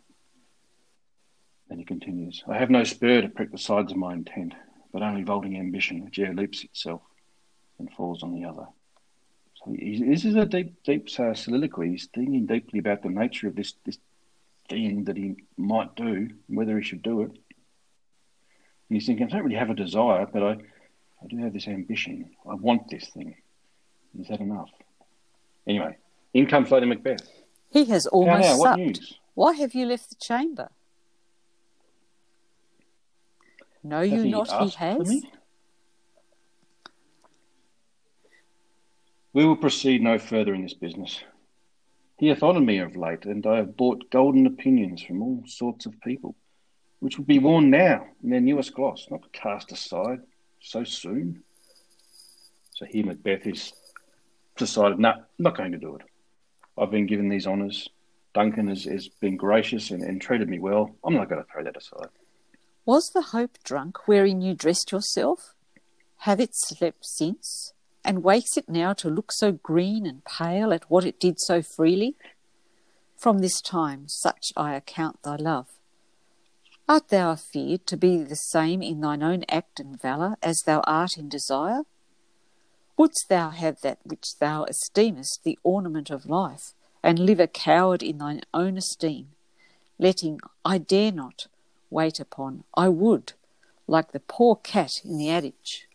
Then 1.70 1.80
he 1.80 1.86
continues, 1.86 2.44
I 2.48 2.58
have 2.58 2.70
no 2.70 2.84
spur 2.84 3.22
to 3.22 3.30
prick 3.30 3.52
the 3.52 3.58
sides 3.58 3.92
of 3.92 3.98
my 3.98 4.14
intent, 4.14 4.54
but 4.92 5.04
only 5.04 5.24
vaulting 5.24 5.58
ambition 5.58 6.04
which 6.04 6.18
leaps 6.18 6.64
itself 6.64 7.02
and 7.78 7.92
falls 7.92 8.24
on 8.24 8.34
the 8.34 8.46
other. 8.46 8.66
So 9.56 9.76
this 9.78 10.26
is 10.26 10.36
a 10.36 10.46
deep, 10.46 10.84
deep 10.84 11.08
uh, 11.20 11.34
soliloquy. 11.34 11.92
He's 11.92 12.08
thinking 12.14 12.46
deeply 12.46 12.80
about 12.80 13.04
the 13.04 13.10
nature 13.10 13.48
of 13.48 13.56
this, 13.56 13.74
this 13.86 13.98
thing 14.70 15.04
that 15.06 15.18
he 15.18 15.36
might 15.58 15.96
do, 15.96 16.30
whether 16.48 16.78
he 16.78 16.84
should 16.84 17.04
do 17.04 17.22
it. 17.24 17.32
And 18.90 18.96
he's 18.96 19.06
thinking, 19.06 19.28
I 19.28 19.30
don't 19.30 19.44
really 19.44 19.58
have 19.58 19.70
a 19.70 19.76
desire, 19.76 20.26
but 20.32 20.44
I, 20.44 20.52
I 20.52 21.28
do 21.30 21.38
have 21.38 21.54
this 21.54 21.68
ambition. 21.68 22.30
I 22.50 22.56
want 22.56 22.90
this 22.90 23.10
thing. 23.10 23.36
Is 24.20 24.28
that 24.30 24.40
enough? 24.40 24.70
Anyway, 25.68 25.98
in 26.34 26.48
comes 26.48 26.72
Lady 26.72 26.86
Macbeth. 26.86 27.28
He 27.70 27.86
has 27.86 28.08
almost 28.08 28.48
now, 28.48 28.58
what 28.58 28.78
news? 28.78 29.20
Why 29.34 29.54
have 29.54 29.76
you 29.76 29.86
left 29.86 30.10
the 30.10 30.16
chamber? 30.16 30.70
No, 33.84 34.02
you 34.02 34.24
he 34.24 34.32
not 34.32 34.50
he 34.64 34.70
has? 34.78 35.24
We 39.34 39.46
will 39.46 39.58
proceed 39.58 40.02
no 40.02 40.18
further 40.18 40.54
in 40.54 40.64
this 40.64 40.74
business. 40.74 41.22
He 42.18 42.28
hath 42.28 42.42
honoured 42.42 42.66
me 42.66 42.80
of 42.80 42.96
late, 42.96 43.26
and 43.26 43.46
I 43.46 43.58
have 43.58 43.78
bought 43.78 44.10
golden 44.10 44.48
opinions 44.48 45.04
from 45.04 45.22
all 45.22 45.44
sorts 45.46 45.86
of 45.86 46.00
people, 46.02 46.36
which 47.00 47.18
would 47.18 47.28
be 47.28 47.40
worn 47.40 47.70
now 47.70 48.06
in 48.24 48.30
their 48.30 48.42
newest 48.42 48.74
gloss, 48.74 49.08
not 49.10 49.32
cast 49.32 49.72
aside 49.72 50.20
so 50.60 50.84
soon. 50.84 51.44
So 52.74 52.86
here 52.86 53.06
Macbeth 53.06 53.46
is 53.46 53.74
decided, 54.56 55.00
no, 55.00 55.14
not 55.38 55.58
going 55.58 55.72
to 55.72 55.78
do 55.78 55.96
it. 55.96 56.02
I've 56.78 56.92
been 56.92 57.08
given 57.08 57.30
these 57.30 57.48
honours. 57.48 57.88
Duncan 58.34 58.68
has, 58.68 58.84
has 58.86 59.08
been 59.08 59.36
gracious 59.36 59.90
and, 59.92 60.04
and 60.04 60.22
treated 60.22 60.50
me 60.50 60.60
well. 60.60 60.96
I'm 61.04 61.16
not 61.16 61.30
going 61.30 61.44
to 61.44 61.52
throw 61.52 61.64
that 61.64 61.78
aside. 61.78 62.10
Was 62.86 63.10
the 63.10 63.22
hope 63.22 63.58
drunk 63.64 64.08
wherein 64.08 64.42
you 64.42 64.54
dressed 64.54 64.92
yourself? 64.92 65.54
Have 66.20 66.40
it 66.40 66.52
slept 66.54 67.06
since? 67.06 67.74
And 68.06 68.24
wakes 68.24 68.58
it 68.58 68.70
now 68.70 68.94
to 68.94 69.10
look 69.10 69.32
so 69.32 69.52
green 69.52 70.06
and 70.06 70.24
pale 70.24 70.72
at 70.72 70.90
what 70.90 71.04
it 71.04 71.20
did 71.20 71.40
so 71.40 71.62
freely? 71.62 72.16
From 73.18 73.40
this 73.40 73.60
time 73.60 74.06
such 74.08 74.54
I 74.56 74.76
account 74.76 75.24
thy 75.24 75.36
love. 75.36 75.68
Art 76.90 77.10
thou 77.10 77.32
afeard 77.32 77.86
to 77.88 77.98
be 77.98 78.24
the 78.24 78.36
same 78.36 78.82
in 78.82 79.02
thine 79.02 79.22
own 79.22 79.44
act 79.50 79.80
and 79.80 80.02
valour 80.02 80.38
as 80.42 80.62
thou 80.66 80.80
art 80.88 81.18
in 81.18 81.28
desire? 81.28 81.82
Wouldst 82.96 83.26
thou 83.28 83.50
have 83.50 83.82
that 83.82 84.00
which 84.06 84.40
thou 84.40 84.64
esteemest 84.64 85.44
the 85.44 85.60
ornament 85.64 86.10
of 86.10 86.26
life, 86.26 86.74
and 87.04 87.20
live 87.20 87.42
a 87.42 87.48
coward 87.48 88.02
in 88.02 88.20
thine 88.20 88.42
own 88.54 88.78
esteem, 88.78 89.30
letting 90.00 90.40
I 90.64 90.78
dare 90.78 91.12
not 91.12 91.48
wait 91.90 92.20
upon 92.20 92.64
I 92.74 92.88
would, 92.88 93.34
like 93.86 94.14
the 94.14 94.20
poor 94.22 94.56
cat 94.56 95.02
in 95.04 95.18
the 95.18 95.30
adage? 95.30 95.88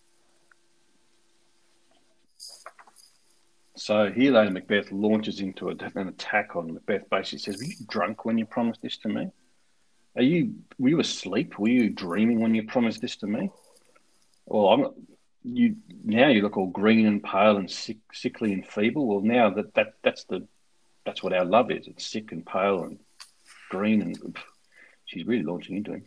So 3.74 4.12
here 4.12 4.32
Lady 4.32 4.50
Macbeth 4.50 4.92
launches 4.92 5.40
into 5.40 5.70
a, 5.70 5.74
an 5.94 6.08
attack 6.08 6.54
on 6.54 6.74
Macbeth. 6.74 7.08
Basically 7.10 7.38
says, 7.38 7.56
"Were 7.56 7.64
you 7.64 7.86
drunk 7.88 8.24
when 8.24 8.38
you 8.38 8.46
promised 8.46 8.82
this 8.82 8.96
to 8.98 9.08
me? 9.08 9.30
Are 10.16 10.22
you 10.22 10.54
were 10.78 10.90
you 10.90 11.00
asleep? 11.00 11.58
Were 11.58 11.68
you 11.68 11.90
dreaming 11.90 12.40
when 12.40 12.54
you 12.54 12.64
promised 12.64 13.00
this 13.00 13.16
to 13.16 13.26
me? 13.26 13.50
Well, 14.46 14.68
I'm 14.68 14.86
you 15.44 15.76
now 16.04 16.28
you 16.28 16.42
look 16.42 16.56
all 16.56 16.68
green 16.68 17.06
and 17.06 17.22
pale 17.22 17.56
and 17.56 17.70
sick, 17.70 17.98
sickly 18.12 18.52
and 18.52 18.66
feeble. 18.66 19.06
Well, 19.06 19.20
now 19.20 19.50
that, 19.50 19.74
that 19.74 19.94
that's 20.02 20.24
the 20.24 20.46
that's 21.04 21.22
what 21.22 21.32
our 21.32 21.44
love 21.44 21.70
is. 21.70 21.86
It's 21.86 22.06
sick 22.06 22.32
and 22.32 22.44
pale 22.44 22.82
and 22.84 22.98
green 23.70 24.02
and 24.02 24.16
pff, 24.18 24.42
she's 25.06 25.26
really 25.26 25.42
launching 25.42 25.76
into 25.76 25.94
him. 25.94 26.04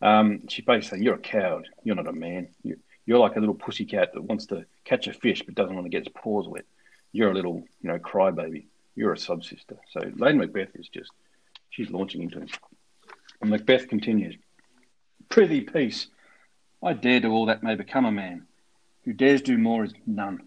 Um, 0.00 0.48
she's 0.48 0.64
basically 0.64 0.88
saying, 0.88 1.02
"You're 1.02 1.16
a 1.16 1.18
coward. 1.18 1.68
You're 1.82 1.96
not 1.96 2.08
a 2.08 2.12
man. 2.12 2.48
You, 2.62 2.78
you're 3.04 3.18
like 3.18 3.36
a 3.36 3.40
little 3.40 3.54
pussy 3.54 3.84
cat 3.84 4.12
that 4.14 4.22
wants 4.22 4.46
to 4.46 4.64
catch 4.84 5.08
a 5.08 5.12
fish 5.12 5.42
but 5.44 5.54
doesn't 5.54 5.74
want 5.74 5.86
to 5.86 5.90
get 5.90 6.06
its 6.06 6.12
paws 6.14 6.46
wet." 6.48 6.64
you're 7.12 7.30
a 7.30 7.34
little, 7.34 7.64
you 7.80 7.90
know, 7.90 7.98
crybaby. 7.98 8.66
You're 8.94 9.12
a 9.12 9.18
subsister. 9.18 9.76
So 9.90 10.00
Lady 10.16 10.38
Macbeth 10.38 10.74
is 10.74 10.88
just, 10.88 11.10
she's 11.70 11.90
launching 11.90 12.22
into 12.22 12.40
him. 12.40 12.48
And 13.40 13.50
Macbeth 13.50 13.88
continues, 13.88 14.36
Prithee, 15.28 15.60
peace. 15.60 16.08
I 16.82 16.92
dare 16.92 17.20
do 17.20 17.30
all 17.30 17.46
that 17.46 17.62
may 17.62 17.74
become 17.74 18.04
a 18.04 18.12
man. 18.12 18.46
Who 19.04 19.12
dares 19.12 19.42
do 19.42 19.58
more 19.58 19.84
is 19.84 19.94
none. 20.06 20.42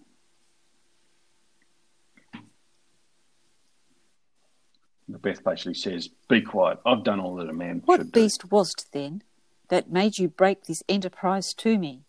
Macbeth 5.07 5.43
basically 5.43 5.73
says, 5.73 6.09
Be 6.29 6.41
quiet. 6.41 6.79
I've 6.85 7.03
done 7.03 7.19
all 7.19 7.35
that 7.35 7.49
a 7.49 7.53
man 7.53 7.81
What 7.85 7.99
should 7.99 8.11
do. 8.11 8.21
beast 8.21 8.51
was't 8.51 8.85
then 8.93 9.23
that 9.69 9.91
made 9.91 10.17
you 10.17 10.27
break 10.27 10.63
this 10.63 10.83
enterprise 10.87 11.53
to 11.55 11.77
me? 11.77 12.03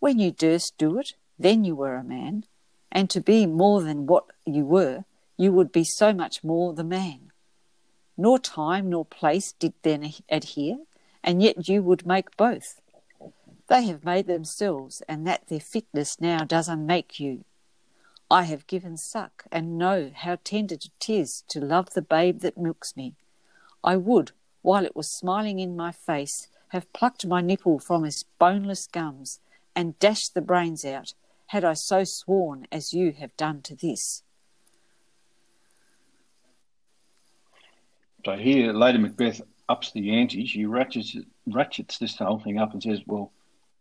When 0.00 0.18
you 0.18 0.30
durst 0.30 0.74
do 0.76 0.98
it, 0.98 1.14
then 1.38 1.64
you 1.64 1.74
were 1.74 1.96
a 1.96 2.04
man, 2.04 2.44
and 2.92 3.08
to 3.10 3.20
be 3.20 3.46
more 3.46 3.82
than 3.82 4.06
what 4.06 4.24
you 4.44 4.64
were, 4.64 5.04
you 5.36 5.52
would 5.52 5.72
be 5.72 5.84
so 5.84 6.12
much 6.12 6.42
more 6.44 6.72
the 6.72 6.84
man. 6.84 7.25
Nor 8.16 8.38
time 8.38 8.90
nor 8.90 9.04
place 9.04 9.52
did 9.52 9.74
then 9.82 10.12
adhere, 10.28 10.78
and 11.22 11.42
yet 11.42 11.68
you 11.68 11.82
would 11.82 12.06
make 12.06 12.36
both. 12.36 12.80
They 13.68 13.84
have 13.86 14.04
made 14.04 14.26
themselves, 14.26 15.02
and 15.08 15.26
that 15.26 15.48
their 15.48 15.60
fitness 15.60 16.20
now 16.20 16.44
does 16.44 16.68
unmake 16.68 17.20
you. 17.20 17.44
I 18.30 18.44
have 18.44 18.66
given 18.66 18.96
suck, 18.96 19.44
and 19.52 19.78
know 19.78 20.10
how 20.14 20.38
tender 20.42 20.76
'tis 20.98 21.42
to 21.48 21.60
love 21.60 21.90
the 21.90 22.02
babe 22.02 22.40
that 22.40 22.56
milks 22.56 22.96
me. 22.96 23.14
I 23.84 23.96
would, 23.96 24.32
while 24.62 24.84
it 24.84 24.96
was 24.96 25.10
smiling 25.10 25.58
in 25.58 25.76
my 25.76 25.92
face, 25.92 26.48
have 26.68 26.92
plucked 26.92 27.26
my 27.26 27.40
nipple 27.40 27.78
from 27.78 28.04
its 28.04 28.24
boneless 28.38 28.86
gums, 28.86 29.40
and 29.74 29.98
dashed 29.98 30.34
the 30.34 30.40
brains 30.40 30.84
out, 30.84 31.14
had 31.46 31.64
I 31.64 31.74
so 31.74 32.02
sworn 32.02 32.66
as 32.72 32.92
you 32.92 33.12
have 33.12 33.36
done 33.36 33.62
to 33.62 33.76
this. 33.76 34.22
So 38.26 38.36
here, 38.36 38.72
Lady 38.72 38.98
Macbeth 38.98 39.40
ups 39.68 39.92
the 39.92 40.10
ante. 40.18 40.46
She 40.46 40.66
ratchets, 40.66 41.16
ratchets 41.46 41.98
this 41.98 42.16
whole 42.16 42.40
thing 42.40 42.58
up 42.58 42.72
and 42.72 42.82
says, 42.82 43.00
Well, 43.06 43.30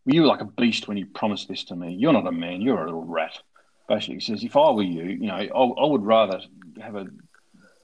were 0.05 0.13
you 0.13 0.23
like 0.27 0.39
a 0.39 0.45
beast 0.45 0.87
when 0.87 0.97
you 0.97 1.07
promised 1.07 1.47
this 1.47 1.63
to 1.63 1.75
me? 1.75 1.95
You're 1.95 2.13
not 2.13 2.27
a 2.27 2.31
man, 2.31 2.61
you're 2.61 2.79
a 2.79 2.85
little 2.85 3.05
rat. 3.05 3.39
Basically 3.89 4.19
says, 4.19 4.43
If 4.43 4.55
I 4.55 4.69
were 4.69 4.83
you, 4.83 5.05
you 5.05 5.25
know, 5.25 5.33
I, 5.33 5.47
I 5.47 5.87
would 5.87 6.03
rather 6.03 6.41
have 6.79 6.95
a 6.95 7.07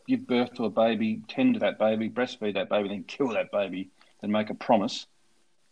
give 0.08 0.28
birth 0.28 0.54
to 0.54 0.66
a 0.66 0.70
baby, 0.70 1.24
tend 1.28 1.56
to 1.56 1.62
that 1.62 1.80
baby, 1.80 2.12
breastfeed 2.12 2.54
that 2.54 2.70
baby, 2.70 2.90
then 2.90 3.06
kill 3.06 3.30
that 3.30 3.52
baby 3.52 3.90
than 4.22 4.32
make 4.32 4.52
a 4.52 4.54
promise 4.54 5.08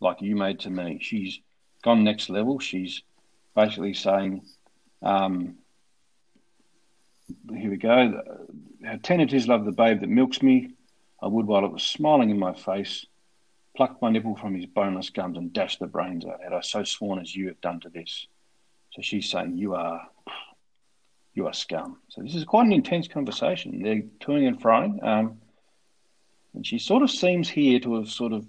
like 0.00 0.20
you 0.20 0.34
made 0.34 0.58
to 0.58 0.70
me. 0.70 0.98
She's 1.00 1.38
gone 1.84 2.02
next 2.02 2.28
level. 2.28 2.58
She's 2.58 3.00
basically 3.54 3.94
saying, 3.94 4.42
um, 5.04 5.54
here 7.48 7.70
we 7.70 7.76
go. 7.76 8.22
How 8.84 8.98
tender 9.00 9.22
it 9.22 9.32
is, 9.32 9.46
love 9.46 9.64
the 9.64 9.70
babe 9.70 10.00
that 10.00 10.08
milks 10.08 10.42
me. 10.42 10.70
I 11.22 11.26
would, 11.26 11.46
while 11.46 11.64
it 11.64 11.72
was 11.72 11.82
smiling 11.82 12.30
in 12.30 12.38
my 12.38 12.54
face, 12.54 13.06
pluck 13.76 14.00
my 14.00 14.10
nipple 14.10 14.36
from 14.36 14.54
his 14.54 14.66
boneless 14.66 15.10
gums 15.10 15.36
and 15.36 15.52
dash 15.52 15.78
the 15.78 15.86
brains 15.86 16.24
out. 16.24 16.42
Had 16.42 16.52
I 16.52 16.60
so 16.60 16.84
sworn 16.84 17.20
as 17.20 17.34
you 17.34 17.48
have 17.48 17.60
done 17.60 17.80
to 17.80 17.88
this? 17.88 18.26
So 18.92 19.02
she's 19.02 19.30
saying, 19.30 19.56
You 19.56 19.74
are 19.74 20.08
you 21.34 21.46
are 21.46 21.52
scum. 21.52 21.98
So 22.08 22.22
this 22.22 22.34
is 22.34 22.44
quite 22.44 22.66
an 22.66 22.72
intense 22.72 23.06
conversation. 23.06 23.82
They're 23.82 24.02
toing 24.20 24.48
and 24.48 24.60
froing. 24.60 25.02
Um, 25.04 25.40
and 26.54 26.66
she 26.66 26.78
sort 26.78 27.02
of 27.02 27.10
seems 27.10 27.48
here 27.48 27.78
to 27.80 27.94
have 27.96 28.08
sort 28.08 28.32
of 28.32 28.46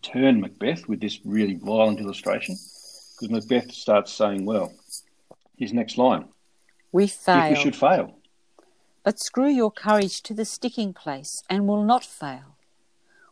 turned 0.00 0.40
Macbeth 0.40 0.88
with 0.88 1.00
this 1.00 1.20
really 1.24 1.56
violent 1.56 2.00
illustration. 2.00 2.54
Because 2.54 3.30
Macbeth 3.30 3.72
starts 3.72 4.12
saying, 4.12 4.44
Well, 4.44 4.72
his 5.56 5.72
next 5.72 5.98
line. 5.98 6.28
We 6.92 7.06
fail. 7.08 7.52
If 7.52 7.58
we 7.58 7.62
should 7.62 7.76
fail. 7.76 8.16
But 9.04 9.20
screw 9.20 9.50
your 9.50 9.70
courage 9.70 10.22
to 10.22 10.32
the 10.32 10.46
sticking 10.46 10.94
place, 10.94 11.42
and 11.50 11.68
will 11.68 11.84
not 11.84 12.04
fail. 12.04 12.56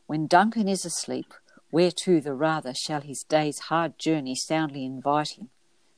When 0.07 0.27
Duncan 0.27 0.69
is 0.69 0.85
asleep, 0.85 1.33
whereto 1.71 2.21
the 2.21 2.35
rather 2.35 2.75
shall 2.75 3.01
his 3.01 3.25
day's 3.27 3.59
hard 3.59 3.99
journey 3.99 4.35
soundly 4.35 4.85
invite 4.85 5.39
him? 5.39 5.49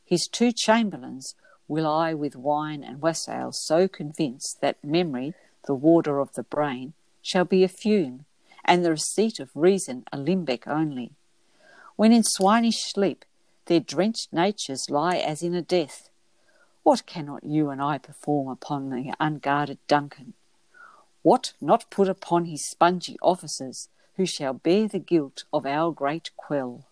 His 0.04 0.28
two 0.30 0.52
chamberlains 0.52 1.34
will 1.66 1.88
I 1.88 2.14
with 2.14 2.36
wine 2.36 2.84
and 2.84 3.02
wassail 3.02 3.50
so 3.50 3.88
convince 3.88 4.54
that 4.60 4.82
memory, 4.84 5.34
the 5.66 5.74
warder 5.74 6.20
of 6.20 6.34
the 6.34 6.44
brain, 6.44 6.92
shall 7.20 7.44
be 7.44 7.64
a 7.64 7.68
fume, 7.68 8.26
and 8.64 8.84
the 8.84 8.90
receipt 8.90 9.40
of 9.40 9.50
reason 9.56 10.04
a 10.12 10.18
limbeck 10.18 10.68
only. 10.68 11.12
When 11.96 12.12
in 12.12 12.22
swinish 12.22 12.92
sleep 12.92 13.24
their 13.66 13.80
drenched 13.80 14.32
natures 14.32 14.88
lie 14.88 15.16
as 15.16 15.42
in 15.42 15.54
a 15.54 15.62
death, 15.62 16.10
what 16.84 17.06
cannot 17.06 17.42
you 17.42 17.70
and 17.70 17.82
I 17.82 17.98
perform 17.98 18.48
upon 18.48 18.90
the 18.90 19.12
unguarded 19.18 19.78
Duncan? 19.88 20.34
What 21.22 21.54
not 21.60 21.90
put 21.90 22.08
upon 22.08 22.44
his 22.44 22.64
spongy 22.64 23.16
officers, 23.20 23.88
who 24.16 24.26
shall 24.26 24.52
bear 24.52 24.86
the 24.86 24.98
guilt 24.98 25.44
of 25.52 25.66
our 25.66 25.90
great 25.90 26.30
quell? 26.36 26.84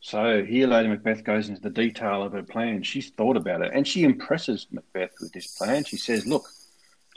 So 0.00 0.44
here, 0.44 0.68
Lady 0.68 0.88
Macbeth 0.88 1.24
goes 1.24 1.48
into 1.48 1.60
the 1.60 1.70
detail 1.70 2.22
of 2.22 2.32
her 2.32 2.42
plan. 2.42 2.82
She's 2.82 3.10
thought 3.10 3.36
about 3.36 3.62
it, 3.62 3.72
and 3.74 3.86
she 3.86 4.04
impresses 4.04 4.66
Macbeth 4.70 5.14
with 5.20 5.32
this 5.32 5.56
plan. 5.56 5.84
She 5.84 5.96
says, 5.96 6.26
"Look, 6.26 6.44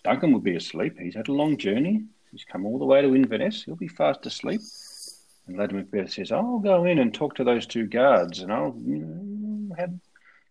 Duncan 0.03 0.33
will 0.33 0.39
be 0.39 0.55
asleep. 0.55 0.97
He's 0.97 1.15
had 1.15 1.27
a 1.27 1.33
long 1.33 1.57
journey. 1.57 2.05
He's 2.31 2.43
come 2.43 2.65
all 2.65 2.79
the 2.79 2.85
way 2.85 3.01
to 3.01 3.15
Inverness. 3.15 3.63
He'll 3.63 3.75
be 3.75 3.87
fast 3.87 4.25
asleep. 4.25 4.61
And 5.47 5.57
Lady 5.57 5.75
Macbeth 5.75 6.13
says, 6.13 6.31
I'll 6.31 6.59
go 6.59 6.85
in 6.85 6.99
and 6.99 7.13
talk 7.13 7.35
to 7.35 7.43
those 7.43 7.65
two 7.65 7.87
guards 7.87 8.39
and 8.39 8.51
I'll 8.51 8.75
you 8.85 8.97
know, 8.97 9.75
have, 9.75 9.93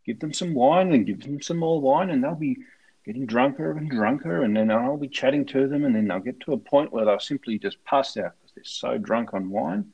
give 0.04 0.20
them 0.20 0.32
some 0.32 0.54
wine 0.54 0.92
and 0.92 1.06
give 1.06 1.22
them 1.22 1.40
some 1.40 1.58
more 1.58 1.80
wine 1.80 2.10
and 2.10 2.22
they'll 2.22 2.34
be 2.34 2.58
getting 3.04 3.26
drunker 3.26 3.70
and 3.76 3.90
drunker 3.90 4.42
and 4.42 4.56
then 4.56 4.70
I'll 4.70 4.96
be 4.96 5.08
chatting 5.08 5.46
to 5.46 5.68
them 5.68 5.84
and 5.84 5.94
then 5.94 6.08
they'll 6.08 6.20
get 6.20 6.40
to 6.40 6.52
a 6.52 6.58
point 6.58 6.92
where 6.92 7.04
they'll 7.04 7.20
simply 7.20 7.58
just 7.58 7.82
pass 7.84 8.16
out 8.16 8.34
because 8.38 8.54
they're 8.54 8.64
so 8.64 8.98
drunk 8.98 9.32
on 9.32 9.50
wine 9.50 9.92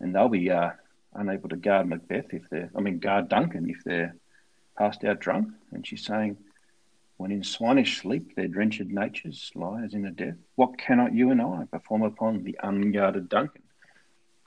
and 0.00 0.14
they'll 0.14 0.28
be 0.28 0.50
uh, 0.50 0.70
unable 1.14 1.48
to 1.48 1.56
guard 1.56 1.88
Macbeth 1.88 2.32
if 2.32 2.48
they're, 2.50 2.70
I 2.76 2.80
mean, 2.80 2.98
guard 2.98 3.28
Duncan 3.28 3.68
if 3.70 3.84
they're 3.84 4.16
passed 4.76 5.04
out 5.04 5.20
drunk. 5.20 5.52
And 5.72 5.86
she's 5.86 6.04
saying, 6.04 6.36
when 7.16 7.32
in 7.32 7.42
swinish 7.42 8.00
sleep 8.00 8.34
their 8.36 8.48
drenched 8.48 8.86
natures 8.86 9.50
lie 9.54 9.82
as 9.84 9.94
in 9.94 10.06
a 10.06 10.10
death, 10.10 10.36
what 10.54 10.78
cannot 10.78 11.14
you 11.14 11.30
and 11.30 11.42
I 11.42 11.64
perform 11.70 12.02
upon 12.02 12.44
the 12.44 12.58
unguarded 12.62 13.28
Duncan? 13.28 13.62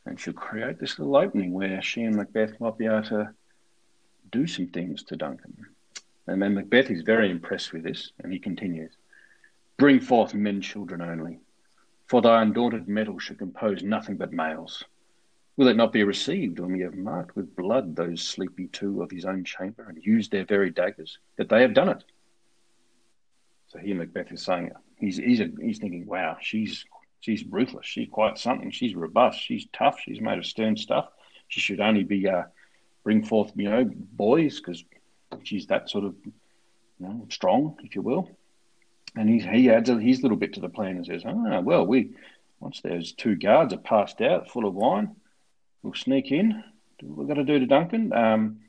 And 0.06 0.20
she'll 0.20 0.34
create 0.34 0.80
this 0.80 0.98
little 0.98 1.16
opening 1.16 1.54
where 1.54 1.82
she 1.82 2.02
and 2.04 2.16
Macbeth 2.16 2.60
might 2.60 2.78
be 2.78 2.86
able 2.86 3.04
to 3.04 3.34
do 4.32 4.48
some 4.48 4.68
things 4.68 5.04
to 5.04 5.16
Duncan. 5.16 5.66
And 6.28 6.42
then 6.42 6.56
Macbeth 6.56 6.90
is 6.90 7.02
very 7.02 7.30
impressed 7.30 7.74
with 7.74 7.84
this, 7.84 8.12
and 8.20 8.32
he 8.32 8.40
continues 8.40 8.92
Bring 9.78 10.00
forth 10.00 10.34
men 10.34 10.62
children 10.62 11.02
only, 11.02 11.40
for 12.08 12.22
thy 12.22 12.42
undaunted 12.42 12.88
mettle 12.88 13.20
should 13.20 13.40
compose 13.40 13.84
nothing 13.84 14.18
but 14.18 14.32
males. 14.32 14.84
Will 15.58 15.68
it 15.68 15.76
not 15.76 15.92
be 15.92 16.04
received 16.04 16.60
when 16.60 16.72
we 16.72 16.82
have 16.82 16.96
marked 16.96 17.36
with 17.36 17.56
blood 17.56 17.96
those 17.96 18.22
sleepy 18.22 18.68
two 18.68 19.02
of 19.02 19.12
his 19.12 19.26
own 19.26 19.44
chamber 19.44 19.86
and 19.88 20.04
used 20.04 20.32
their 20.32 20.46
very 20.46 20.70
daggers, 20.70 21.20
that 21.36 21.50
they 21.50 21.62
have 21.62 21.74
done 21.74 21.90
it? 21.90 22.04
So 23.68 23.80
here 23.80 23.96
Macbeth 23.96 24.32
is 24.32 24.42
saying 24.42 24.72
he's 24.98 25.18
he's 25.18 25.42
he's 25.62 25.80
thinking, 25.80 26.06
wow, 26.06 26.38
she's 26.42 26.86
she's 27.22 27.46
ruthless. 27.46 27.86
She's 27.86 28.10
quite 28.12 28.38
something. 28.38 28.72
She's 28.72 28.96
robust. 28.96 29.40
She's 29.40 29.68
tough. 29.72 30.00
She's 30.04 30.20
made 30.20 30.38
of 30.38 30.46
stern 30.46 30.76
stuff. 30.76 31.08
She 31.48 31.62
should 31.62 31.80
only 31.80 32.04
be 32.04 32.28
uh, 32.28 32.44
bring 33.04 33.24
forth, 33.24 33.54
you 33.56 33.70
know, 33.70 33.90
boys 33.94 34.60
because 34.60 34.84
she's 35.44 35.68
that 35.68 35.90
sort 35.90 36.06
of, 36.06 36.16
you 36.26 36.34
know, 37.00 37.26
strong, 37.30 37.78
if 37.84 37.96
you 37.96 38.02
will. 38.02 38.30
And 39.16 39.30
he 39.30 39.40
he 39.40 39.70
adds 39.70 39.90
his 39.90 40.22
little 40.22 40.38
bit 40.38 40.54
to 40.54 40.62
the 40.62 40.70
plan 40.70 40.98
and 40.98 41.06
says, 41.06 41.24
ah, 41.26 41.60
well, 41.60 41.86
we 41.86 42.12
once 42.60 42.82
those 42.82 43.14
two 43.14 43.36
guards 43.36 43.74
are 43.74 43.78
passed 43.78 44.22
out, 44.22 44.50
full 44.50 44.68
of 44.68 44.74
wine, 44.74 45.16
we'll 45.84 45.94
sneak 45.94 46.32
in. 46.32 46.64
Do 47.00 47.08
what 47.08 47.18
we've 47.18 47.28
got 47.28 47.34
to 47.36 47.44
do 47.44 47.60
to 47.60 47.66
Duncan. 47.66 48.14
Um, 48.14 48.60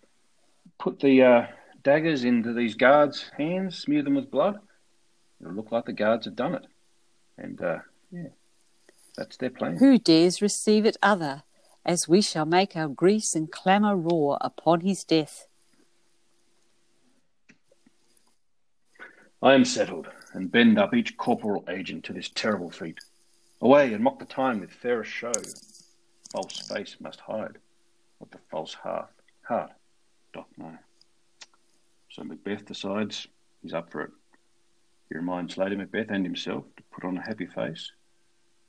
put 0.78 0.98
the 0.98 1.22
uh, 1.22 1.46
daggers 1.84 2.24
into 2.24 2.54
these 2.54 2.74
guards' 2.74 3.30
hands, 3.36 3.78
smear 3.78 4.02
them 4.02 4.14
with 4.14 4.30
blood. 4.30 4.58
It'll 5.40 5.52
look 5.52 5.70
like 5.70 5.84
the 5.84 5.92
guards 5.92 6.24
have 6.24 6.36
done 6.36 6.54
it. 6.54 6.66
And 7.38 7.60
uh, 7.60 7.78
yeah, 8.10 8.28
that's 9.16 9.36
their 9.36 9.50
plan. 9.50 9.76
Who 9.76 9.98
dares 9.98 10.42
receive 10.42 10.86
it 10.86 10.96
other, 11.02 11.42
as 11.84 12.08
we 12.08 12.22
shall 12.22 12.46
make 12.46 12.76
our 12.76 12.88
griefs 12.88 13.34
and 13.34 13.50
clamour 13.50 13.96
roar 13.96 14.38
upon 14.40 14.80
his 14.80 15.04
death? 15.04 15.46
I 19.42 19.54
am 19.54 19.64
settled, 19.64 20.08
and 20.32 20.52
bend 20.52 20.78
up 20.78 20.94
each 20.94 21.16
corporal 21.16 21.64
agent 21.68 22.04
to 22.04 22.12
this 22.12 22.28
terrible 22.28 22.70
feat. 22.70 22.98
Away, 23.60 23.92
and 23.92 24.02
mock 24.02 24.18
the 24.18 24.24
time 24.24 24.60
with 24.60 24.72
fairest 24.72 25.10
show. 25.10 25.32
False 26.30 26.60
face 26.68 26.96
must 27.00 27.20
hide 27.20 27.58
what 28.18 28.30
the 28.30 28.38
false 28.50 28.72
heart, 28.72 29.10
heart 29.42 29.72
doth 30.32 30.46
know. 30.56 30.78
So 32.10 32.24
Macbeth 32.24 32.64
decides 32.64 33.26
he's 33.62 33.74
up 33.74 33.90
for 33.90 34.02
it. 34.02 34.10
He 35.08 35.16
reminds 35.16 35.58
Lady 35.58 35.76
Macbeth 35.76 36.10
and 36.10 36.24
himself 36.24 36.64
to 36.76 36.82
put 36.92 37.04
on 37.04 37.18
a 37.18 37.22
happy 37.22 37.46
face 37.46 37.90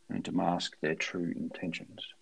and 0.09 0.23
to 0.25 0.31
mask 0.31 0.77
their 0.81 0.95
true 0.95 1.33
intentions. 1.35 2.12